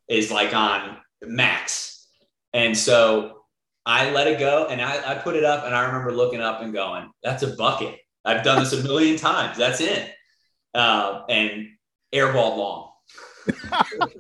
is 0.09 0.31
like 0.31 0.55
on 0.55 0.99
max, 1.23 2.09
and 2.53 2.77
so 2.77 3.36
I 3.87 4.11
let 4.11 4.27
it 4.27 4.41
go 4.41 4.67
and 4.67 4.83
I, 4.83 5.13
I 5.13 5.15
put 5.15 5.37
it 5.37 5.45
up 5.45 5.65
and 5.65 5.73
I 5.75 5.87
remember 5.87 6.13
looking 6.13 6.41
up 6.41 6.61
and 6.61 6.73
going, 6.73 7.09
that's 7.23 7.45
a 7.45 7.55
bucket. 7.55 7.97
I've 8.25 8.43
done 8.43 8.59
this 8.59 8.73
a 8.73 8.83
million 8.83 9.17
times. 9.17 9.57
That's 9.57 9.81
it. 9.81 10.13
Uh, 10.75 11.23
and 11.29 11.69
airball 12.13 12.57
long. 12.57 12.91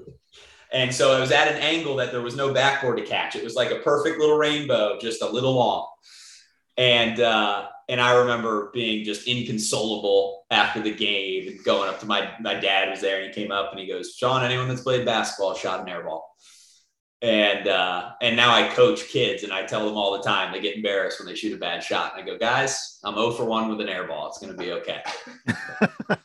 and 0.72 0.94
so 0.94 1.12
I 1.12 1.18
was 1.18 1.32
at 1.32 1.48
an 1.48 1.60
angle 1.60 1.96
that 1.96 2.12
there 2.12 2.22
was 2.22 2.36
no 2.36 2.54
backboard 2.54 2.98
to 2.98 3.04
catch. 3.04 3.34
It 3.34 3.42
was 3.42 3.56
like 3.56 3.72
a 3.72 3.80
perfect 3.80 4.20
little 4.20 4.38
rainbow, 4.38 4.98
just 5.00 5.20
a 5.20 5.28
little 5.28 5.54
long. 5.54 5.88
And 6.76 7.18
uh, 7.18 7.66
and 7.88 8.00
I 8.00 8.16
remember 8.18 8.70
being 8.72 9.04
just 9.04 9.26
inconsolable 9.26 10.44
after 10.50 10.80
the 10.80 10.94
game 10.94 11.48
and 11.48 11.64
going 11.64 11.88
up 11.88 11.98
to 12.00 12.06
my 12.06 12.30
my 12.38 12.54
dad 12.54 12.90
was 12.90 13.00
there 13.00 13.22
and 13.22 13.26
he 13.26 13.42
came 13.42 13.50
up 13.50 13.72
and 13.72 13.80
he 13.80 13.88
goes, 13.88 14.14
Sean, 14.16 14.44
anyone 14.44 14.68
that's 14.68 14.82
played 14.82 15.04
basketball 15.04 15.54
shot 15.54 15.80
an 15.80 15.86
airball 15.86 16.20
and 17.22 17.66
uh, 17.66 18.10
and 18.20 18.36
now 18.36 18.54
I 18.54 18.68
coach 18.68 19.08
kids, 19.08 19.42
and 19.42 19.52
I 19.52 19.64
tell 19.64 19.86
them 19.86 19.96
all 19.96 20.16
the 20.16 20.22
time 20.22 20.52
they 20.52 20.60
get 20.60 20.76
embarrassed 20.76 21.18
when 21.18 21.26
they 21.26 21.34
shoot 21.34 21.54
a 21.54 21.58
bad 21.58 21.82
shot. 21.82 22.12
And 22.14 22.22
I 22.22 22.26
go, 22.26 22.38
guys, 22.38 22.98
I'm 23.04 23.14
0 23.14 23.32
for 23.32 23.44
1 23.44 23.68
with 23.70 23.80
an 23.80 23.88
air 23.88 24.06
ball. 24.06 24.28
It's 24.28 24.38
going 24.38 24.52
to 24.52 24.58
be 24.58 24.72
okay. 24.72 25.02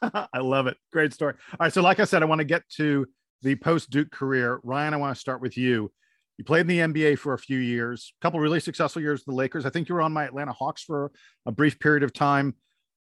I 0.33 0.39
love 0.39 0.67
it. 0.67 0.77
Great 0.91 1.13
story. 1.13 1.35
All 1.51 1.57
right. 1.61 1.73
So, 1.73 1.81
like 1.81 1.99
I 1.99 2.03
said, 2.03 2.23
I 2.23 2.25
want 2.25 2.39
to 2.39 2.45
get 2.45 2.67
to 2.77 3.07
the 3.41 3.55
post 3.55 3.89
Duke 3.89 4.11
career. 4.11 4.59
Ryan, 4.63 4.93
I 4.93 4.97
want 4.97 5.15
to 5.15 5.19
start 5.19 5.41
with 5.41 5.57
you. 5.57 5.91
You 6.37 6.43
played 6.43 6.61
in 6.61 6.67
the 6.67 6.79
NBA 6.79 7.19
for 7.19 7.33
a 7.33 7.39
few 7.39 7.59
years, 7.59 8.13
a 8.19 8.23
couple 8.23 8.39
really 8.39 8.59
successful 8.59 9.01
years 9.01 9.19
with 9.19 9.27
the 9.27 9.37
Lakers. 9.37 9.65
I 9.65 9.69
think 9.69 9.87
you 9.87 9.95
were 9.95 10.01
on 10.01 10.11
my 10.11 10.25
Atlanta 10.25 10.51
Hawks 10.51 10.83
for 10.83 11.11
a 11.45 11.51
brief 11.51 11.79
period 11.79 12.03
of 12.03 12.13
time. 12.13 12.55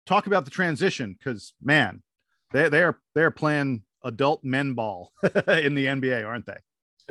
Talk 0.05 0.27
about 0.27 0.45
the 0.45 0.51
transition 0.51 1.15
because, 1.17 1.53
man, 1.61 2.03
they, 2.51 2.69
they 2.69 2.83
are 2.83 2.99
they're 3.15 3.31
playing 3.31 3.83
adult 4.03 4.43
men 4.43 4.73
ball 4.73 5.11
in 5.23 5.75
the 5.75 5.85
NBA, 5.85 6.27
aren't 6.27 6.45
they? 6.45 6.57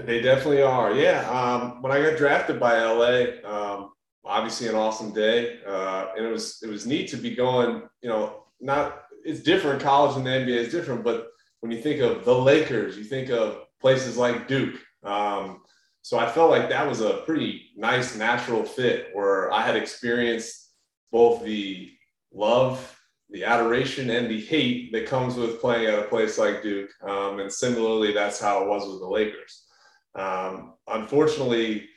They 0.04 0.20
definitely 0.20 0.62
are. 0.62 0.92
Yeah. 0.92 1.28
Um, 1.30 1.82
when 1.82 1.92
I 1.92 2.02
got 2.02 2.18
drafted 2.18 2.60
by 2.60 2.82
LA, 2.82 3.48
um, 3.48 3.92
obviously 4.24 4.68
an 4.68 4.74
awesome 4.74 5.12
day, 5.12 5.60
uh, 5.66 6.08
and 6.16 6.26
it 6.26 6.30
was 6.30 6.58
it 6.62 6.68
was 6.68 6.86
neat 6.86 7.08
to 7.10 7.16
be 7.16 7.34
going. 7.34 7.82
You 8.02 8.08
know, 8.08 8.44
not 8.60 9.02
it's 9.24 9.40
different. 9.40 9.82
College 9.82 10.16
and 10.16 10.26
the 10.26 10.30
NBA 10.30 10.56
is 10.56 10.72
different, 10.72 11.04
but 11.04 11.28
when 11.60 11.72
you 11.72 11.80
think 11.80 12.00
of 12.00 12.24
the 12.24 12.34
Lakers, 12.34 12.96
you 12.96 13.04
think 13.04 13.30
of 13.30 13.58
places 13.80 14.16
like 14.16 14.48
Duke. 14.48 14.80
Um, 15.02 15.62
so 16.02 16.18
I 16.18 16.30
felt 16.30 16.50
like 16.50 16.68
that 16.70 16.88
was 16.88 17.00
a 17.00 17.22
pretty 17.26 17.70
nice 17.76 18.16
natural 18.16 18.64
fit 18.64 19.08
where 19.12 19.52
I 19.52 19.62
had 19.62 19.76
experienced 19.76 20.70
both 21.12 21.44
the 21.44 21.90
love, 22.32 22.98
the 23.28 23.44
adoration, 23.44 24.10
and 24.10 24.30
the 24.30 24.40
hate 24.40 24.92
that 24.92 25.06
comes 25.06 25.36
with 25.36 25.60
playing 25.60 25.86
at 25.86 25.98
a 25.98 26.04
place 26.04 26.38
like 26.38 26.62
Duke. 26.62 26.90
Um, 27.02 27.40
and 27.40 27.52
similarly, 27.52 28.12
that's 28.12 28.40
how 28.40 28.62
it 28.62 28.68
was 28.68 28.88
with 28.88 29.00
the 29.00 29.08
Lakers. 29.08 29.66
Um, 30.14 30.74
unfortunately, 30.88 31.88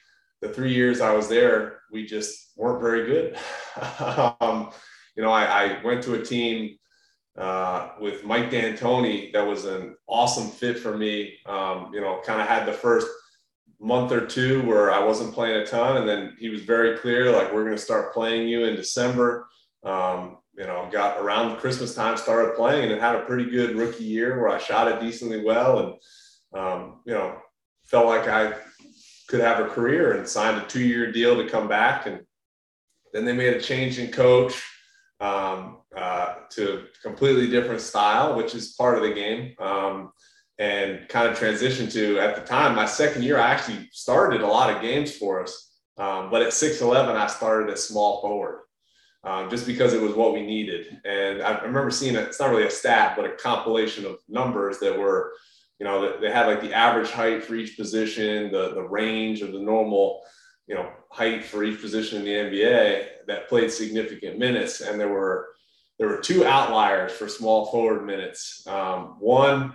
the 0.41 0.49
three 0.49 0.73
years 0.73 1.01
I 1.01 1.13
was 1.13 1.27
there, 1.29 1.79
we 1.91 2.05
just 2.05 2.51
weren't 2.55 2.81
very 2.81 3.05
good. 3.05 3.37
um, 4.41 4.71
you 5.15 5.23
know, 5.23 5.31
I, 5.31 5.43
I, 5.45 5.83
went 5.83 6.03
to 6.03 6.15
a 6.15 6.23
team 6.23 6.77
uh, 7.37 7.89
with 7.99 8.23
Mike 8.23 8.51
D'Antoni 8.51 9.31
that 9.33 9.45
was 9.45 9.65
an 9.65 9.95
awesome 10.07 10.49
fit 10.49 10.77
for 10.77 10.97
me. 10.97 11.37
Um, 11.45 11.91
you 11.93 12.01
know, 12.01 12.21
kind 12.25 12.41
of 12.41 12.47
had 12.47 12.65
the 12.65 12.73
first 12.73 13.07
month 13.79 14.11
or 14.11 14.25
two 14.25 14.61
where 14.63 14.91
I 14.91 15.03
wasn't 15.03 15.33
playing 15.33 15.61
a 15.61 15.65
ton, 15.65 15.97
and 15.97 16.07
then 16.07 16.35
he 16.39 16.49
was 16.49 16.61
very 16.61 16.97
clear, 16.97 17.31
like 17.31 17.53
we're 17.53 17.65
going 17.65 17.75
to 17.75 17.81
start 17.81 18.13
playing 18.13 18.47
you 18.47 18.65
in 18.65 18.75
December. 18.75 19.47
Um, 19.83 20.37
you 20.57 20.65
know, 20.65 20.87
got 20.91 21.19
around 21.19 21.57
Christmas 21.57 21.95
time, 21.95 22.15
started 22.15 22.55
playing, 22.55 22.91
and 22.91 23.01
had 23.01 23.15
a 23.15 23.25
pretty 23.25 23.49
good 23.49 23.75
rookie 23.75 24.03
year 24.03 24.39
where 24.39 24.49
I 24.49 24.59
shot 24.59 24.87
it 24.87 25.01
decently 25.01 25.43
well, 25.43 25.79
and 25.79 25.93
um, 26.59 27.01
you 27.05 27.13
know, 27.13 27.37
felt 27.85 28.07
like 28.07 28.27
I 28.27 28.53
could 29.27 29.41
have 29.41 29.59
a 29.59 29.69
career 29.69 30.13
and 30.13 30.27
signed 30.27 30.61
a 30.61 30.65
two-year 30.67 31.11
deal 31.11 31.35
to 31.35 31.49
come 31.49 31.67
back. 31.67 32.05
And 32.05 32.21
then 33.13 33.25
they 33.25 33.33
made 33.33 33.53
a 33.53 33.61
change 33.61 33.99
in 33.99 34.11
coach 34.11 34.61
um, 35.19 35.77
uh, 35.95 36.35
to 36.51 36.85
completely 37.01 37.49
different 37.49 37.81
style, 37.81 38.35
which 38.35 38.55
is 38.55 38.73
part 38.73 38.97
of 38.97 39.03
the 39.03 39.13
game. 39.13 39.55
Um, 39.59 40.11
and 40.59 41.07
kind 41.09 41.27
of 41.27 41.37
transitioned 41.37 41.91
to 41.91 42.19
at 42.19 42.35
the 42.35 42.41
time 42.41 42.75
my 42.75 42.85
second 42.85 43.23
year 43.23 43.39
i 43.39 43.49
actually 43.49 43.89
started 43.91 44.41
a 44.41 44.47
lot 44.47 44.73
of 44.73 44.81
games 44.81 45.15
for 45.15 45.41
us 45.41 45.71
um, 45.97 46.29
but 46.29 46.41
at 46.41 46.49
6'11 46.49 47.15
i 47.15 47.27
started 47.27 47.71
as 47.71 47.87
small 47.87 48.21
forward 48.21 48.61
um, 49.23 49.49
just 49.49 49.65
because 49.65 49.93
it 49.93 50.01
was 50.01 50.13
what 50.13 50.33
we 50.33 50.45
needed 50.45 50.99
and 51.05 51.41
i 51.41 51.59
remember 51.61 51.89
seeing 51.89 52.15
it 52.15 52.27
it's 52.27 52.39
not 52.39 52.51
really 52.51 52.67
a 52.67 52.71
stat 52.71 53.15
but 53.15 53.25
a 53.25 53.31
compilation 53.31 54.05
of 54.05 54.17
numbers 54.29 54.77
that 54.79 54.97
were 54.97 55.33
you 55.83 55.89
know 55.89 56.19
they 56.21 56.31
had 56.31 56.47
like 56.47 56.61
the 56.61 56.73
average 56.73 57.11
height 57.11 57.43
for 57.43 57.55
each 57.55 57.75
position 57.75 58.51
the, 58.51 58.73
the 58.73 58.81
range 58.81 59.41
of 59.41 59.51
the 59.51 59.59
normal 59.59 60.21
you 60.65 60.75
know 60.75 60.89
height 61.09 61.43
for 61.43 61.63
each 61.63 61.81
position 61.81 62.19
in 62.19 62.25
the 62.25 62.31
nba 62.31 63.07
that 63.27 63.49
played 63.49 63.69
significant 63.69 64.39
minutes 64.39 64.79
and 64.79 64.97
there 64.97 65.09
were 65.09 65.49
there 65.99 66.07
were 66.07 66.19
two 66.19 66.45
outliers 66.45 67.11
for 67.11 67.27
small 67.27 67.65
forward 67.65 68.05
minutes 68.05 68.65
um, 68.67 69.17
one 69.19 69.73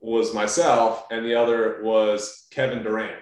was 0.00 0.34
myself, 0.34 1.06
and 1.10 1.24
the 1.24 1.34
other 1.34 1.80
was 1.82 2.46
Kevin 2.50 2.82
Durant. 2.82 3.20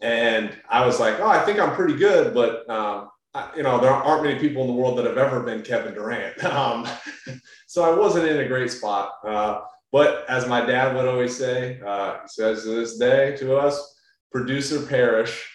And 0.00 0.56
I 0.68 0.86
was 0.86 1.00
like, 1.00 1.20
oh, 1.20 1.28
I 1.28 1.44
think 1.44 1.60
I'm 1.60 1.74
pretty 1.74 1.96
good, 1.96 2.34
but 2.34 2.68
um, 2.70 3.10
I, 3.34 3.50
you 3.56 3.62
know, 3.62 3.78
there 3.78 3.90
aren't 3.90 4.24
many 4.24 4.38
people 4.38 4.62
in 4.62 4.68
the 4.68 4.74
world 4.74 4.96
that 4.98 5.04
have 5.04 5.18
ever 5.18 5.40
been 5.40 5.62
Kevin 5.62 5.94
Durant. 5.94 6.42
Um, 6.44 6.86
so 7.66 7.84
I 7.84 7.96
wasn't 7.96 8.28
in 8.28 8.40
a 8.40 8.48
great 8.48 8.70
spot. 8.70 9.12
Uh, 9.26 9.60
but 9.94 10.28
as 10.28 10.48
my 10.48 10.60
dad 10.66 10.96
would 10.96 11.06
always 11.06 11.36
say, 11.36 11.80
uh, 11.86 12.14
he 12.22 12.26
says 12.26 12.64
to 12.64 12.70
this 12.70 12.98
day 12.98 13.36
to 13.36 13.56
us, 13.56 13.96
producer 14.32 14.84
perish. 14.84 15.48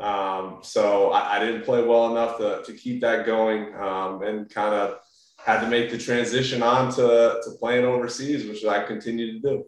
Um, 0.00 0.60
so 0.62 1.10
I, 1.10 1.36
I, 1.36 1.38
didn't 1.44 1.66
play 1.66 1.82
well 1.84 2.10
enough 2.10 2.38
to, 2.38 2.62
to 2.64 2.72
keep 2.72 3.02
that 3.02 3.26
going 3.26 3.74
um, 3.74 4.22
and 4.22 4.48
kind 4.48 4.74
of 4.74 5.00
had 5.36 5.60
to 5.60 5.68
make 5.68 5.90
the 5.90 5.98
transition 5.98 6.62
on 6.62 6.90
to, 6.92 7.38
to 7.44 7.50
playing 7.60 7.84
overseas, 7.84 8.48
which 8.48 8.64
I 8.64 8.82
continue 8.82 9.34
to 9.34 9.40
do. 9.40 9.64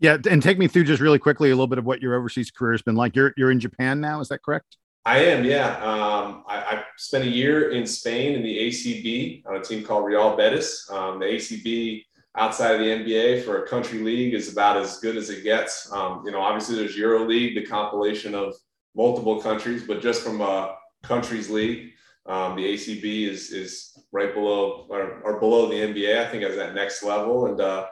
Yeah, 0.00 0.18
and 0.28 0.42
take 0.42 0.58
me 0.58 0.68
through 0.68 0.84
just 0.84 1.00
really 1.00 1.18
quickly 1.18 1.48
a 1.48 1.54
little 1.54 1.66
bit 1.66 1.78
of 1.78 1.86
what 1.86 2.02
your 2.02 2.16
overseas 2.16 2.50
career 2.50 2.72
has 2.72 2.82
been 2.82 2.94
like. 2.94 3.16
You're 3.16 3.32
you're 3.38 3.50
in 3.50 3.60
Japan 3.60 4.02
now, 4.02 4.20
is 4.20 4.28
that 4.28 4.42
correct? 4.42 4.76
I 5.06 5.24
am, 5.24 5.46
yeah. 5.46 5.76
Um, 5.78 6.44
I, 6.46 6.56
I, 6.58 6.84
spent 6.98 7.24
a 7.24 7.30
year 7.30 7.70
in 7.70 7.86
Spain 7.86 8.34
in 8.34 8.42
the 8.42 8.68
ACB 8.68 9.46
on 9.46 9.56
a 9.56 9.64
team 9.64 9.82
called 9.82 10.04
Real 10.04 10.36
Betis. 10.36 10.86
Um, 10.92 11.18
the 11.18 11.24
ACB 11.24 12.04
outside 12.36 12.74
of 12.74 12.80
the 12.80 12.86
NBA 12.86 13.44
for 13.44 13.62
a 13.62 13.68
country 13.68 13.98
league 13.98 14.34
is 14.34 14.52
about 14.52 14.76
as 14.76 14.98
good 14.98 15.16
as 15.16 15.30
it 15.30 15.42
gets. 15.42 15.90
Um, 15.92 16.22
you 16.24 16.32
know, 16.32 16.40
obviously 16.40 16.76
there's 16.76 16.96
Euro 16.96 17.26
League, 17.26 17.54
the 17.54 17.66
compilation 17.66 18.34
of 18.34 18.54
multiple 18.94 19.40
countries, 19.40 19.84
but 19.86 20.00
just 20.00 20.22
from 20.22 20.40
a 20.40 20.76
countries 21.02 21.50
league, 21.50 21.92
um, 22.26 22.54
the 22.54 22.64
ACB 22.64 23.28
is 23.28 23.50
is 23.50 23.98
right 24.12 24.32
below 24.34 24.86
or, 24.88 25.20
or, 25.24 25.40
below 25.40 25.68
the 25.68 25.74
NBA. 25.74 26.18
I 26.18 26.30
think 26.30 26.44
as 26.44 26.54
that 26.56 26.74
next 26.74 27.02
level, 27.02 27.46
and 27.46 27.60
uh, 27.60 27.86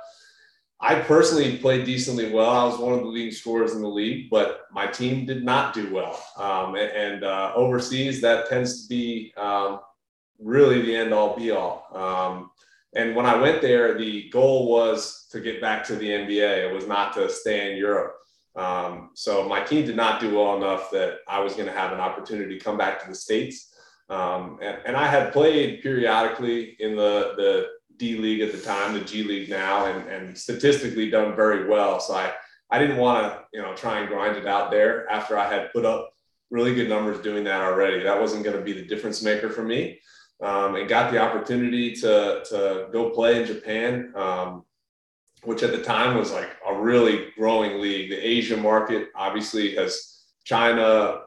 I 0.81 1.01
personally 1.01 1.57
played 1.57 1.87
decently 1.87 2.31
well. 2.31 2.51
I 2.51 2.65
was 2.65 2.79
one 2.79 2.93
of 2.93 3.01
the 3.01 3.07
leading 3.07 3.33
scorers 3.33 3.73
in 3.73 3.83
the 3.83 3.89
league, 3.89 4.29
but 4.31 4.67
my 4.71 4.87
team 4.87 5.27
did 5.27 5.45
not 5.45 5.75
do 5.75 5.93
well. 5.93 6.23
Um, 6.37 6.77
and 6.77 7.25
uh, 7.25 7.53
overseas, 7.57 8.21
that 8.21 8.49
tends 8.49 8.83
to 8.83 8.89
be 8.89 9.33
um, 9.37 9.81
really 10.39 10.83
the 10.83 10.95
end 10.95 11.13
all 11.13 11.37
be 11.37 11.51
all. 11.51 11.89
And 12.99 13.15
when 13.15 13.27
I 13.27 13.37
went 13.37 13.63
there, 13.63 13.97
the 13.97 14.29
goal 14.31 14.69
was 14.69 15.29
to 15.31 15.41
get 15.41 15.61
back 15.61 15.85
to 15.85 15.95
the 15.95 16.09
NBA. 16.09 16.69
It 16.69 16.75
was 16.75 16.89
not 16.89 17.13
to 17.15 17.31
stay 17.31 17.71
in 17.71 17.79
Europe. 17.79 18.17
Um, 18.57 19.11
so 19.15 19.49
my 19.49 19.63
team 19.63 19.87
did 19.87 19.95
not 19.95 20.21
do 20.21 20.35
well 20.35 20.57
enough 20.57 20.91
that 20.91 21.19
I 21.29 21.39
was 21.39 21.55
going 21.55 21.67
to 21.67 21.73
have 21.73 21.93
an 21.93 22.01
opportunity 22.01 22.59
to 22.59 22.65
come 22.65 22.77
back 22.77 23.01
to 23.01 23.09
the 23.09 23.15
States. 23.15 23.73
Um, 24.09 24.59
and, 24.61 24.79
and 24.85 24.97
I 24.97 25.07
had 25.07 25.33
played 25.33 25.81
periodically 25.81 26.77
in 26.81 26.97
the, 26.97 27.35
the 27.37 27.69
D 27.99 28.17
League 28.17 28.41
at 28.41 28.51
the 28.51 28.61
time, 28.61 28.95
the 28.95 29.05
G 29.05 29.23
League 29.23 29.49
now, 29.49 29.87
and, 29.87 30.09
and 30.09 30.37
statistically 30.37 31.09
done 31.09 31.37
very 31.37 31.69
well. 31.69 32.01
So 32.01 32.17
I, 32.17 32.33
I 32.69 32.81
didn't 32.81 32.97
want 32.97 33.33
to, 33.33 33.45
you 33.53 33.63
know, 33.63 33.77
try 33.77 34.01
and 34.01 34.09
grind 34.09 34.37
it 34.37 34.49
out 34.49 34.73
there 34.73 35.09
after 35.09 35.39
I 35.39 35.49
had 35.49 35.73
put 35.73 35.85
up 35.85 36.11
really 36.51 36.75
good 36.75 36.89
numbers 36.89 37.21
doing 37.21 37.45
that 37.45 37.61
already. 37.61 38.03
That 38.03 38.21
wasn't 38.21 38.43
going 38.43 38.57
to 38.57 38.63
be 38.63 38.73
the 38.73 38.87
difference 38.87 39.23
maker 39.23 39.51
for 39.51 39.63
me. 39.63 40.01
Um, 40.41 40.77
and 40.77 40.89
got 40.89 41.11
the 41.11 41.19
opportunity 41.19 41.93
to, 41.97 42.45
to 42.49 42.89
go 42.93 43.11
play 43.11 43.41
in 43.41 43.47
Japan, 43.47 44.13
um, 44.15 44.65
which 45.43 45.65
at 45.65 45.73
the 45.73 45.83
time 45.83 46.17
was 46.17 46.31
like 46.31 46.49
a 46.69 46.75
really 46.75 47.31
growing 47.37 47.81
league. 47.81 48.11
The 48.11 48.17
Asia 48.17 48.57
market 48.57 49.09
obviously 49.17 49.75
has 49.75 50.23
China, 50.45 51.23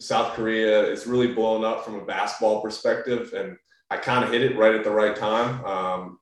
South 0.00 0.34
Korea, 0.34 0.82
it's 0.82 1.06
really 1.06 1.28
blown 1.28 1.64
up 1.64 1.84
from 1.84 1.94
a 1.94 2.04
basketball 2.04 2.60
perspective. 2.60 3.32
And 3.34 3.56
I 3.90 3.96
kind 3.96 4.24
of 4.24 4.30
hit 4.30 4.42
it 4.42 4.58
right 4.58 4.74
at 4.74 4.84
the 4.84 4.90
right 4.90 5.16
time 5.16 5.64
um, 5.64 6.18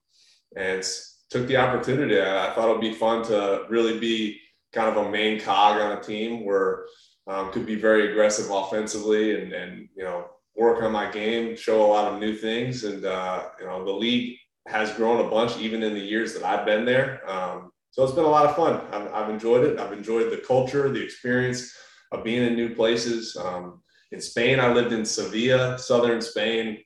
and 0.56 0.84
took 1.30 1.46
the 1.46 1.56
opportunity. 1.56 2.20
I, 2.20 2.50
I, 2.50 2.54
thought 2.54 2.68
it 2.68 2.72
would 2.72 2.80
be 2.80 2.94
fun 2.94 3.24
to 3.24 3.64
really 3.68 3.98
be 3.98 4.40
kind 4.72 4.88
of 4.88 5.06
a 5.06 5.10
main 5.10 5.40
cog 5.40 5.80
on 5.80 5.98
a 5.98 6.02
team 6.02 6.44
where 6.44 6.84
um, 7.26 7.52
could 7.52 7.66
be 7.66 7.76
very 7.76 8.10
aggressive 8.10 8.50
offensively 8.50 9.40
and, 9.40 9.52
and, 9.52 9.88
you 9.96 10.04
know, 10.04 10.26
work 10.56 10.82
on 10.82 10.92
my 10.92 11.10
game, 11.10 11.56
show 11.56 11.84
a 11.84 11.86
lot 11.86 12.12
of 12.12 12.20
new 12.20 12.34
things. 12.34 12.84
And, 12.84 13.04
uh, 13.04 13.48
you 13.58 13.66
know, 13.66 13.84
the 13.84 13.92
league 13.92 14.36
has 14.68 14.92
grown 14.92 15.24
a 15.24 15.28
bunch 15.28 15.56
even 15.58 15.82
in 15.82 15.94
the 15.94 16.00
years 16.00 16.34
that 16.34 16.44
I've 16.44 16.66
been 16.66 16.84
there. 16.84 17.28
Um, 17.28 17.70
so 17.90 18.04
it's 18.04 18.12
been 18.12 18.24
a 18.24 18.28
lot 18.28 18.46
of 18.46 18.56
fun. 18.56 18.80
I've, 18.92 19.12
I've, 19.12 19.30
enjoyed 19.30 19.64
it. 19.64 19.78
I've 19.78 19.92
enjoyed 19.92 20.30
the 20.30 20.38
culture, 20.38 20.90
the 20.90 21.02
experience 21.02 21.74
of 22.10 22.24
being 22.24 22.42
in 22.42 22.54
new 22.54 22.74
places. 22.74 23.36
Um, 23.36 23.82
in 24.12 24.20
Spain, 24.20 24.60
I 24.60 24.72
lived 24.72 24.92
in 24.92 25.04
Sevilla, 25.04 25.78
southern 25.78 26.20
Spain 26.20 26.78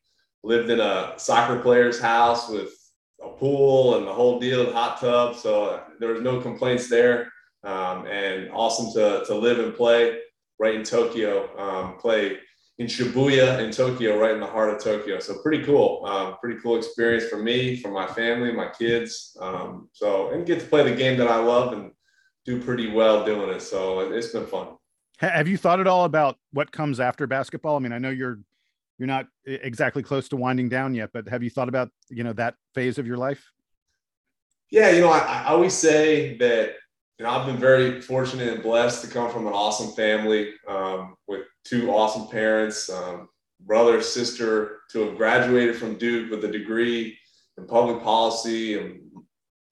lived 0.46 0.70
in 0.70 0.80
a 0.80 1.14
soccer 1.16 1.58
player's 1.58 2.00
house 2.00 2.48
with 2.48 2.70
a 3.22 3.28
pool 3.28 3.96
and 3.96 4.06
the 4.06 4.12
whole 4.12 4.38
deal, 4.38 4.72
hot 4.72 5.00
tub. 5.00 5.34
So 5.34 5.82
there 5.98 6.12
was 6.12 6.22
no 6.22 6.40
complaints 6.40 6.88
there. 6.88 7.32
Um, 7.64 8.06
and 8.06 8.48
awesome 8.52 8.92
to, 8.92 9.24
to 9.26 9.34
live 9.34 9.58
and 9.58 9.74
play 9.74 10.20
right 10.60 10.76
in 10.76 10.84
Tokyo, 10.84 11.50
um, 11.58 11.98
play 11.98 12.38
in 12.78 12.86
Shibuya 12.86 13.60
in 13.60 13.70
Tokyo, 13.70 14.18
right 14.18 14.34
in 14.34 14.40
the 14.40 14.46
heart 14.46 14.70
of 14.70 14.82
Tokyo. 14.82 15.18
So 15.18 15.38
pretty 15.42 15.64
cool, 15.64 16.04
um, 16.06 16.36
pretty 16.40 16.60
cool 16.60 16.76
experience 16.76 17.24
for 17.26 17.38
me, 17.38 17.76
for 17.76 17.90
my 17.90 18.06
family, 18.06 18.52
my 18.52 18.68
kids. 18.68 19.36
Um, 19.40 19.88
so 19.92 20.30
and 20.30 20.46
get 20.46 20.60
to 20.60 20.66
play 20.66 20.82
the 20.82 20.94
game 20.94 21.16
that 21.18 21.28
I 21.28 21.36
love 21.36 21.72
and 21.72 21.92
do 22.44 22.60
pretty 22.60 22.90
well 22.90 23.24
doing 23.24 23.50
it. 23.50 23.60
So 23.60 24.00
it's 24.12 24.28
been 24.28 24.46
fun. 24.46 24.76
Have 25.18 25.48
you 25.48 25.56
thought 25.56 25.80
at 25.80 25.86
all 25.86 26.04
about 26.04 26.36
what 26.52 26.70
comes 26.70 27.00
after 27.00 27.26
basketball? 27.26 27.76
I 27.76 27.78
mean, 27.78 27.92
I 27.92 27.98
know 27.98 28.10
you're 28.10 28.38
you're 28.98 29.08
not 29.08 29.26
exactly 29.44 30.02
close 30.02 30.28
to 30.28 30.36
winding 30.36 30.68
down 30.68 30.94
yet, 30.94 31.10
but 31.12 31.28
have 31.28 31.42
you 31.42 31.50
thought 31.50 31.68
about 31.68 31.90
you 32.10 32.24
know 32.24 32.34
that 32.34 32.54
phase 32.74 32.98
of 32.98 33.06
your 33.06 33.16
life? 33.16 33.50
Yeah, 34.70 34.90
you 34.90 35.00
know, 35.00 35.10
I, 35.10 35.18
I 35.18 35.44
always 35.48 35.72
say 35.72 36.36
that 36.38 36.74
you 37.18 37.24
know 37.24 37.30
I've 37.30 37.46
been 37.46 37.56
very 37.56 38.02
fortunate 38.02 38.52
and 38.52 38.62
blessed 38.62 39.02
to 39.04 39.10
come 39.10 39.30
from 39.30 39.46
an 39.46 39.54
awesome 39.54 39.92
family 39.92 40.52
um, 40.68 41.14
with 41.26 41.46
two 41.68 41.90
awesome 41.90 42.28
parents, 42.28 42.88
um, 42.90 43.28
brother, 43.60 44.00
sister, 44.02 44.80
to 44.90 45.00
have 45.00 45.16
graduated 45.16 45.76
from 45.76 45.96
Duke 45.96 46.30
with 46.30 46.44
a 46.44 46.48
degree 46.48 47.18
in 47.58 47.66
public 47.66 48.02
policy 48.02 48.78
and 48.78 49.00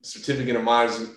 certificate 0.03 0.57
of 0.57 0.65
management, 0.65 1.11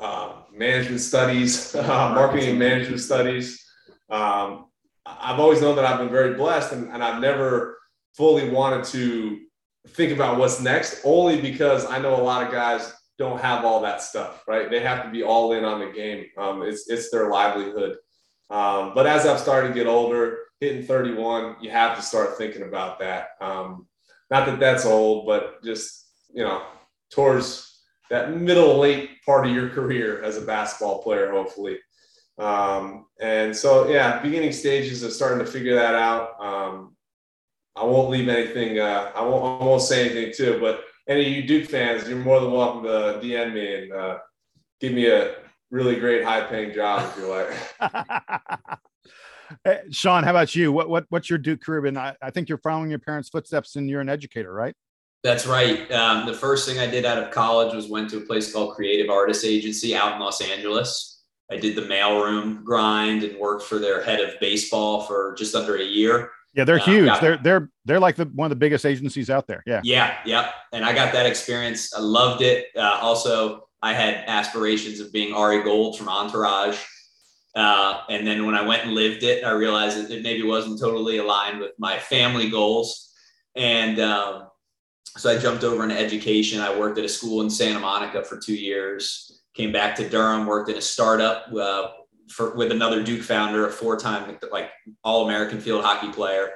uh, 0.00 0.42
management 0.52 1.00
studies, 1.00 1.74
marketing 1.74 2.50
and 2.50 2.58
management 2.58 3.00
studies. 3.00 3.64
Um, 4.10 4.66
I've 5.06 5.40
always 5.40 5.60
known 5.60 5.76
that 5.76 5.84
I've 5.84 5.98
been 5.98 6.10
very 6.10 6.34
blessed 6.34 6.72
and, 6.72 6.92
and 6.92 7.02
I've 7.02 7.20
never 7.20 7.78
fully 8.16 8.48
wanted 8.48 8.84
to 8.84 9.40
think 9.88 10.12
about 10.12 10.38
what's 10.38 10.60
next, 10.60 11.00
only 11.04 11.40
because 11.40 11.86
I 11.86 11.98
know 11.98 12.14
a 12.14 12.22
lot 12.22 12.46
of 12.46 12.52
guys 12.52 12.92
don't 13.18 13.40
have 13.40 13.64
all 13.64 13.80
that 13.80 14.02
stuff, 14.02 14.44
right? 14.46 14.70
They 14.70 14.80
have 14.80 15.04
to 15.04 15.10
be 15.10 15.22
all 15.22 15.52
in 15.52 15.64
on 15.64 15.80
the 15.80 15.90
game. 15.92 16.26
Um, 16.38 16.62
it's 16.62 16.88
it's 16.88 17.10
their 17.10 17.30
livelihood. 17.30 17.96
Um, 18.52 18.92
but 18.94 19.06
as 19.06 19.26
I've 19.26 19.40
started 19.40 19.68
to 19.68 19.74
get 19.74 19.86
older, 19.86 20.38
hitting 20.60 20.84
31, 20.84 21.56
you 21.60 21.70
have 21.70 21.96
to 21.96 22.02
start 22.02 22.36
thinking 22.36 22.62
about 22.62 22.98
that. 23.00 23.30
Um, 23.40 23.88
not 24.30 24.46
that 24.46 24.60
that's 24.60 24.86
old, 24.86 25.26
but 25.26 25.62
just 25.64 26.02
you 26.32 26.42
know, 26.44 26.62
towards 27.10 27.80
that 28.10 28.36
middle 28.36 28.78
late 28.78 29.22
part 29.24 29.46
of 29.46 29.52
your 29.52 29.68
career 29.70 30.22
as 30.22 30.36
a 30.36 30.42
basketball 30.42 31.02
player, 31.02 31.30
hopefully. 31.30 31.78
Um, 32.38 33.06
and 33.20 33.56
so, 33.56 33.88
yeah, 33.88 34.20
beginning 34.20 34.52
stages 34.52 35.02
of 35.02 35.12
starting 35.12 35.44
to 35.44 35.50
figure 35.50 35.74
that 35.74 35.94
out. 35.94 36.40
Um, 36.40 36.96
I 37.76 37.84
won't 37.84 38.10
leave 38.10 38.28
anything. 38.28 38.78
Uh, 38.78 39.12
I 39.14 39.22
won't. 39.22 39.62
I 39.62 39.64
won't 39.64 39.82
say 39.82 40.04
anything 40.04 40.32
too. 40.34 40.58
But 40.60 40.84
any 41.08 41.22
of 41.22 41.32
you 41.32 41.42
Duke 41.46 41.70
fans, 41.70 42.08
you're 42.08 42.18
more 42.18 42.40
than 42.40 42.52
welcome 42.52 42.84
to 42.84 43.20
DM 43.22 43.54
me 43.54 43.74
and 43.74 43.92
uh, 43.92 44.18
give 44.80 44.92
me 44.92 45.06
a 45.06 45.36
really 45.72 45.96
great 45.96 46.22
high-paying 46.22 46.72
job 46.72 47.10
if 47.10 47.18
you 47.18 47.28
like. 47.28 48.78
hey, 49.64 49.80
Sean, 49.90 50.22
how 50.22 50.30
about 50.30 50.54
you? 50.54 50.70
What 50.70 50.88
what 50.88 51.06
what's 51.08 51.28
your 51.28 51.38
Duke 51.38 51.62
career 51.62 51.82
been? 51.82 51.96
I, 51.96 52.14
I 52.22 52.30
think 52.30 52.48
you're 52.48 52.58
following 52.58 52.90
your 52.90 52.98
parents' 52.98 53.28
footsteps, 53.28 53.76
and 53.76 53.88
you're 53.88 54.00
an 54.00 54.08
educator, 54.08 54.52
right? 54.52 54.74
That's 55.24 55.46
right. 55.46 55.90
Um, 55.92 56.26
the 56.26 56.34
first 56.34 56.68
thing 56.68 56.78
I 56.78 56.86
did 56.86 57.04
out 57.04 57.18
of 57.18 57.30
college 57.30 57.74
was 57.74 57.88
went 57.88 58.10
to 58.10 58.18
a 58.18 58.20
place 58.22 58.52
called 58.52 58.74
Creative 58.74 59.08
Artists 59.08 59.44
Agency 59.44 59.94
out 59.94 60.14
in 60.14 60.20
Los 60.20 60.40
Angeles. 60.40 61.22
I 61.50 61.56
did 61.58 61.76
the 61.76 61.82
mailroom 61.82 62.64
grind 62.64 63.22
and 63.22 63.38
worked 63.38 63.64
for 63.64 63.78
their 63.78 64.02
head 64.02 64.20
of 64.20 64.38
baseball 64.40 65.02
for 65.02 65.34
just 65.38 65.54
under 65.54 65.76
a 65.76 65.84
year. 65.84 66.30
Yeah, 66.54 66.64
they're 66.64 66.80
uh, 66.80 66.84
huge. 66.84 67.06
Got, 67.06 67.20
they're 67.20 67.36
they're 67.38 67.70
they're 67.84 68.00
like 68.00 68.16
the 68.16 68.24
one 68.26 68.46
of 68.46 68.50
the 68.50 68.56
biggest 68.56 68.84
agencies 68.84 69.30
out 69.30 69.46
there. 69.46 69.62
Yeah. 69.66 69.80
Yeah, 69.84 70.16
yeah. 70.26 70.50
And 70.72 70.84
I 70.84 70.92
got 70.92 71.12
that 71.12 71.26
experience. 71.26 71.94
I 71.94 72.00
loved 72.00 72.42
it. 72.42 72.66
Uh, 72.76 72.98
also, 73.00 73.68
I 73.82 73.92
had 73.94 74.24
aspirations 74.28 75.00
of 75.00 75.12
being 75.12 75.34
Ari 75.34 75.64
Gold 75.64 75.98
from 75.98 76.08
Entourage. 76.08 76.78
Uh, 77.54 78.02
and 78.08 78.26
then 78.26 78.46
when 78.46 78.54
I 78.54 78.62
went 78.62 78.84
and 78.84 78.94
lived 78.94 79.24
it, 79.24 79.44
I 79.44 79.50
realized 79.50 79.98
that 79.98 80.10
it 80.10 80.22
maybe 80.22 80.42
wasn't 80.44 80.80
totally 80.80 81.18
aligned 81.18 81.58
with 81.60 81.72
my 81.78 81.98
family 81.98 82.48
goals. 82.48 83.12
And 83.56 84.00
um, 84.00 84.48
so 85.16 85.30
I 85.30 85.38
jumped 85.38 85.64
over 85.64 85.82
into 85.82 85.98
education. 85.98 86.60
I 86.60 86.78
worked 86.78 86.98
at 86.98 87.04
a 87.04 87.08
school 87.08 87.42
in 87.42 87.50
Santa 87.50 87.80
Monica 87.80 88.24
for 88.24 88.38
two 88.38 88.54
years. 88.54 89.42
Came 89.54 89.72
back 89.72 89.96
to 89.96 90.08
Durham, 90.08 90.46
worked 90.46 90.70
in 90.70 90.76
a 90.76 90.80
startup 90.80 91.52
uh, 91.52 91.88
for, 92.30 92.54
with 92.54 92.70
another 92.70 93.02
Duke 93.02 93.22
founder, 93.22 93.66
a 93.66 93.70
four-time 93.70 94.38
like 94.50 94.70
All-American 95.04 95.60
field 95.60 95.84
hockey 95.84 96.10
player. 96.10 96.52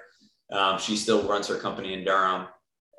Um, 0.50 0.78
she 0.78 0.96
still 0.96 1.28
runs 1.28 1.48
her 1.48 1.56
company 1.56 1.92
in 1.92 2.04
Durham, 2.04 2.46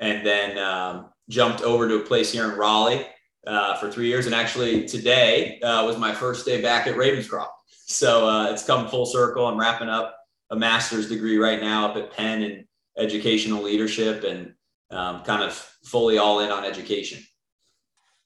and 0.01 0.23
then 0.23 0.59
um, 0.59 1.09
jumped 1.29 1.61
over 1.63 1.87
to 1.87 1.95
a 1.95 2.01
place 2.01 2.31
here 2.31 2.51
in 2.51 2.59
Raleigh 2.59 3.07
uh, 3.45 3.75
for 3.77 3.91
three 3.91 4.07
years. 4.07 4.25
And 4.25 4.35
actually, 4.35 4.85
today 4.87 5.59
uh, 5.61 5.85
was 5.85 5.97
my 5.97 6.13
first 6.13 6.45
day 6.45 6.61
back 6.61 6.87
at 6.87 6.95
Ravenscroft. 6.95 7.47
So 7.85 8.27
uh, 8.27 8.51
it's 8.51 8.65
come 8.65 8.87
full 8.87 9.05
circle. 9.05 9.45
I'm 9.45 9.59
wrapping 9.59 9.89
up 9.89 10.17
a 10.49 10.55
master's 10.55 11.09
degree 11.09 11.37
right 11.37 11.61
now 11.61 11.87
up 11.87 11.97
at 11.97 12.11
Penn 12.11 12.41
in 12.41 12.65
educational 12.97 13.63
leadership, 13.63 14.23
and 14.23 14.53
um, 14.91 15.23
kind 15.23 15.43
of 15.43 15.53
fully 15.85 16.17
all 16.17 16.39
in 16.39 16.51
on 16.51 16.65
education. 16.65 17.23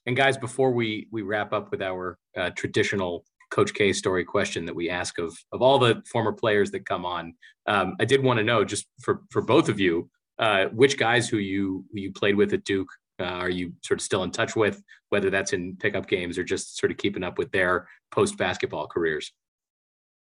And 0.06 0.16
guys, 0.16 0.36
before 0.36 0.72
we 0.72 1.08
we 1.12 1.22
wrap 1.22 1.52
up 1.52 1.70
with 1.70 1.82
our 1.82 2.18
uh, 2.36 2.50
traditional 2.56 3.24
Coach 3.50 3.74
K 3.74 3.92
story 3.92 4.24
question 4.24 4.64
that 4.66 4.74
we 4.74 4.90
ask 4.90 5.18
of 5.18 5.36
of 5.52 5.62
all 5.62 5.78
the 5.78 6.02
former 6.10 6.32
players 6.32 6.70
that 6.72 6.86
come 6.86 7.04
on, 7.04 7.34
um, 7.66 7.94
I 8.00 8.04
did 8.04 8.22
want 8.22 8.38
to 8.38 8.44
know 8.44 8.64
just 8.64 8.86
for 9.00 9.22
for 9.30 9.42
both 9.42 9.68
of 9.68 9.78
you, 9.78 10.10
uh, 10.38 10.66
which 10.66 10.98
guys 10.98 11.28
who 11.28 11.36
you 11.36 11.84
you 11.92 12.12
played 12.12 12.34
with 12.34 12.52
at 12.52 12.64
Duke 12.64 12.88
uh, 13.20 13.24
are 13.24 13.50
you 13.50 13.72
sort 13.82 14.00
of 14.00 14.04
still 14.04 14.22
in 14.22 14.30
touch 14.30 14.56
with, 14.56 14.82
whether 15.10 15.30
that's 15.30 15.52
in 15.52 15.76
pickup 15.76 16.08
games 16.08 16.38
or 16.38 16.44
just 16.44 16.78
sort 16.78 16.90
of 16.90 16.98
keeping 16.98 17.22
up 17.22 17.38
with 17.38 17.50
their 17.52 17.88
post 18.10 18.36
basketball 18.36 18.86
careers? 18.86 19.32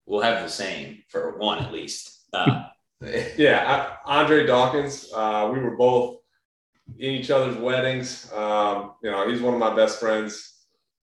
We'll 0.07 0.23
have 0.23 0.43
the 0.43 0.49
same 0.49 1.03
for 1.09 1.39
one 1.39 1.59
at 1.59 1.73
least. 1.73 2.27
Uh, 2.33 2.65
yeah, 3.37 3.99
I, 4.07 4.19
Andre 4.21 4.47
Dawkins. 4.47 5.11
Uh, 5.15 5.51
we 5.53 5.61
were 5.61 5.77
both 5.77 6.19
in 6.99 7.13
each 7.13 7.31
other's 7.31 7.57
weddings. 7.57 8.31
Um, 8.33 8.93
you 9.03 9.11
know, 9.11 9.29
he's 9.29 9.41
one 9.41 9.55
of 9.55 9.61
my 9.61 9.75
best 9.75 10.01
friends. 10.01 10.55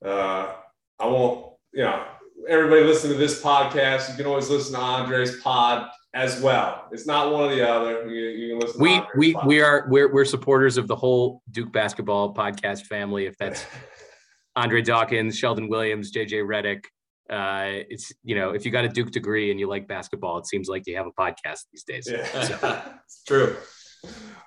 Uh, 0.04 0.54
I 1.00 1.06
won't, 1.06 1.54
you 1.74 1.84
know, 1.84 2.04
everybody 2.48 2.84
listen 2.84 3.12
to 3.12 3.18
this 3.18 3.42
podcast. 3.42 4.10
You 4.10 4.16
can 4.16 4.26
always 4.26 4.50
listen 4.50 4.74
to 4.74 4.80
Andre's 4.80 5.40
pod 5.42 5.90
as 6.14 6.42
well. 6.42 6.88
It's 6.92 7.08
not 7.08 7.32
one 7.32 7.46
or 7.46 7.56
the 7.56 7.68
other. 7.68 8.10
You, 8.10 8.30
you 8.30 8.50
can 8.50 8.60
listen. 8.60 8.82
We 8.82 9.02
we 9.16 9.34
pod. 9.34 9.48
we 9.48 9.62
are 9.62 9.88
we're 9.90 10.12
we're 10.12 10.26
supporters 10.26 10.78
of 10.78 10.88
the 10.88 10.96
whole 10.96 11.42
Duke 11.52 11.72
basketball 11.72 12.34
podcast 12.34 12.86
family. 12.86 13.26
If 13.26 13.38
that's 13.38 13.66
Andre 14.56 14.82
Dawkins, 14.82 15.38
Sheldon 15.38 15.70
Williams, 15.70 16.12
JJ 16.12 16.44
Redick. 16.46 16.86
Uh, 17.30 17.84
it's 17.90 18.12
you 18.24 18.36
know 18.36 18.50
if 18.52 18.66
you 18.66 18.72
got 18.72 18.84
a 18.84 18.90
Duke 18.90 19.12
degree 19.12 19.52
and 19.52 19.60
you 19.60 19.68
like 19.68 19.88
basketball, 19.88 20.38
it 20.38 20.48
seems 20.48 20.68
like 20.68 20.86
you 20.86 20.98
have 20.98 21.08
a 21.08 21.12
podcast 21.12 21.66
these 21.72 21.84
days. 21.84 22.10
Yeah. 22.12 22.26
So. 22.26 22.82
it's 23.06 23.24
true. 23.26 23.56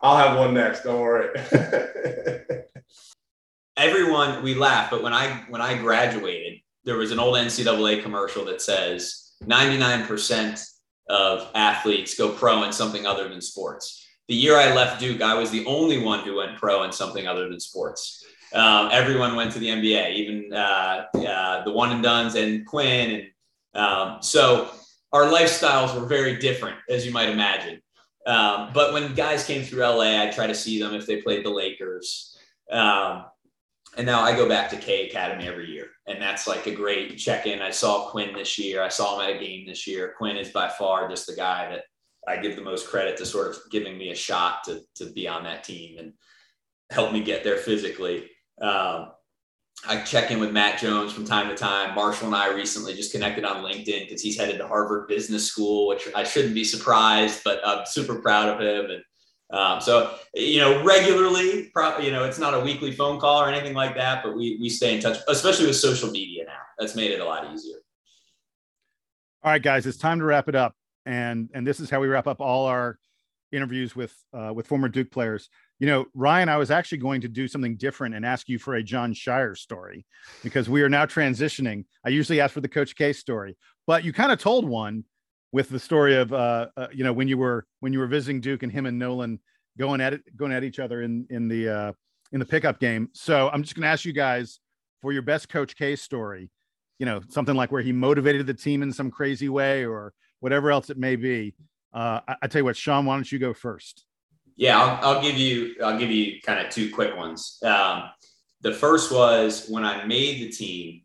I'll 0.02 0.16
have 0.16 0.36
one 0.38 0.52
next. 0.52 0.82
Don't 0.82 1.00
worry. 1.00 1.30
Everyone, 3.76 4.42
we 4.42 4.54
laugh, 4.54 4.90
but 4.90 5.02
when 5.02 5.12
I 5.14 5.44
when 5.48 5.62
I 5.62 5.78
graduated, 5.78 6.60
there 6.84 6.96
was 6.96 7.10
an 7.10 7.18
old 7.18 7.36
NCAA 7.36 8.02
commercial 8.02 8.44
that 8.44 8.60
says 8.60 9.32
99% 9.42 10.73
of 11.08 11.50
athletes 11.54 12.16
go 12.16 12.30
pro 12.30 12.62
in 12.64 12.72
something 12.72 13.06
other 13.06 13.28
than 13.28 13.40
sports. 13.40 14.06
The 14.28 14.34
year 14.34 14.56
I 14.56 14.74
left 14.74 15.00
Duke, 15.00 15.20
I 15.20 15.34
was 15.34 15.50
the 15.50 15.66
only 15.66 15.98
one 15.98 16.20
who 16.20 16.36
went 16.36 16.56
pro 16.56 16.82
in 16.84 16.92
something 16.92 17.26
other 17.26 17.48
than 17.48 17.60
sports. 17.60 18.24
Um, 18.54 18.88
everyone 18.92 19.36
went 19.36 19.52
to 19.52 19.58
the 19.58 19.66
NBA, 19.66 20.14
even 20.14 20.52
uh, 20.52 21.06
uh, 21.14 21.64
the 21.64 21.72
one 21.72 21.90
and 21.90 22.02
duns 22.02 22.36
and 22.36 22.64
Quinn. 22.64 23.28
And 23.74 23.84
um, 23.84 24.22
so 24.22 24.70
our 25.12 25.24
lifestyles 25.24 25.98
were 25.98 26.06
very 26.06 26.36
different, 26.38 26.76
as 26.88 27.04
you 27.04 27.12
might 27.12 27.28
imagine. 27.28 27.82
Um, 28.26 28.70
but 28.72 28.92
when 28.92 29.14
guys 29.14 29.44
came 29.44 29.62
through 29.62 29.82
LA, 29.82 30.22
I 30.22 30.30
try 30.30 30.46
to 30.46 30.54
see 30.54 30.80
them 30.80 30.94
if 30.94 31.06
they 31.06 31.20
played 31.20 31.44
the 31.44 31.50
Lakers. 31.50 32.38
Um, 32.70 33.26
and 33.96 34.06
now 34.06 34.20
I 34.22 34.36
go 34.36 34.48
back 34.48 34.70
to 34.70 34.76
K 34.76 35.08
Academy 35.08 35.46
every 35.46 35.70
year, 35.70 35.88
and 36.06 36.20
that's 36.20 36.46
like 36.46 36.66
a 36.66 36.74
great 36.74 37.16
check-in. 37.18 37.60
I 37.60 37.70
saw 37.70 38.08
Quinn 38.10 38.34
this 38.34 38.58
year. 38.58 38.82
I 38.82 38.88
saw 38.88 39.18
him 39.18 39.28
at 39.28 39.36
a 39.36 39.44
game 39.44 39.66
this 39.66 39.86
year. 39.86 40.14
Quinn 40.16 40.36
is 40.36 40.50
by 40.50 40.68
far 40.68 41.08
just 41.08 41.26
the 41.26 41.34
guy 41.36 41.68
that 41.70 41.84
I 42.26 42.40
give 42.40 42.56
the 42.56 42.62
most 42.62 42.88
credit 42.88 43.16
to, 43.18 43.26
sort 43.26 43.50
of 43.50 43.58
giving 43.70 43.98
me 43.98 44.10
a 44.10 44.14
shot 44.14 44.64
to 44.64 44.80
to 44.96 45.12
be 45.12 45.28
on 45.28 45.44
that 45.44 45.64
team 45.64 45.98
and 45.98 46.12
help 46.90 47.12
me 47.12 47.22
get 47.22 47.44
there 47.44 47.56
physically. 47.56 48.30
Um, 48.60 49.12
I 49.86 50.00
check 50.02 50.30
in 50.30 50.40
with 50.40 50.52
Matt 50.52 50.78
Jones 50.78 51.12
from 51.12 51.26
time 51.26 51.48
to 51.48 51.56
time. 51.56 51.94
Marshall 51.94 52.28
and 52.28 52.36
I 52.36 52.54
recently 52.54 52.94
just 52.94 53.12
connected 53.12 53.44
on 53.44 53.64
LinkedIn 53.64 54.06
because 54.06 54.22
he's 54.22 54.38
headed 54.38 54.58
to 54.58 54.68
Harvard 54.68 55.08
Business 55.08 55.46
School, 55.46 55.88
which 55.88 56.08
I 56.14 56.24
shouldn't 56.24 56.54
be 56.54 56.64
surprised, 56.64 57.42
but 57.44 57.60
I'm 57.66 57.84
super 57.84 58.20
proud 58.20 58.48
of 58.48 58.60
him. 58.60 58.90
And 58.90 59.02
um, 59.54 59.80
so, 59.80 60.16
you 60.34 60.58
know, 60.58 60.82
regularly, 60.82 61.70
probably, 61.72 62.06
you 62.06 62.12
know, 62.12 62.24
it's 62.24 62.40
not 62.40 62.54
a 62.54 62.60
weekly 62.60 62.90
phone 62.90 63.20
call 63.20 63.40
or 63.40 63.48
anything 63.48 63.72
like 63.72 63.94
that, 63.94 64.24
but 64.24 64.34
we 64.34 64.58
we 64.60 64.68
stay 64.68 64.96
in 64.96 65.00
touch, 65.00 65.18
especially 65.28 65.66
with 65.66 65.76
social 65.76 66.10
media 66.10 66.44
now. 66.44 66.58
That's 66.76 66.96
made 66.96 67.12
it 67.12 67.20
a 67.20 67.24
lot 67.24 67.52
easier. 67.52 67.76
All 69.44 69.52
right, 69.52 69.62
guys, 69.62 69.86
it's 69.86 69.96
time 69.96 70.18
to 70.18 70.24
wrap 70.24 70.48
it 70.48 70.56
up, 70.56 70.74
and 71.06 71.50
and 71.54 71.64
this 71.64 71.78
is 71.78 71.88
how 71.88 72.00
we 72.00 72.08
wrap 72.08 72.26
up 72.26 72.40
all 72.40 72.66
our 72.66 72.98
interviews 73.52 73.94
with 73.94 74.12
uh, 74.32 74.52
with 74.52 74.66
former 74.66 74.88
Duke 74.88 75.12
players. 75.12 75.48
You 75.78 75.86
know, 75.86 76.06
Ryan, 76.14 76.48
I 76.48 76.56
was 76.56 76.72
actually 76.72 76.98
going 76.98 77.20
to 77.20 77.28
do 77.28 77.46
something 77.46 77.76
different 77.76 78.16
and 78.16 78.26
ask 78.26 78.48
you 78.48 78.58
for 78.58 78.74
a 78.74 78.82
Jon 78.82 79.14
Scheyer 79.14 79.56
story 79.56 80.04
because 80.42 80.68
we 80.68 80.82
are 80.82 80.88
now 80.88 81.06
transitioning. 81.06 81.84
I 82.04 82.08
usually 82.08 82.40
ask 82.40 82.52
for 82.52 82.60
the 82.60 82.68
Coach 82.68 82.96
K 82.96 83.12
story, 83.12 83.56
but 83.86 84.02
you 84.02 84.12
kind 84.12 84.32
of 84.32 84.40
told 84.40 84.68
one 84.68 85.04
with 85.54 85.68
the 85.68 85.78
story 85.78 86.16
of 86.16 86.32
uh, 86.32 86.66
uh, 86.76 86.88
you 86.92 87.04
know 87.04 87.12
when 87.12 87.28
you 87.28 87.38
were 87.38 87.64
when 87.78 87.92
you 87.92 88.00
were 88.00 88.08
visiting 88.08 88.40
Duke 88.40 88.64
and 88.64 88.72
him 88.72 88.86
and 88.86 88.98
Nolan 88.98 89.38
going 89.78 90.00
at 90.00 90.12
it 90.12 90.36
going 90.36 90.50
at 90.50 90.64
each 90.64 90.80
other 90.80 91.02
in 91.02 91.26
in 91.30 91.46
the 91.46 91.68
uh, 91.68 91.92
in 92.32 92.40
the 92.40 92.44
pickup 92.44 92.80
game. 92.80 93.08
So 93.12 93.48
I'm 93.50 93.62
just 93.62 93.76
going 93.76 93.82
to 93.82 93.88
ask 93.88 94.04
you 94.04 94.12
guys 94.12 94.58
for 95.00 95.12
your 95.12 95.22
best 95.22 95.48
Coach 95.48 95.76
K 95.76 95.94
story. 95.94 96.50
You 96.98 97.06
know, 97.06 97.20
something 97.28 97.54
like 97.54 97.70
where 97.70 97.82
he 97.82 97.92
motivated 97.92 98.48
the 98.48 98.54
team 98.54 98.82
in 98.82 98.92
some 98.92 99.12
crazy 99.12 99.48
way 99.48 99.86
or 99.86 100.12
whatever 100.40 100.72
else 100.72 100.90
it 100.90 100.98
may 100.98 101.14
be. 101.14 101.54
Uh, 101.92 102.20
I, 102.26 102.36
I 102.42 102.46
tell 102.48 102.60
you 102.60 102.64
what, 102.64 102.76
Sean, 102.76 103.06
why 103.06 103.14
don't 103.14 103.30
you 103.30 103.38
go 103.38 103.54
first? 103.54 104.04
Yeah, 104.56 104.80
I'll, 104.80 105.14
I'll 105.16 105.22
give 105.22 105.38
you 105.38 105.76
I'll 105.84 105.98
give 105.98 106.10
you 106.10 106.40
kind 106.40 106.66
of 106.66 106.72
two 106.72 106.92
quick 106.92 107.16
ones. 107.16 107.60
Um, 107.62 108.10
the 108.62 108.72
first 108.72 109.12
was 109.12 109.68
when 109.68 109.84
I 109.84 110.04
made 110.04 110.40
the 110.40 110.48
team. 110.48 111.02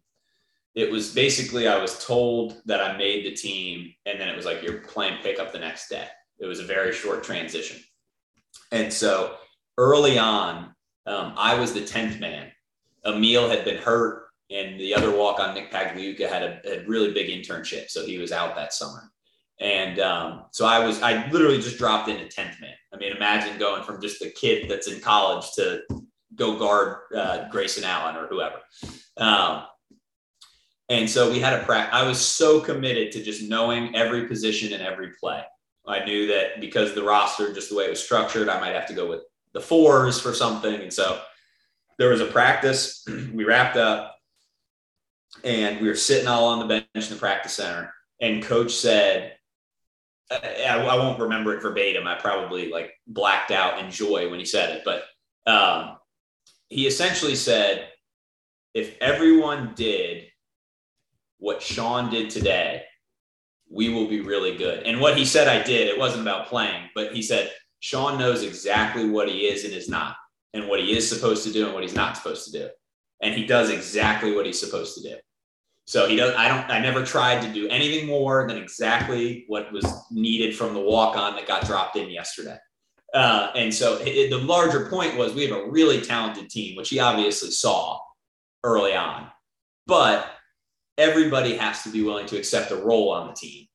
It 0.76 0.92
was 0.92 1.14
basically 1.14 1.68
I 1.68 1.78
was 1.78 2.06
told 2.06 2.62
that 2.66 2.82
I 2.82 2.98
made 2.98 3.26
the 3.26 3.36
team, 3.36 3.94
and 4.06 4.20
then 4.20 4.30
it 4.30 4.36
was 4.36 4.46
like 4.46 4.62
you're 4.62 4.80
playing 4.80 5.22
pickup 5.22 5.52
the 5.52 5.60
next 5.60 5.90
day. 5.90 6.08
It 6.40 6.46
was 6.46 6.60
a 6.60 6.66
very 6.66 6.94
short 6.94 7.24
transition, 7.24 7.82
and 8.72 8.92
so 8.92 9.36
early 9.78 10.18
on, 10.18 10.76
um, 11.06 11.34
I 11.36 11.60
was 11.60 11.74
the 11.74 11.82
tenth 11.86 12.20
man. 12.20 12.52
Amile 13.06 13.50
had 13.50 13.66
been 13.66 13.78
hurt, 13.78 14.28
and 14.50 14.80
the 14.80 14.94
other 14.94 15.16
walk 15.16 15.40
on 15.40 15.54
Nick 15.54 15.72
Pagliuca 15.72 16.30
had 16.30 16.44
a, 16.44 16.82
a 16.82 16.86
really 16.86 17.14
big 17.14 17.30
internship, 17.30 17.90
so 17.90 18.06
he 18.06 18.18
was 18.18 18.32
out 18.32 18.56
that 18.56 18.74
summer. 18.74 19.12
And 19.60 20.00
um, 20.00 20.46
so 20.52 20.66
I 20.66 20.86
was, 20.86 21.02
I 21.02 21.30
literally 21.32 21.60
just 21.60 21.78
dropped 21.78 22.08
into 22.08 22.24
10th 22.26 22.62
man. 22.62 22.74
I 22.94 22.98
mean, 22.98 23.16
imagine 23.16 23.58
going 23.58 23.84
from 23.84 24.02
just 24.02 24.22
a 24.22 24.30
kid 24.30 24.70
that's 24.70 24.88
in 24.88 25.02
college 25.02 25.52
to 25.56 25.82
go 26.36 26.58
guard 26.58 26.98
uh, 27.16 27.50
Grayson 27.50 27.84
Allen 27.84 28.16
or 28.16 28.28
whoever. 28.28 28.60
Um, 29.18 29.64
and 30.90 31.08
so 31.08 31.32
we 31.32 31.40
had 31.40 31.54
a 31.54 31.64
practice. 31.64 31.94
I 31.94 32.08
was 32.08 32.20
so 32.20 32.60
committed 32.60 33.12
to 33.12 33.24
just 33.24 33.48
knowing 33.48 33.96
every 33.96 34.28
position 34.28 34.74
and 34.74 34.82
every 34.82 35.12
play. 35.20 35.44
I 35.88 36.04
knew 36.04 36.28
that 36.28 36.60
because 36.60 36.94
the 36.94 37.04
roster, 37.04 37.54
just 37.54 37.70
the 37.70 37.76
way 37.76 37.86
it 37.86 37.90
was 37.90 38.04
structured, 38.04 38.50
I 38.50 38.60
might 38.60 38.76
have 38.76 38.88
to 38.88 38.94
go 38.94 39.08
with 39.08 39.22
the 39.54 39.62
fours 39.62 40.20
for 40.20 40.34
something. 40.34 40.82
And 40.82 40.94
so 40.94 41.22
there 41.98 42.10
was 42.10 42.22
a 42.22 42.26
practice. 42.26 43.06
we 43.34 43.44
wrapped 43.44 43.78
up 43.78 44.16
and 45.44 45.80
we 45.80 45.88
were 45.88 45.96
sitting 45.96 46.28
all 46.28 46.48
on 46.48 46.60
the 46.60 46.66
bench 46.66 46.86
in 46.94 47.14
the 47.14 47.16
practice 47.16 47.54
center. 47.54 47.94
And 48.22 48.44
coach 48.44 48.72
said, 48.72 49.36
I, 50.32 50.76
I 50.76 50.96
won't 50.96 51.20
remember 51.20 51.56
it 51.56 51.62
verbatim. 51.62 52.08
I 52.08 52.16
probably 52.16 52.72
like 52.72 52.94
blacked 53.08 53.52
out 53.52 53.80
in 53.80 53.90
joy 53.90 54.30
when 54.30 54.40
he 54.40 54.46
said 54.46 54.76
it, 54.76 54.84
but 54.86 55.04
um, 55.52 55.98
he 56.68 56.86
essentially 56.86 57.36
said, 57.36 57.90
if 58.76 58.96
everyone 59.02 59.74
did 59.76 60.29
what 61.40 61.62
Sean 61.62 62.10
did 62.10 62.30
today, 62.30 62.84
we 63.70 63.90
will 63.90 64.08
be 64.08 64.22
really 64.22 64.56
good. 64.56 64.84
And 64.84 65.00
what 65.00 65.18
he 65.18 65.26
said 65.26 65.48
I 65.48 65.64
did, 65.64 65.88
it 65.88 65.98
wasn't 65.98 66.22
about 66.22 66.48
playing, 66.48 66.90
but 66.96 67.14
he 67.14 67.22
said, 67.22 67.52
Sean 67.80 68.18
knows 68.18 68.44
exactly 68.44 69.10
what 69.10 69.30
he 69.30 69.48
is 69.48 69.64
and 69.64 69.74
is 69.74 69.90
not, 69.90 70.16
and 70.54 70.68
what 70.68 70.80
he 70.80 70.96
is 70.96 71.08
supposed 71.08 71.44
to 71.46 71.52
do 71.52 71.66
and 71.66 71.74
what 71.74 71.84
he's 71.84 71.96
not 71.96 72.18
supposed 72.18 72.52
to 72.52 72.52
do. 72.52 72.70
And 73.22 73.34
he 73.34 73.46
does 73.46 73.70
exactly 73.70 74.36
what 74.36 74.46
he's 74.46 74.60
supposed 74.60 74.96
to 74.98 75.10
do. 75.10 75.16
So 75.86 76.08
he 76.08 76.16
does. 76.16 76.36
I 76.36 76.48
don't. 76.48 76.70
I 76.70 76.80
never 76.80 77.04
tried 77.04 77.42
to 77.42 77.52
do 77.52 77.68
anything 77.68 78.06
more 78.06 78.48
than 78.48 78.58
exactly 78.58 79.46
what 79.48 79.72
was 79.72 79.92
needed 80.12 80.56
from 80.56 80.76
the 80.76 80.80
walk 80.80 81.18
on 81.18 81.36
that 81.36 81.48
got 81.48 81.66
dropped 81.66 81.96
in 81.96 82.12
yesterday. 82.12 82.58
Uh, 83.14 83.50
and 83.56 83.74
so 83.74 83.98
it, 84.02 84.30
the 84.30 84.38
larger 84.38 84.88
point 84.88 85.18
was 85.18 85.34
we 85.34 85.48
have 85.48 85.58
a 85.58 85.68
really 85.68 86.00
talented 86.00 86.48
team, 86.48 86.76
which 86.76 86.90
he 86.90 87.00
obviously 87.00 87.50
saw 87.50 88.00
early 88.64 88.94
on, 88.94 89.30
but 89.88 90.32
everybody 91.00 91.56
has 91.56 91.82
to 91.84 91.90
be 91.90 92.04
willing 92.04 92.28
to 92.28 92.38
accept 92.38 92.72
a 92.72 92.76
role 92.76 93.10
on 93.12 93.28
the 93.28 93.34
team 93.34 93.66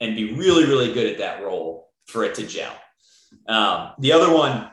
and 0.00 0.16
be 0.16 0.32
really, 0.32 0.64
really 0.64 0.92
good 0.92 1.06
at 1.06 1.18
that 1.18 1.42
role 1.42 1.90
for 2.06 2.24
it 2.24 2.34
to 2.34 2.46
gel. 2.46 2.74
Um, 3.48 3.92
the 3.98 4.12
other 4.12 4.32
one 4.32 4.70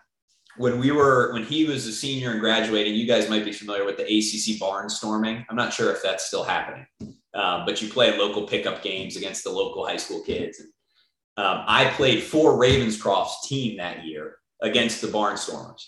when 0.58 0.80
we 0.80 0.92
were 0.92 1.32
when 1.34 1.44
he 1.44 1.66
was 1.66 1.88
a 1.88 1.92
senior 1.92 2.32
and 2.32 2.40
graduating, 2.40 2.94
you 2.94 3.08
guys 3.08 3.30
might 3.30 3.46
be 3.46 3.52
familiar 3.52 3.86
with 3.86 3.98
the 3.98 4.04
ACC 4.04 4.60
barnstorming. 4.60 5.46
I'm 5.50 5.56
not 5.56 5.74
sure 5.74 5.92
if 5.92 6.04
that's 6.04 6.28
still 6.28 6.44
happening, 6.44 6.86
um, 7.34 7.66
but 7.66 7.82
you 7.82 7.90
play 7.90 8.18
local 8.18 8.48
pickup 8.48 8.84
games 8.84 9.16
against 9.16 9.44
the 9.44 9.50
local 9.50 9.86
high 9.86 9.98
school 9.98 10.22
kids. 10.22 10.62
Um, 11.38 11.64
I 11.68 11.92
played 11.96 12.22
for 12.22 12.54
Ravenscroft's 12.54 13.48
team 13.48 13.78
that 13.78 14.06
year 14.06 14.36
against 14.62 15.02
the 15.02 15.08
Barnstormers, 15.08 15.82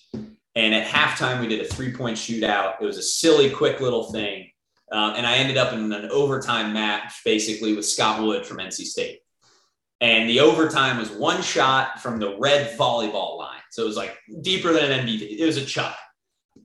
and 0.56 0.74
at 0.74 0.88
halftime 0.88 1.41
we 1.41 1.47
did 1.47 1.62
a 1.62 1.68
three 1.68 1.91
point 1.91 2.18
shootout. 2.18 2.82
It 2.82 2.86
was 2.86 2.97
a 2.97 3.04
silly, 3.04 3.49
quick 3.49 3.82
little 3.82 4.12
thing, 4.12 4.49
um, 4.91 5.15
and 5.15 5.25
I 5.25 5.38
ended 5.38 5.57
up 5.57 5.73
in 5.73 5.91
an 5.91 6.09
overtime 6.11 6.73
match 6.73 7.21
basically 7.23 7.75
with 7.75 7.86
Scott 7.86 8.21
Wood 8.21 8.45
from 8.45 8.57
NC 8.57 8.86
State. 8.86 9.19
And 10.01 10.29
the 10.29 10.41
overtime 10.41 10.97
was 10.97 11.09
one 11.11 11.41
shot 11.41 12.01
from 12.01 12.19
the 12.19 12.38
red 12.38 12.77
volleyball 12.77 13.38
line. 13.38 13.61
So 13.71 13.84
it 13.84 13.88
was 13.88 13.95
like 13.95 14.17
deeper 14.41 14.73
than 14.73 14.91
an 14.91 15.07
MVP. 15.07 15.39
It 15.39 15.45
was 15.45 15.57
a 15.57 15.65
chuck. 15.65 15.97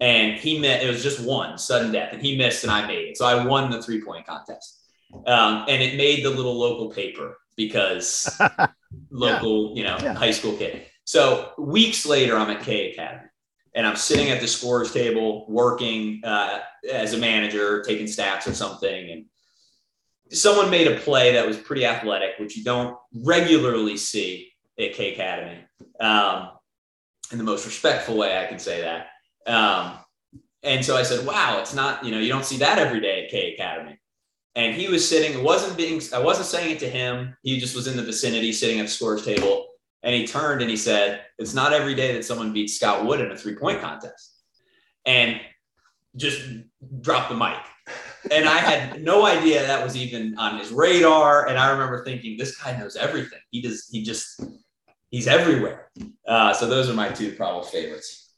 And 0.01 0.39
he 0.39 0.59
met, 0.59 0.83
it 0.83 0.89
was 0.89 1.03
just 1.03 1.21
one 1.21 1.57
sudden 1.57 1.93
death. 1.93 2.13
And 2.13 2.21
he 2.21 2.37
missed 2.37 2.65
and 2.65 2.73
I 2.73 2.87
made 2.87 3.09
it. 3.09 3.17
So 3.17 3.27
I 3.27 3.45
won 3.45 3.71
the 3.71 3.83
three 3.83 4.03
point 4.03 4.27
contest. 4.27 4.83
Um, 5.27 5.65
and 5.69 5.83
it 5.83 5.97
made 5.97 6.25
the 6.25 6.31
little 6.31 6.59
local 6.59 6.91
paper 6.91 7.39
because 7.57 8.39
local, 9.11 9.77
you 9.77 9.85
know, 9.85 9.97
yeah. 10.03 10.15
high 10.15 10.33
school 10.33 10.57
kid. 10.57 10.85
So 11.05 11.53
weeks 11.57 12.05
later, 12.05 12.37
I'm 12.37 12.51
at 12.51 12.63
K 12.63 12.93
Academy 12.93 13.28
and 13.79 13.87
I'm 13.87 13.95
sitting 13.95 14.31
at 14.31 14.41
the 14.41 14.49
scores 14.49 14.93
table 14.93 15.47
working 15.49 16.21
uh, 16.25 16.59
as 16.93 17.15
a 17.15 17.17
manager, 17.17 17.81
taking 17.85 18.07
stats 18.07 18.49
or 18.49 18.53
something. 18.53 19.11
And 19.11 19.27
someone 20.33 20.69
made 20.69 20.89
a 20.89 20.99
play 20.99 21.35
that 21.35 21.47
was 21.47 21.57
pretty 21.57 21.87
athletic, 21.87 22.41
which 22.41 22.57
you 22.57 22.65
don't 22.65 22.97
regularly 23.15 23.97
see 23.97 24.51
at 24.81 24.95
K 24.95 25.15
Academy. 25.15 25.61
Um, 26.01 26.51
in 27.31 27.39
the 27.39 27.45
most 27.45 27.67
respectful 27.67 28.17
way 28.17 28.43
I 28.43 28.47
can 28.47 28.59
say 28.59 28.81
that. 28.81 29.11
Um, 29.47 29.99
and 30.65 30.85
so 30.85 30.97
I 30.97 31.05
said, 31.05 31.25
wow, 31.25 31.61
it's 31.61 31.73
not, 31.73 32.05
you 32.05 32.11
know, 32.11 32.19
you 32.19 32.33
don't 32.33 32.45
see 32.45 32.57
that 32.57 32.81
every 32.81 32.99
day 32.99 33.27
at 33.27 33.31
K 33.31 33.55
Academy. 33.55 33.97
And 34.57 34.75
he 34.75 34.89
was 34.89 35.09
sitting, 35.09 35.39
it 35.39 35.45
wasn't 35.45 35.77
being, 35.77 36.03
I 36.13 36.19
wasn't 36.19 36.49
saying 36.49 36.75
it 36.75 36.81
to 36.81 36.91
him. 36.91 37.37
He 37.45 37.61
just 37.61 37.77
was 37.77 37.87
in 37.87 37.97
the 37.97 38.03
vicinity 38.03 38.53
sitting 38.53 38.81
at 38.81 38.87
the 38.87 38.91
scores 38.91 39.25
table. 39.25 39.68
And 40.03 40.15
he 40.15 40.27
turned 40.27 40.61
and 40.61 40.71
he 40.71 40.77
said, 40.77 41.23
it's 41.39 41.55
not 41.55 41.73
every 41.73 41.95
day 41.95 42.13
that 42.15 42.25
someone 42.25 42.53
beats 42.53 42.77
Scott 42.77 43.05
Wood 43.05 43.21
in 43.21 43.31
a 43.31 43.37
three 43.37 43.57
point 43.57 43.81
contest. 43.81 44.37
And 45.05 45.41
just 46.17 46.43
dropped 47.01 47.29
the 47.29 47.37
mic 47.37 47.59
and 48.31 48.49
I 48.49 48.59
had 48.59 49.03
no 49.03 49.27
idea 49.27 49.67
that 49.67 49.83
was 49.83 49.97
even 49.97 50.37
on 50.39 50.59
his 50.59 50.71
radar. 50.71 51.47
And 51.47 51.59
I 51.59 51.71
remember 51.71 52.05
thinking, 52.05 52.37
this 52.37 52.57
guy 52.57 52.77
knows 52.77 52.97
everything. 52.97 53.39
He 53.51 53.63
does. 53.63 53.89
He 53.91 54.03
just 54.03 54.41
he's 55.11 55.27
everywhere. 55.27 55.91
Uh, 56.27 56.53
so 56.53 56.67
those 56.67 56.89
are 56.89 56.95
my 56.95 57.09
two 57.09 57.33
probable 57.33 57.65
favorites. 57.65 58.35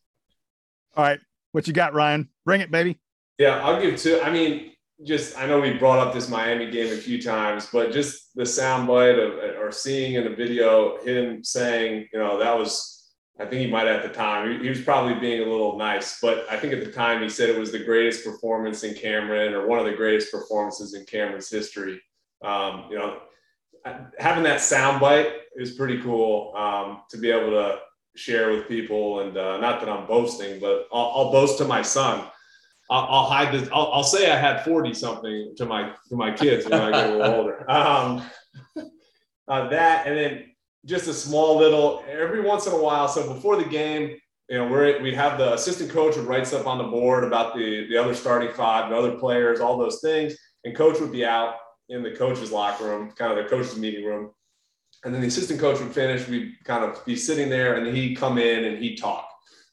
All 0.97 1.05
right, 1.05 1.21
what 1.53 1.67
you 1.67 1.73
got, 1.73 1.95
Ryan? 1.95 2.29
Bring 2.45 2.61
it, 2.61 2.71
baby. 2.71 2.99
Yeah, 3.39 3.65
I'll 3.65 3.81
give 3.81 3.99
two. 3.99 4.21
I 4.21 4.31
mean, 4.31 4.73
just 5.05 5.39
I 5.39 5.47
know 5.47 5.61
we 5.61 5.75
brought 5.75 5.99
up 5.99 6.13
this 6.13 6.29
Miami 6.29 6.71
game 6.71 6.93
a 6.93 6.97
few 6.97 7.21
times, 7.21 7.69
but 7.73 7.93
just 7.93 8.35
the 8.35 8.43
soundbite 8.43 9.19
of 9.19 9.61
or 9.61 9.73
seeing 9.73 10.15
in 10.15 10.25
the 10.25 10.35
video 10.35 11.03
him 11.03 11.43
saying, 11.43 12.09
you 12.13 12.19
know, 12.19 12.39
that 12.39 12.57
was 12.57 13.01
I 13.41 13.47
think 13.47 13.63
he 13.63 13.67
might 13.67 13.87
at 13.87 14.03
the 14.03 14.11
time. 14.11 14.61
He, 14.61 14.69
was 14.69 14.83
probably 14.83 15.15
being 15.15 15.41
a 15.41 15.51
little 15.51 15.79
nice, 15.79 16.21
but 16.21 16.45
I 16.51 16.59
think 16.59 16.75
at 16.75 16.85
the 16.85 16.93
time 16.93 17.23
he 17.23 17.31
said 17.31 17.49
it 17.49 17.59
was 17.59 17.73
the 17.73 17.83
greatest 17.83 18.23
performance 18.23 18.85
in 18.85 18.95
Cameron 18.95 19.55
or 19.55 19.67
one 19.67 19.79
of 19.79 19.87
the 19.87 19.95
greatest 19.95 20.31
performances 20.31 20.93
in 20.93 21.07
Cameron's 21.07 21.49
history. 21.49 22.03
Um, 22.45 22.85
you 22.91 22.99
know, 22.99 23.21
having 24.19 24.45
that 24.45 24.61
soundbite 24.61 25.33
is 25.57 25.73
pretty 25.73 26.03
cool 26.03 26.55
um, 26.55 27.01
to 27.09 27.17
be 27.17 27.31
able 27.31 27.51
to 27.51 27.79
share 28.15 28.51
with 28.51 28.69
people. 28.69 29.21
And 29.21 29.39
uh, 29.39 29.57
not 29.57 29.81
that 29.81 29.89
I'm 29.89 30.07
boasting, 30.07 30.61
but 30.61 30.87
I'll, 30.93 31.13
I'll 31.17 31.33
boast 31.33 31.57
to 31.59 31.65
my 31.65 31.81
son. 31.81 32.27
I'll, 32.91 33.07
I'll 33.09 33.26
hide 33.26 33.55
this. 33.55 33.68
I'll, 33.72 33.91
I'll, 33.93 34.03
say 34.03 34.30
I 34.30 34.36
had 34.36 34.64
40 34.64 34.93
something 34.95 35.55
to 35.57 35.64
my 35.64 35.93
to 36.09 36.16
my 36.16 36.32
kids 36.32 36.66
when 36.66 36.80
I 36.80 36.91
get 36.91 37.11
a 37.11 37.16
little 37.16 37.34
older. 37.34 37.66
Um, 37.70 38.22
uh, 39.49 39.68
that 39.68 40.07
and 40.07 40.16
then 40.16 40.45
just 40.86 41.09
a 41.09 41.14
small 41.14 41.57
little 41.59 42.05
every 42.09 42.41
once 42.41 42.66
in 42.66 42.72
a 42.72 42.82
while. 42.82 43.09
So 43.09 43.32
before 43.32 43.57
the 43.57 43.64
game, 43.64 44.16
you 44.49 44.59
know, 44.59 44.66
we're 44.66 45.01
we 45.01 45.14
have 45.14 45.38
the 45.38 45.55
assistant 45.55 45.91
coach 45.91 46.16
would 46.16 46.26
write 46.26 46.47
stuff 46.47 46.66
on 46.66 46.78
the 46.78 46.84
board 46.84 47.24
about 47.24 47.55
the 47.55 47.86
the 47.88 47.97
other 47.97 48.14
starting 48.14 48.53
five, 48.53 48.91
the 48.91 48.97
other 48.97 49.12
players, 49.12 49.61
all 49.61 49.78
those 49.78 50.01
things, 50.01 50.36
and 50.64 50.76
coach 50.76 51.01
would 51.01 51.12
be 51.12 51.24
out 51.24 51.55
in 51.88 52.03
the 52.03 52.12
coach's 52.12 52.51
locker 52.51 52.84
room, 52.84 53.12
kind 53.12 53.36
of 53.36 53.43
the 53.43 53.51
coach's 53.51 53.76
meeting 53.76 54.05
room, 54.05 54.30
and 55.05 55.14
then 55.14 55.20
the 55.20 55.28
assistant 55.28 55.61
coach 55.61 55.80
would 55.80 55.93
finish. 55.93 56.26
We'd 56.28 56.55
kind 56.64 56.84
of 56.84 57.05
be 57.05 57.16
sitting 57.16 57.49
there, 57.49 57.74
and 57.74 57.97
he'd 57.97 58.16
come 58.16 58.38
in 58.38 58.64
and 58.64 58.82
he'd 58.82 58.97
talk. 58.97 59.28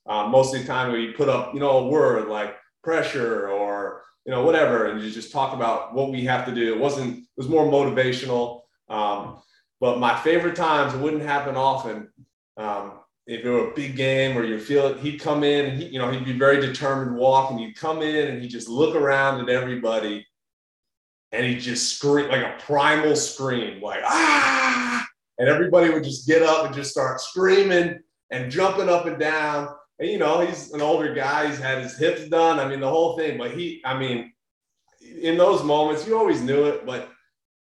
Um, 0.07 0.32
most 0.32 0.53
of 0.53 0.61
the 0.61 0.68
time, 0.68 0.91
we 0.91 1.11
put 1.11 1.30
up, 1.30 1.53
you 1.53 1.59
know, 1.59 1.72
a 1.72 1.88
word 1.88 2.28
like 2.28 2.55
pressure 2.84 3.50
or 3.50 4.04
you 4.26 4.32
know 4.32 4.44
whatever, 4.44 4.88
and 4.88 5.02
you 5.02 5.10
just 5.10 5.32
talk 5.32 5.54
about 5.54 5.94
what 5.94 6.12
we 6.12 6.24
have 6.26 6.46
to 6.46 6.54
do. 6.54 6.74
It 6.74 6.80
wasn't. 6.80 7.20
It 7.20 7.38
was 7.38 7.50
more 7.50 7.66
motivational. 7.66 8.62
Um, 8.90 9.42
but 9.80 10.00
my 10.00 10.18
favorite 10.18 10.56
times 10.56 10.96
wouldn't 10.96 11.22
happen 11.22 11.56
often. 11.56 12.10
Um, 12.58 12.94
if 13.28 13.44
it 13.44 13.50
were 13.50 13.72
a 13.72 13.76
big 13.76 13.96
game 13.96 14.38
or 14.38 14.44
you 14.44 14.58
feel 14.60 14.88
it, 14.88 15.00
he'd 15.00 15.20
come 15.20 15.44
in 15.44 15.66
and 15.66 15.82
he, 15.82 15.90
you 15.90 16.00
know, 16.00 16.10
he'd 16.10 16.26
be 16.26 16.38
very 16.38 16.60
determined 16.62 17.16
walk 17.16 17.52
and 17.52 17.60
he'd 17.60 17.76
come 17.76 18.02
in 18.02 18.30
and 18.30 18.42
he'd 18.42 18.50
just 18.50 18.70
look 18.70 18.96
around 18.96 19.42
at 19.42 19.50
everybody 19.50 20.26
and 21.32 21.46
he'd 21.46 21.60
just 21.60 21.96
scream 21.96 22.30
like 22.30 22.42
a 22.42 22.56
primal 22.60 23.16
scream, 23.16 23.82
like 23.82 24.02
ah, 24.06 25.06
and 25.38 25.50
everybody 25.50 25.90
would 25.90 26.04
just 26.04 26.26
get 26.26 26.42
up 26.42 26.66
and 26.66 26.74
just 26.74 26.90
start 26.90 27.20
screaming 27.20 28.00
and 28.32 28.52
jumping 28.52 28.90
up 28.90 29.06
and 29.06 29.20
down. 29.20 29.68
And 30.00 30.10
you 30.10 30.20
know, 30.20 30.45
he's 30.45 30.72
an 30.74 30.82
older 30.82 31.14
guy, 31.14 31.48
he's 31.48 31.60
had 31.60 31.82
his 31.82 31.98
hips 31.98 32.28
done. 32.28 32.60
I 32.60 32.68
mean, 32.68 32.80
the 32.80 32.89
whole 32.89 33.18
thing, 33.18 33.38
but 33.38 33.52
he, 33.52 33.82
I 33.84 33.98
mean, 33.98 34.32
in 35.02 35.38
those 35.38 35.64
moments, 35.64 36.06
you 36.06 36.18
always 36.18 36.41
knew 36.41 36.66
it, 36.66 36.86
but 36.86 37.10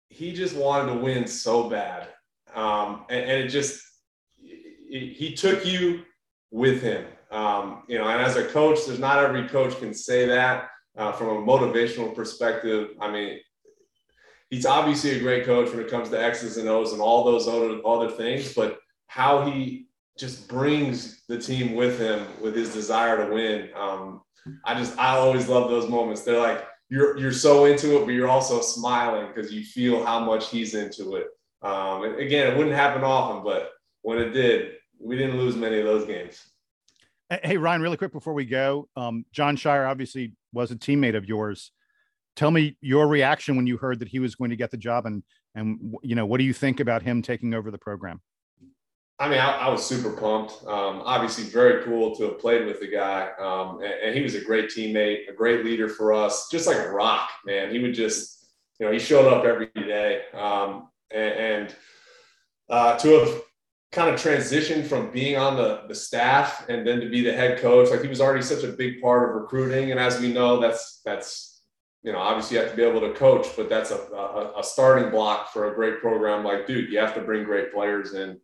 he 0.10 0.34
just 0.34 0.56
wanted 0.56 0.94
to 0.94 1.00
win 1.00 1.28
so 1.28 1.70
bad. 1.70 2.08
Um, 2.56 3.06
and, 3.10 3.20
and, 3.20 3.44
it 3.44 3.50
just, 3.50 3.84
it, 4.40 5.14
he 5.16 5.36
took 5.36 5.66
you 5.66 6.04
with 6.50 6.82
him. 6.82 7.06
Um, 7.30 7.84
you 7.88 7.98
know, 7.98 8.08
and 8.08 8.22
as 8.22 8.36
a 8.36 8.46
coach, 8.46 8.80
there's 8.86 9.00
not 9.00 9.24
every 9.24 9.48
coach 9.48 9.78
can 9.80 9.94
say 9.94 10.26
that 10.26 10.70
uh, 10.98 11.12
from 11.12 11.28
a 11.28 11.46
motivational 11.46 12.16
perspective. 12.16 12.92
I 13.00 13.12
mean, 13.12 13.40
he's 14.50 14.66
obviously 14.66 15.12
a 15.12 15.20
great 15.20 15.46
coach 15.46 15.70
when 15.70 15.82
it 15.82 15.92
comes 15.92 16.10
to 16.10 16.24
X's 16.24 16.58
and 16.58 16.70
O's 16.70 16.94
and 16.94 17.02
all 17.02 17.24
those 17.24 17.48
other, 17.48 17.80
other 17.86 18.10
things, 18.10 18.54
but 18.54 18.80
how 19.08 19.46
he 19.46 19.87
just 20.18 20.48
brings 20.48 21.24
the 21.28 21.38
team 21.38 21.76
with 21.76 22.00
him 22.00 22.26
with 22.42 22.56
his 22.56 22.74
desire 22.74 23.26
to 23.26 23.34
win. 23.34 23.70
Um, 23.76 24.22
I 24.64 24.76
just, 24.76 24.98
I 24.98 25.16
always 25.18 25.48
love 25.48 25.70
those 25.70 25.90
moments. 25.90 26.24
They're 26.24 26.40
like, 26.40 26.66
you're 26.90 27.18
you're 27.18 27.34
so 27.34 27.66
into 27.66 27.98
it, 27.98 28.06
but 28.06 28.14
you're 28.14 28.30
also 28.30 28.62
smiling 28.62 29.28
because 29.28 29.52
you 29.52 29.64
feel 29.64 30.06
how 30.06 30.20
much 30.22 30.50
he's 30.50 30.74
into 30.74 31.16
it. 31.16 31.28
Um, 31.62 32.04
again, 32.04 32.52
it 32.52 32.58
wouldn't 32.58 32.76
happen 32.76 33.04
often, 33.04 33.44
but 33.44 33.72
when 34.02 34.20
it 34.20 34.30
did, 34.30 34.76
we 35.00 35.18
didn't 35.18 35.38
lose 35.38 35.56
many 35.56 35.80
of 35.80 35.86
those 35.86 36.06
games. 36.06 36.42
Hey, 37.30 37.58
Ryan, 37.58 37.82
really 37.82 37.98
quick 37.98 38.14
before 38.14 38.34
we 38.34 38.46
go, 38.46 38.88
um, 38.96 39.26
Jon 39.34 39.58
Scheyer 39.58 39.90
obviously 39.90 40.34
was 40.54 40.72
a 40.72 40.78
teammate 40.78 41.18
of 41.18 41.26
yours. 41.26 41.72
Tell 42.38 42.52
me 42.52 42.78
your 42.80 43.08
reaction 43.08 43.58
when 43.58 43.68
you 43.68 43.76
heard 43.78 44.00
that 44.00 44.08
he 44.08 44.20
was 44.20 44.36
going 44.36 44.52
to 44.52 44.56
get 44.56 44.72
the 44.72 44.78
job, 44.78 45.06
and 45.06 45.24
and 45.56 45.96
you 46.04 46.16
know 46.16 46.26
what 46.26 46.38
do 46.38 46.46
you 46.46 46.54
think 46.54 46.80
about 46.80 47.02
him 47.02 47.22
taking 47.22 47.54
over 47.54 47.70
the 47.70 47.78
program? 47.78 48.22
I 49.20 49.28
mean, 49.30 49.40
I, 49.40 49.52
I 49.52 49.70
was 49.70 49.84
super 49.84 50.12
pumped. 50.12 50.64
Um, 50.68 51.02
obviously, 51.04 51.46
very 51.46 51.84
cool 51.84 52.16
to 52.18 52.24
have 52.26 52.40
played 52.40 52.68
with 52.68 52.80
the 52.80 52.88
guy, 52.88 53.30
um, 53.40 53.82
and, 53.82 53.94
and 54.06 54.16
he 54.16 54.22
was 54.22 54.36
a 54.36 54.42
great 54.42 54.70
teammate, 54.70 55.30
a 55.30 55.34
great 55.34 55.66
leader 55.66 55.90
for 55.90 56.14
us, 56.14 56.50
just 56.52 56.68
like 56.68 56.78
a 56.78 56.90
rock, 56.90 57.30
man. 57.46 57.72
He 57.72 57.80
would 57.80 57.96
just, 57.96 58.48
you 58.80 58.86
know, 58.86 58.92
he 58.92 59.00
showed 59.00 59.32
up 59.32 59.44
every 59.44 59.70
day, 59.74 60.22
um, 60.34 60.90
and, 61.10 61.34
and 61.34 61.76
uh, 62.70 62.98
to 63.00 63.10
have 63.20 63.42
kind 63.92 64.14
of 64.14 64.20
transitioned 64.20 64.86
from 64.86 65.10
being 65.12 65.38
on 65.38 65.56
the, 65.56 65.84
the 65.88 65.96
staff 65.96 66.68
and 66.70 66.86
then 66.86 67.00
to 67.00 67.10
be 67.10 67.22
the 67.22 67.32
head 67.32 67.60
coach. 67.60 67.90
Like 67.90 68.02
he 68.02 68.08
was 68.08 68.22
already 68.22 68.44
such 68.44 68.64
a 68.64 68.68
big 68.68 69.02
part 69.02 69.30
of 69.30 69.42
recruiting. 69.42 69.92
And 69.92 70.00
as 70.00 70.20
we 70.20 70.32
know, 70.32 70.60
that's, 70.60 71.02
that's, 71.06 71.62
you 72.04 72.12
know, 72.12 72.20
obviously 72.20 72.58
you 72.58 72.64
have 72.64 72.72
to 72.72 72.78
be 72.78 72.84
able 72.84 73.02
to 73.02 73.14
coach, 73.14 73.48
but 73.56 73.70
that's 73.70 73.92
a, 73.92 73.96
a, 73.96 74.60
a 74.60 74.64
starting 74.64 75.10
block 75.10 75.52
for 75.54 75.72
a 75.72 75.76
great 75.76 76.02
program 76.02 76.44
like 76.44 76.68
Duke. 76.68 76.90
You 76.90 77.00
have 77.00 77.16
to 77.16 77.22
bring 77.22 77.46
great 77.46 77.74
players 77.74 78.14
in. 78.14 78.40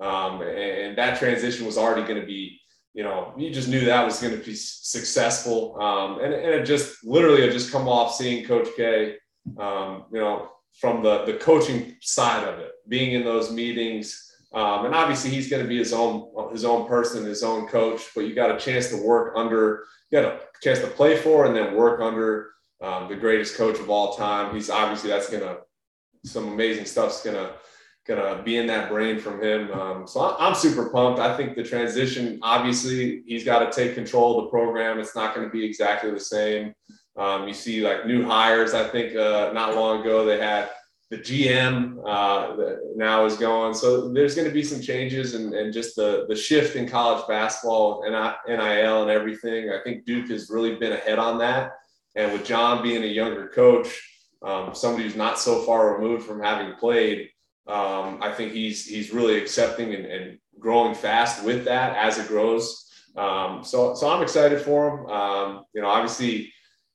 Um, 0.00 0.42
and 0.42 0.96
that 0.98 1.18
transition 1.18 1.66
was 1.66 1.78
already 1.78 2.02
going 2.02 2.20
to 2.20 2.26
be, 2.26 2.60
you 2.94 3.02
know, 3.02 3.34
you 3.36 3.50
just 3.50 3.68
knew 3.68 3.84
that 3.84 4.04
was 4.04 4.20
going 4.20 4.38
to 4.38 4.44
be 4.44 4.54
successful. 4.54 5.80
Um, 5.80 6.20
and, 6.20 6.32
and 6.32 6.54
it 6.54 6.64
just 6.64 7.04
literally 7.04 7.42
had 7.42 7.52
just 7.52 7.72
come 7.72 7.88
off 7.88 8.14
seeing 8.14 8.44
Coach 8.44 8.68
K, 8.76 9.16
um, 9.58 10.04
you 10.12 10.20
know, 10.20 10.50
from 10.80 11.02
the, 11.02 11.24
the 11.24 11.34
coaching 11.34 11.96
side 12.02 12.46
of 12.46 12.58
it, 12.58 12.72
being 12.88 13.12
in 13.12 13.24
those 13.24 13.50
meetings, 13.50 14.26
um, 14.56 14.86
and 14.86 14.94
obviously, 14.94 15.30
he's 15.30 15.50
going 15.50 15.62
to 15.62 15.68
be 15.68 15.76
his 15.76 15.92
own 15.92 16.30
his 16.50 16.64
own 16.64 16.88
person, 16.88 17.26
his 17.26 17.42
own 17.42 17.68
coach. 17.68 18.00
But 18.14 18.22
you 18.22 18.34
got 18.34 18.54
a 18.54 18.58
chance 18.58 18.88
to 18.88 18.96
work 18.96 19.34
under, 19.36 19.84
you 20.10 20.20
got 20.20 20.32
a 20.32 20.40
chance 20.62 20.78
to 20.78 20.86
play 20.86 21.16
for, 21.16 21.44
and 21.44 21.54
then 21.54 21.74
work 21.74 22.00
under 22.00 22.52
um, 22.80 23.08
the 23.08 23.16
greatest 23.16 23.56
coach 23.56 23.78
of 23.78 23.90
all 23.90 24.16
time. 24.16 24.54
He's 24.54 24.70
obviously 24.70 25.10
that's 25.10 25.28
going 25.28 25.42
to 25.42 25.58
some 26.24 26.48
amazing 26.48 26.86
stuff's 26.86 27.22
going 27.22 27.36
to 27.36 27.52
to 28.06 28.42
be 28.42 28.56
in 28.56 28.66
that 28.68 28.88
brain 28.88 29.18
from 29.18 29.42
him. 29.42 29.70
Um, 29.72 30.06
so 30.06 30.36
I'm 30.38 30.54
super 30.54 30.88
pumped. 30.90 31.18
I 31.18 31.36
think 31.36 31.56
the 31.56 31.64
transition, 31.64 32.38
obviously, 32.42 33.22
he's 33.26 33.44
got 33.44 33.70
to 33.70 33.76
take 33.76 33.94
control 33.94 34.38
of 34.38 34.44
the 34.44 34.50
program. 34.50 34.98
It's 34.98 35.16
not 35.16 35.34
going 35.34 35.46
to 35.46 35.52
be 35.52 35.64
exactly 35.64 36.10
the 36.10 36.20
same. 36.20 36.74
Um, 37.16 37.48
you 37.48 37.54
see, 37.54 37.82
like 37.82 38.06
new 38.06 38.24
hires. 38.24 38.74
I 38.74 38.86
think 38.88 39.16
uh, 39.16 39.50
not 39.52 39.74
long 39.74 40.00
ago 40.00 40.24
they 40.24 40.38
had 40.38 40.70
the 41.10 41.18
GM 41.18 41.98
uh, 42.04 42.76
now 42.96 43.24
is 43.24 43.36
going. 43.36 43.74
So 43.74 44.12
there's 44.12 44.34
going 44.34 44.48
to 44.48 44.54
be 44.54 44.64
some 44.64 44.80
changes 44.80 45.34
and, 45.34 45.54
and 45.54 45.72
just 45.72 45.94
the, 45.94 46.26
the 46.28 46.36
shift 46.36 46.74
in 46.76 46.88
college 46.88 47.26
basketball 47.28 48.02
and 48.04 48.12
NIL 48.48 49.02
and 49.02 49.10
everything. 49.10 49.70
I 49.70 49.78
think 49.84 50.04
Duke 50.04 50.28
has 50.30 50.50
really 50.50 50.74
been 50.76 50.92
ahead 50.92 51.18
on 51.18 51.38
that. 51.38 51.72
And 52.16 52.32
with 52.32 52.44
Jon 52.44 52.82
being 52.82 53.04
a 53.04 53.06
younger 53.06 53.48
coach, 53.48 53.88
um, 54.42 54.74
somebody 54.74 55.04
who's 55.04 55.16
not 55.16 55.38
so 55.38 55.62
far 55.62 55.94
removed 55.96 56.26
from 56.26 56.42
having 56.42 56.74
played, 56.74 57.30
um, 57.66 58.22
I 58.22 58.32
think 58.32 58.52
he's 58.52 58.86
he's 58.86 59.12
really 59.12 59.38
accepting 59.38 59.94
and, 59.94 60.06
and, 60.06 60.38
growing 60.58 60.94
fast 60.94 61.44
with 61.44 61.66
that 61.66 61.94
as 61.96 62.18
it 62.18 62.28
grows. 62.28 62.90
Um, 63.14 63.62
so 63.62 63.94
so 63.94 64.08
I'm 64.08 64.22
excited 64.22 64.60
for 64.60 64.88
him. 64.88 65.06
Um, 65.06 65.64
you 65.74 65.82
know, 65.82 65.88
obviously, 65.88 66.52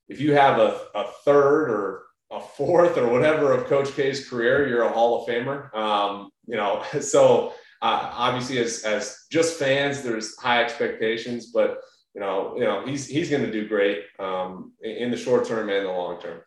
if 0.09 0.19
you 0.19 0.33
have 0.33 0.57
a, 0.57 0.81
a 0.95 1.05
third 1.23 1.69
or 1.69 2.03
a 2.31 2.39
fourth 2.39 2.97
or 2.97 3.07
whatever 3.07 3.53
of 3.53 3.67
Coach 3.67 3.95
K's 3.95 4.27
career, 4.27 4.67
you're 4.67 4.83
a 4.83 4.91
Hall 4.91 5.21
of 5.21 5.29
Famer. 5.29 5.73
Um, 5.75 6.31
you 6.47 6.55
know, 6.55 6.83
so 7.01 7.53
uh, 7.81 8.11
obviously, 8.13 8.57
as 8.57 8.83
as 8.83 9.25
just 9.31 9.59
fans, 9.59 10.01
there's 10.01 10.37
high 10.37 10.63
expectations, 10.63 11.51
but 11.53 11.79
you 12.13 12.21
know, 12.21 12.55
you 12.55 12.63
know, 12.63 12.85
he's 12.85 13.07
he's 13.07 13.29
going 13.29 13.45
to 13.45 13.51
do 13.51 13.67
great 13.67 14.03
um, 14.19 14.73
in 14.81 15.11
the 15.11 15.17
short 15.17 15.45
term 15.45 15.69
and 15.69 15.85
the 15.85 15.91
long 15.91 16.19
term. 16.19 16.41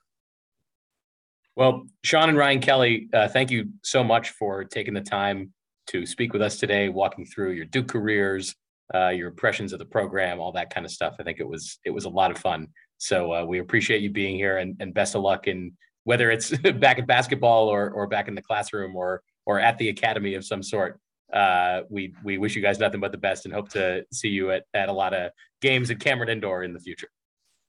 Well, 1.57 1.87
Sean 2.03 2.29
and 2.29 2.39
Ryan 2.39 2.61
Kelly, 2.61 3.09
uh, 3.13 3.29
thank 3.29 3.51
you 3.51 3.69
so 3.83 4.03
much 4.03 4.31
for 4.31 4.65
taking 4.65 4.95
the 4.95 5.01
time 5.01 5.53
to 5.89 6.05
speak 6.05 6.33
with 6.33 6.43
us 6.43 6.59
today, 6.59 6.89
walking 6.89 7.25
through 7.25 7.53
your 7.53 7.65
Duke 7.65 7.89
careers, 7.89 8.57
uh, 8.93 9.11
your 9.11 9.29
impressions 9.29 9.73
of 9.73 9.79
the 9.79 9.85
program, 9.85 10.41
all 10.41 10.53
that 10.53 10.75
kind 10.75 10.85
of 10.85 10.91
stuff. 10.91 11.15
I 11.21 11.23
think 11.23 11.39
it 11.39 11.49
was 11.49 11.79
it 11.85 11.91
was 11.91 12.07
a 12.07 12.09
lot 12.09 12.31
of 12.31 12.39
fun. 12.39 12.69
So 12.99 13.33
uh, 13.33 13.45
we 13.45 13.59
appreciate 13.59 14.03
you 14.03 14.11
being 14.11 14.37
here 14.37 14.59
and, 14.59 14.77
and 14.81 14.93
best 14.95 15.15
of 15.15 15.23
luck 15.23 15.47
in 15.47 15.77
whether 16.05 16.31
it's 16.31 16.57
back 16.79 16.99
at 16.99 17.07
basketball 17.07 17.69
or, 17.69 17.91
or 17.91 18.07
back 18.07 18.29
in 18.29 18.35
the 18.35 18.43
classroom 18.43 18.97
or, 18.97 19.23
or 19.47 19.61
at 19.61 19.79
the 19.79 19.89
academy 19.89 20.35
of 20.35 20.45
some 20.45 20.63
sort. 20.63 20.99
Uh, 21.33 21.81
we, 21.89 22.15
we 22.23 22.39
wish 22.39 22.55
you 22.55 22.63
guys 22.63 22.79
nothing 22.79 23.01
but 23.01 23.11
the 23.11 23.19
best 23.19 23.45
and 23.45 23.55
hope 23.55 23.69
to 23.71 24.05
see 24.13 24.29
you 24.29 24.51
at, 24.53 24.65
at 24.75 24.89
a 24.89 24.93
lot 24.93 25.13
of 25.13 25.33
games 25.61 25.91
at 25.91 25.99
Cameron 25.99 26.29
Indoor 26.29 26.63
in 26.63 26.73
the 26.73 26.79
future. 26.79 27.09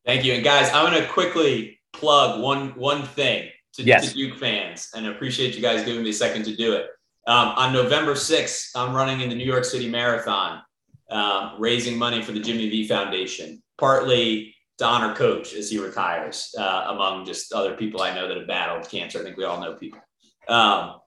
Thank 0.05 0.23
you. 0.23 0.33
And 0.33 0.43
guys, 0.43 0.69
I'm 0.71 0.91
going 0.91 1.01
to 1.01 1.09
quickly 1.09 1.79
plug 1.93 2.41
one, 2.41 2.69
one 2.75 3.03
thing 3.03 3.49
to, 3.75 3.83
yes. 3.83 4.09
to 4.09 4.13
Duke 4.13 4.37
fans 4.37 4.89
and 4.95 5.05
I 5.05 5.11
appreciate 5.11 5.55
you 5.55 5.61
guys 5.61 5.85
giving 5.85 6.03
me 6.03 6.09
a 6.09 6.13
second 6.13 6.43
to 6.45 6.55
do 6.55 6.73
it. 6.73 6.87
Um, 7.27 7.49
on 7.49 7.73
November 7.73 8.13
6th, 8.13 8.69
I'm 8.75 8.95
running 8.95 9.21
in 9.21 9.29
the 9.29 9.35
New 9.35 9.45
York 9.45 9.65
City 9.65 9.89
Marathon, 9.89 10.61
um, 11.09 11.55
raising 11.57 11.97
money 11.97 12.21
for 12.21 12.31
the 12.31 12.39
Jimmy 12.39 12.69
V 12.69 12.87
Foundation, 12.87 13.61
partly 13.77 14.55
to 14.77 14.85
honor 14.85 15.15
coach 15.15 15.53
as 15.53 15.69
he 15.69 15.79
retires 15.79 16.53
uh, 16.57 16.85
among 16.89 17.25
just 17.25 17.53
other 17.53 17.75
people 17.75 18.01
I 18.01 18.13
know 18.13 18.27
that 18.27 18.37
have 18.37 18.47
battled 18.47 18.89
cancer. 18.89 19.19
I 19.19 19.23
think 19.23 19.37
we 19.37 19.43
all 19.43 19.59
know 19.59 19.73
people. 19.73 19.99
Um, 20.47 20.97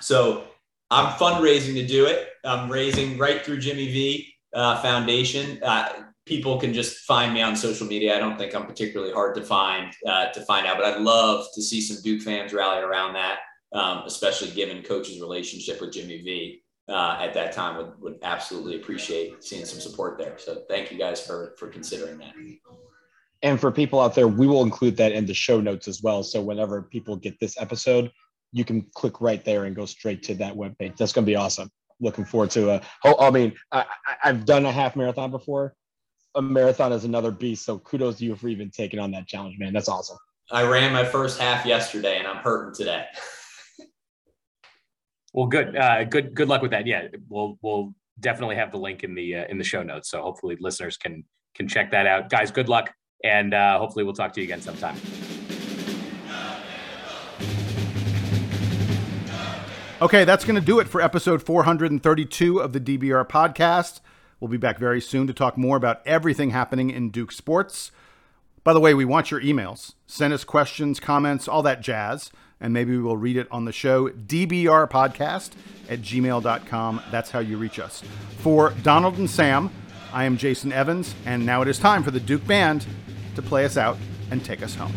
so 0.00 0.44
I'm 0.90 1.12
fundraising 1.14 1.74
to 1.74 1.86
do 1.86 2.06
it. 2.06 2.28
I'm 2.44 2.70
raising 2.70 3.16
right 3.16 3.44
through 3.44 3.58
Jimmy 3.58 3.86
V 3.86 4.34
uh, 4.52 4.82
Foundation. 4.82 5.62
Uh, 5.62 5.88
people 6.32 6.58
can 6.58 6.72
just 6.72 6.92
find 7.00 7.34
me 7.34 7.42
on 7.42 7.54
social 7.54 7.86
media. 7.86 8.16
I 8.16 8.18
don't 8.18 8.38
think 8.38 8.54
I'm 8.54 8.66
particularly 8.66 9.12
hard 9.12 9.34
to 9.34 9.44
find 9.44 9.92
uh, 10.06 10.26
to 10.36 10.40
find 10.50 10.66
out, 10.66 10.78
but 10.78 10.86
I'd 10.86 11.02
love 11.02 11.44
to 11.54 11.60
see 11.60 11.80
some 11.82 11.98
Duke 12.02 12.22
fans 12.22 12.54
rally 12.54 12.80
around 12.82 13.12
that, 13.14 13.40
um, 13.74 14.04
especially 14.06 14.50
given 14.50 14.82
coach's 14.82 15.20
relationship 15.20 15.78
with 15.80 15.92
Jimmy 15.92 16.22
V. 16.22 16.62
Uh, 16.88 17.16
at 17.20 17.32
that 17.32 17.52
time 17.52 17.76
would, 17.76 17.92
would 18.00 18.18
absolutely 18.22 18.76
appreciate 18.76 19.44
seeing 19.44 19.64
some 19.64 19.78
support 19.78 20.18
there. 20.18 20.36
So 20.38 20.62
thank 20.70 20.90
you 20.90 20.98
guys 20.98 21.24
for 21.26 21.54
for 21.58 21.68
considering 21.68 22.16
that. 22.18 22.32
And 23.42 23.60
for 23.60 23.70
people 23.70 24.00
out 24.00 24.14
there, 24.14 24.28
we 24.28 24.46
will 24.46 24.62
include 24.62 24.96
that 24.96 25.12
in 25.12 25.26
the 25.26 25.34
show 25.34 25.60
notes 25.60 25.86
as 25.86 26.02
well. 26.02 26.22
So 26.22 26.40
whenever 26.40 26.80
people 26.80 27.14
get 27.16 27.38
this 27.40 27.60
episode, 27.60 28.10
you 28.52 28.64
can 28.64 28.86
click 28.94 29.20
right 29.20 29.44
there 29.44 29.64
and 29.64 29.76
go 29.76 29.84
straight 29.84 30.22
to 30.28 30.34
that 30.36 30.54
webpage. 30.54 30.96
That's 30.96 31.12
going 31.12 31.26
to 31.26 31.30
be 31.30 31.36
awesome. 31.36 31.68
Looking 32.00 32.24
forward 32.24 32.50
to 32.52 32.70
a. 32.70 32.80
I 33.04 33.30
mean, 33.30 33.52
I, 33.70 33.84
I've 34.24 34.46
done 34.46 34.64
a 34.64 34.72
half 34.72 34.96
marathon 34.96 35.30
before. 35.30 35.74
A 36.34 36.42
marathon 36.42 36.92
is 36.92 37.04
another 37.04 37.30
beast. 37.30 37.64
So 37.64 37.78
kudos 37.78 38.18
to 38.18 38.24
you 38.24 38.36
for 38.36 38.48
even 38.48 38.70
taking 38.70 38.98
on 38.98 39.10
that 39.12 39.26
challenge, 39.26 39.58
man. 39.58 39.72
That's 39.72 39.88
awesome. 39.88 40.16
I 40.50 40.64
ran 40.64 40.92
my 40.92 41.04
first 41.04 41.40
half 41.40 41.64
yesterday, 41.64 42.18
and 42.18 42.26
I'm 42.26 42.36
hurting 42.36 42.74
today. 42.74 43.06
well, 45.32 45.46
good, 45.46 45.76
uh, 45.76 46.04
good, 46.04 46.34
good 46.34 46.48
luck 46.48 46.62
with 46.62 46.72
that. 46.72 46.86
Yeah, 46.86 47.08
we'll 47.28 47.58
we'll 47.62 47.94
definitely 48.20 48.56
have 48.56 48.70
the 48.70 48.78
link 48.78 49.04
in 49.04 49.14
the 49.14 49.36
uh, 49.36 49.44
in 49.48 49.58
the 49.58 49.64
show 49.64 49.82
notes, 49.82 50.10
so 50.10 50.20
hopefully 50.22 50.56
listeners 50.60 50.96
can 50.96 51.24
can 51.54 51.68
check 51.68 51.90
that 51.92 52.06
out. 52.06 52.28
Guys, 52.30 52.50
good 52.50 52.68
luck 52.68 52.92
and 53.24 53.54
uh, 53.54 53.78
hopefully 53.78 54.04
we'll 54.04 54.14
talk 54.14 54.32
to 54.34 54.40
you 54.40 54.44
again 54.44 54.60
sometime. 54.60 54.96
Okay, 60.00 60.24
that's 60.24 60.44
going 60.44 60.56
to 60.56 60.66
do 60.66 60.80
it 60.80 60.88
for 60.88 61.00
episode 61.00 61.42
432 61.44 62.58
of 62.58 62.72
the 62.72 62.80
DBR 62.80 63.28
podcast. 63.28 64.00
We'll 64.42 64.48
be 64.48 64.56
back 64.56 64.76
very 64.76 65.00
soon 65.00 65.28
to 65.28 65.32
talk 65.32 65.56
more 65.56 65.76
about 65.76 66.04
everything 66.04 66.50
happening 66.50 66.90
in 66.90 67.10
Duke 67.10 67.30
sports. 67.30 67.92
By 68.64 68.72
the 68.72 68.80
way, 68.80 68.92
we 68.92 69.04
want 69.04 69.30
your 69.30 69.40
emails. 69.40 69.94
Send 70.08 70.32
us 70.32 70.42
questions, 70.42 70.98
comments, 70.98 71.46
all 71.46 71.62
that 71.62 71.80
jazz, 71.80 72.32
and 72.60 72.72
maybe 72.72 72.90
we 72.90 73.00
will 73.00 73.16
read 73.16 73.36
it 73.36 73.46
on 73.52 73.66
the 73.66 73.72
show. 73.72 74.08
DBR 74.08 74.90
podcast 74.90 75.50
at 75.88 76.00
gmail.com. 76.00 77.02
That's 77.12 77.30
how 77.30 77.38
you 77.38 77.56
reach 77.56 77.78
us. 77.78 78.02
For 78.38 78.74
Donald 78.82 79.16
and 79.16 79.30
Sam, 79.30 79.70
I 80.12 80.24
am 80.24 80.36
Jason 80.36 80.72
Evans, 80.72 81.14
and 81.24 81.46
now 81.46 81.62
it 81.62 81.68
is 81.68 81.78
time 81.78 82.02
for 82.02 82.10
the 82.10 82.18
Duke 82.18 82.44
Band 82.44 82.84
to 83.36 83.42
play 83.42 83.64
us 83.64 83.76
out 83.76 83.96
and 84.32 84.44
take 84.44 84.60
us 84.60 84.74
home. 84.74 84.92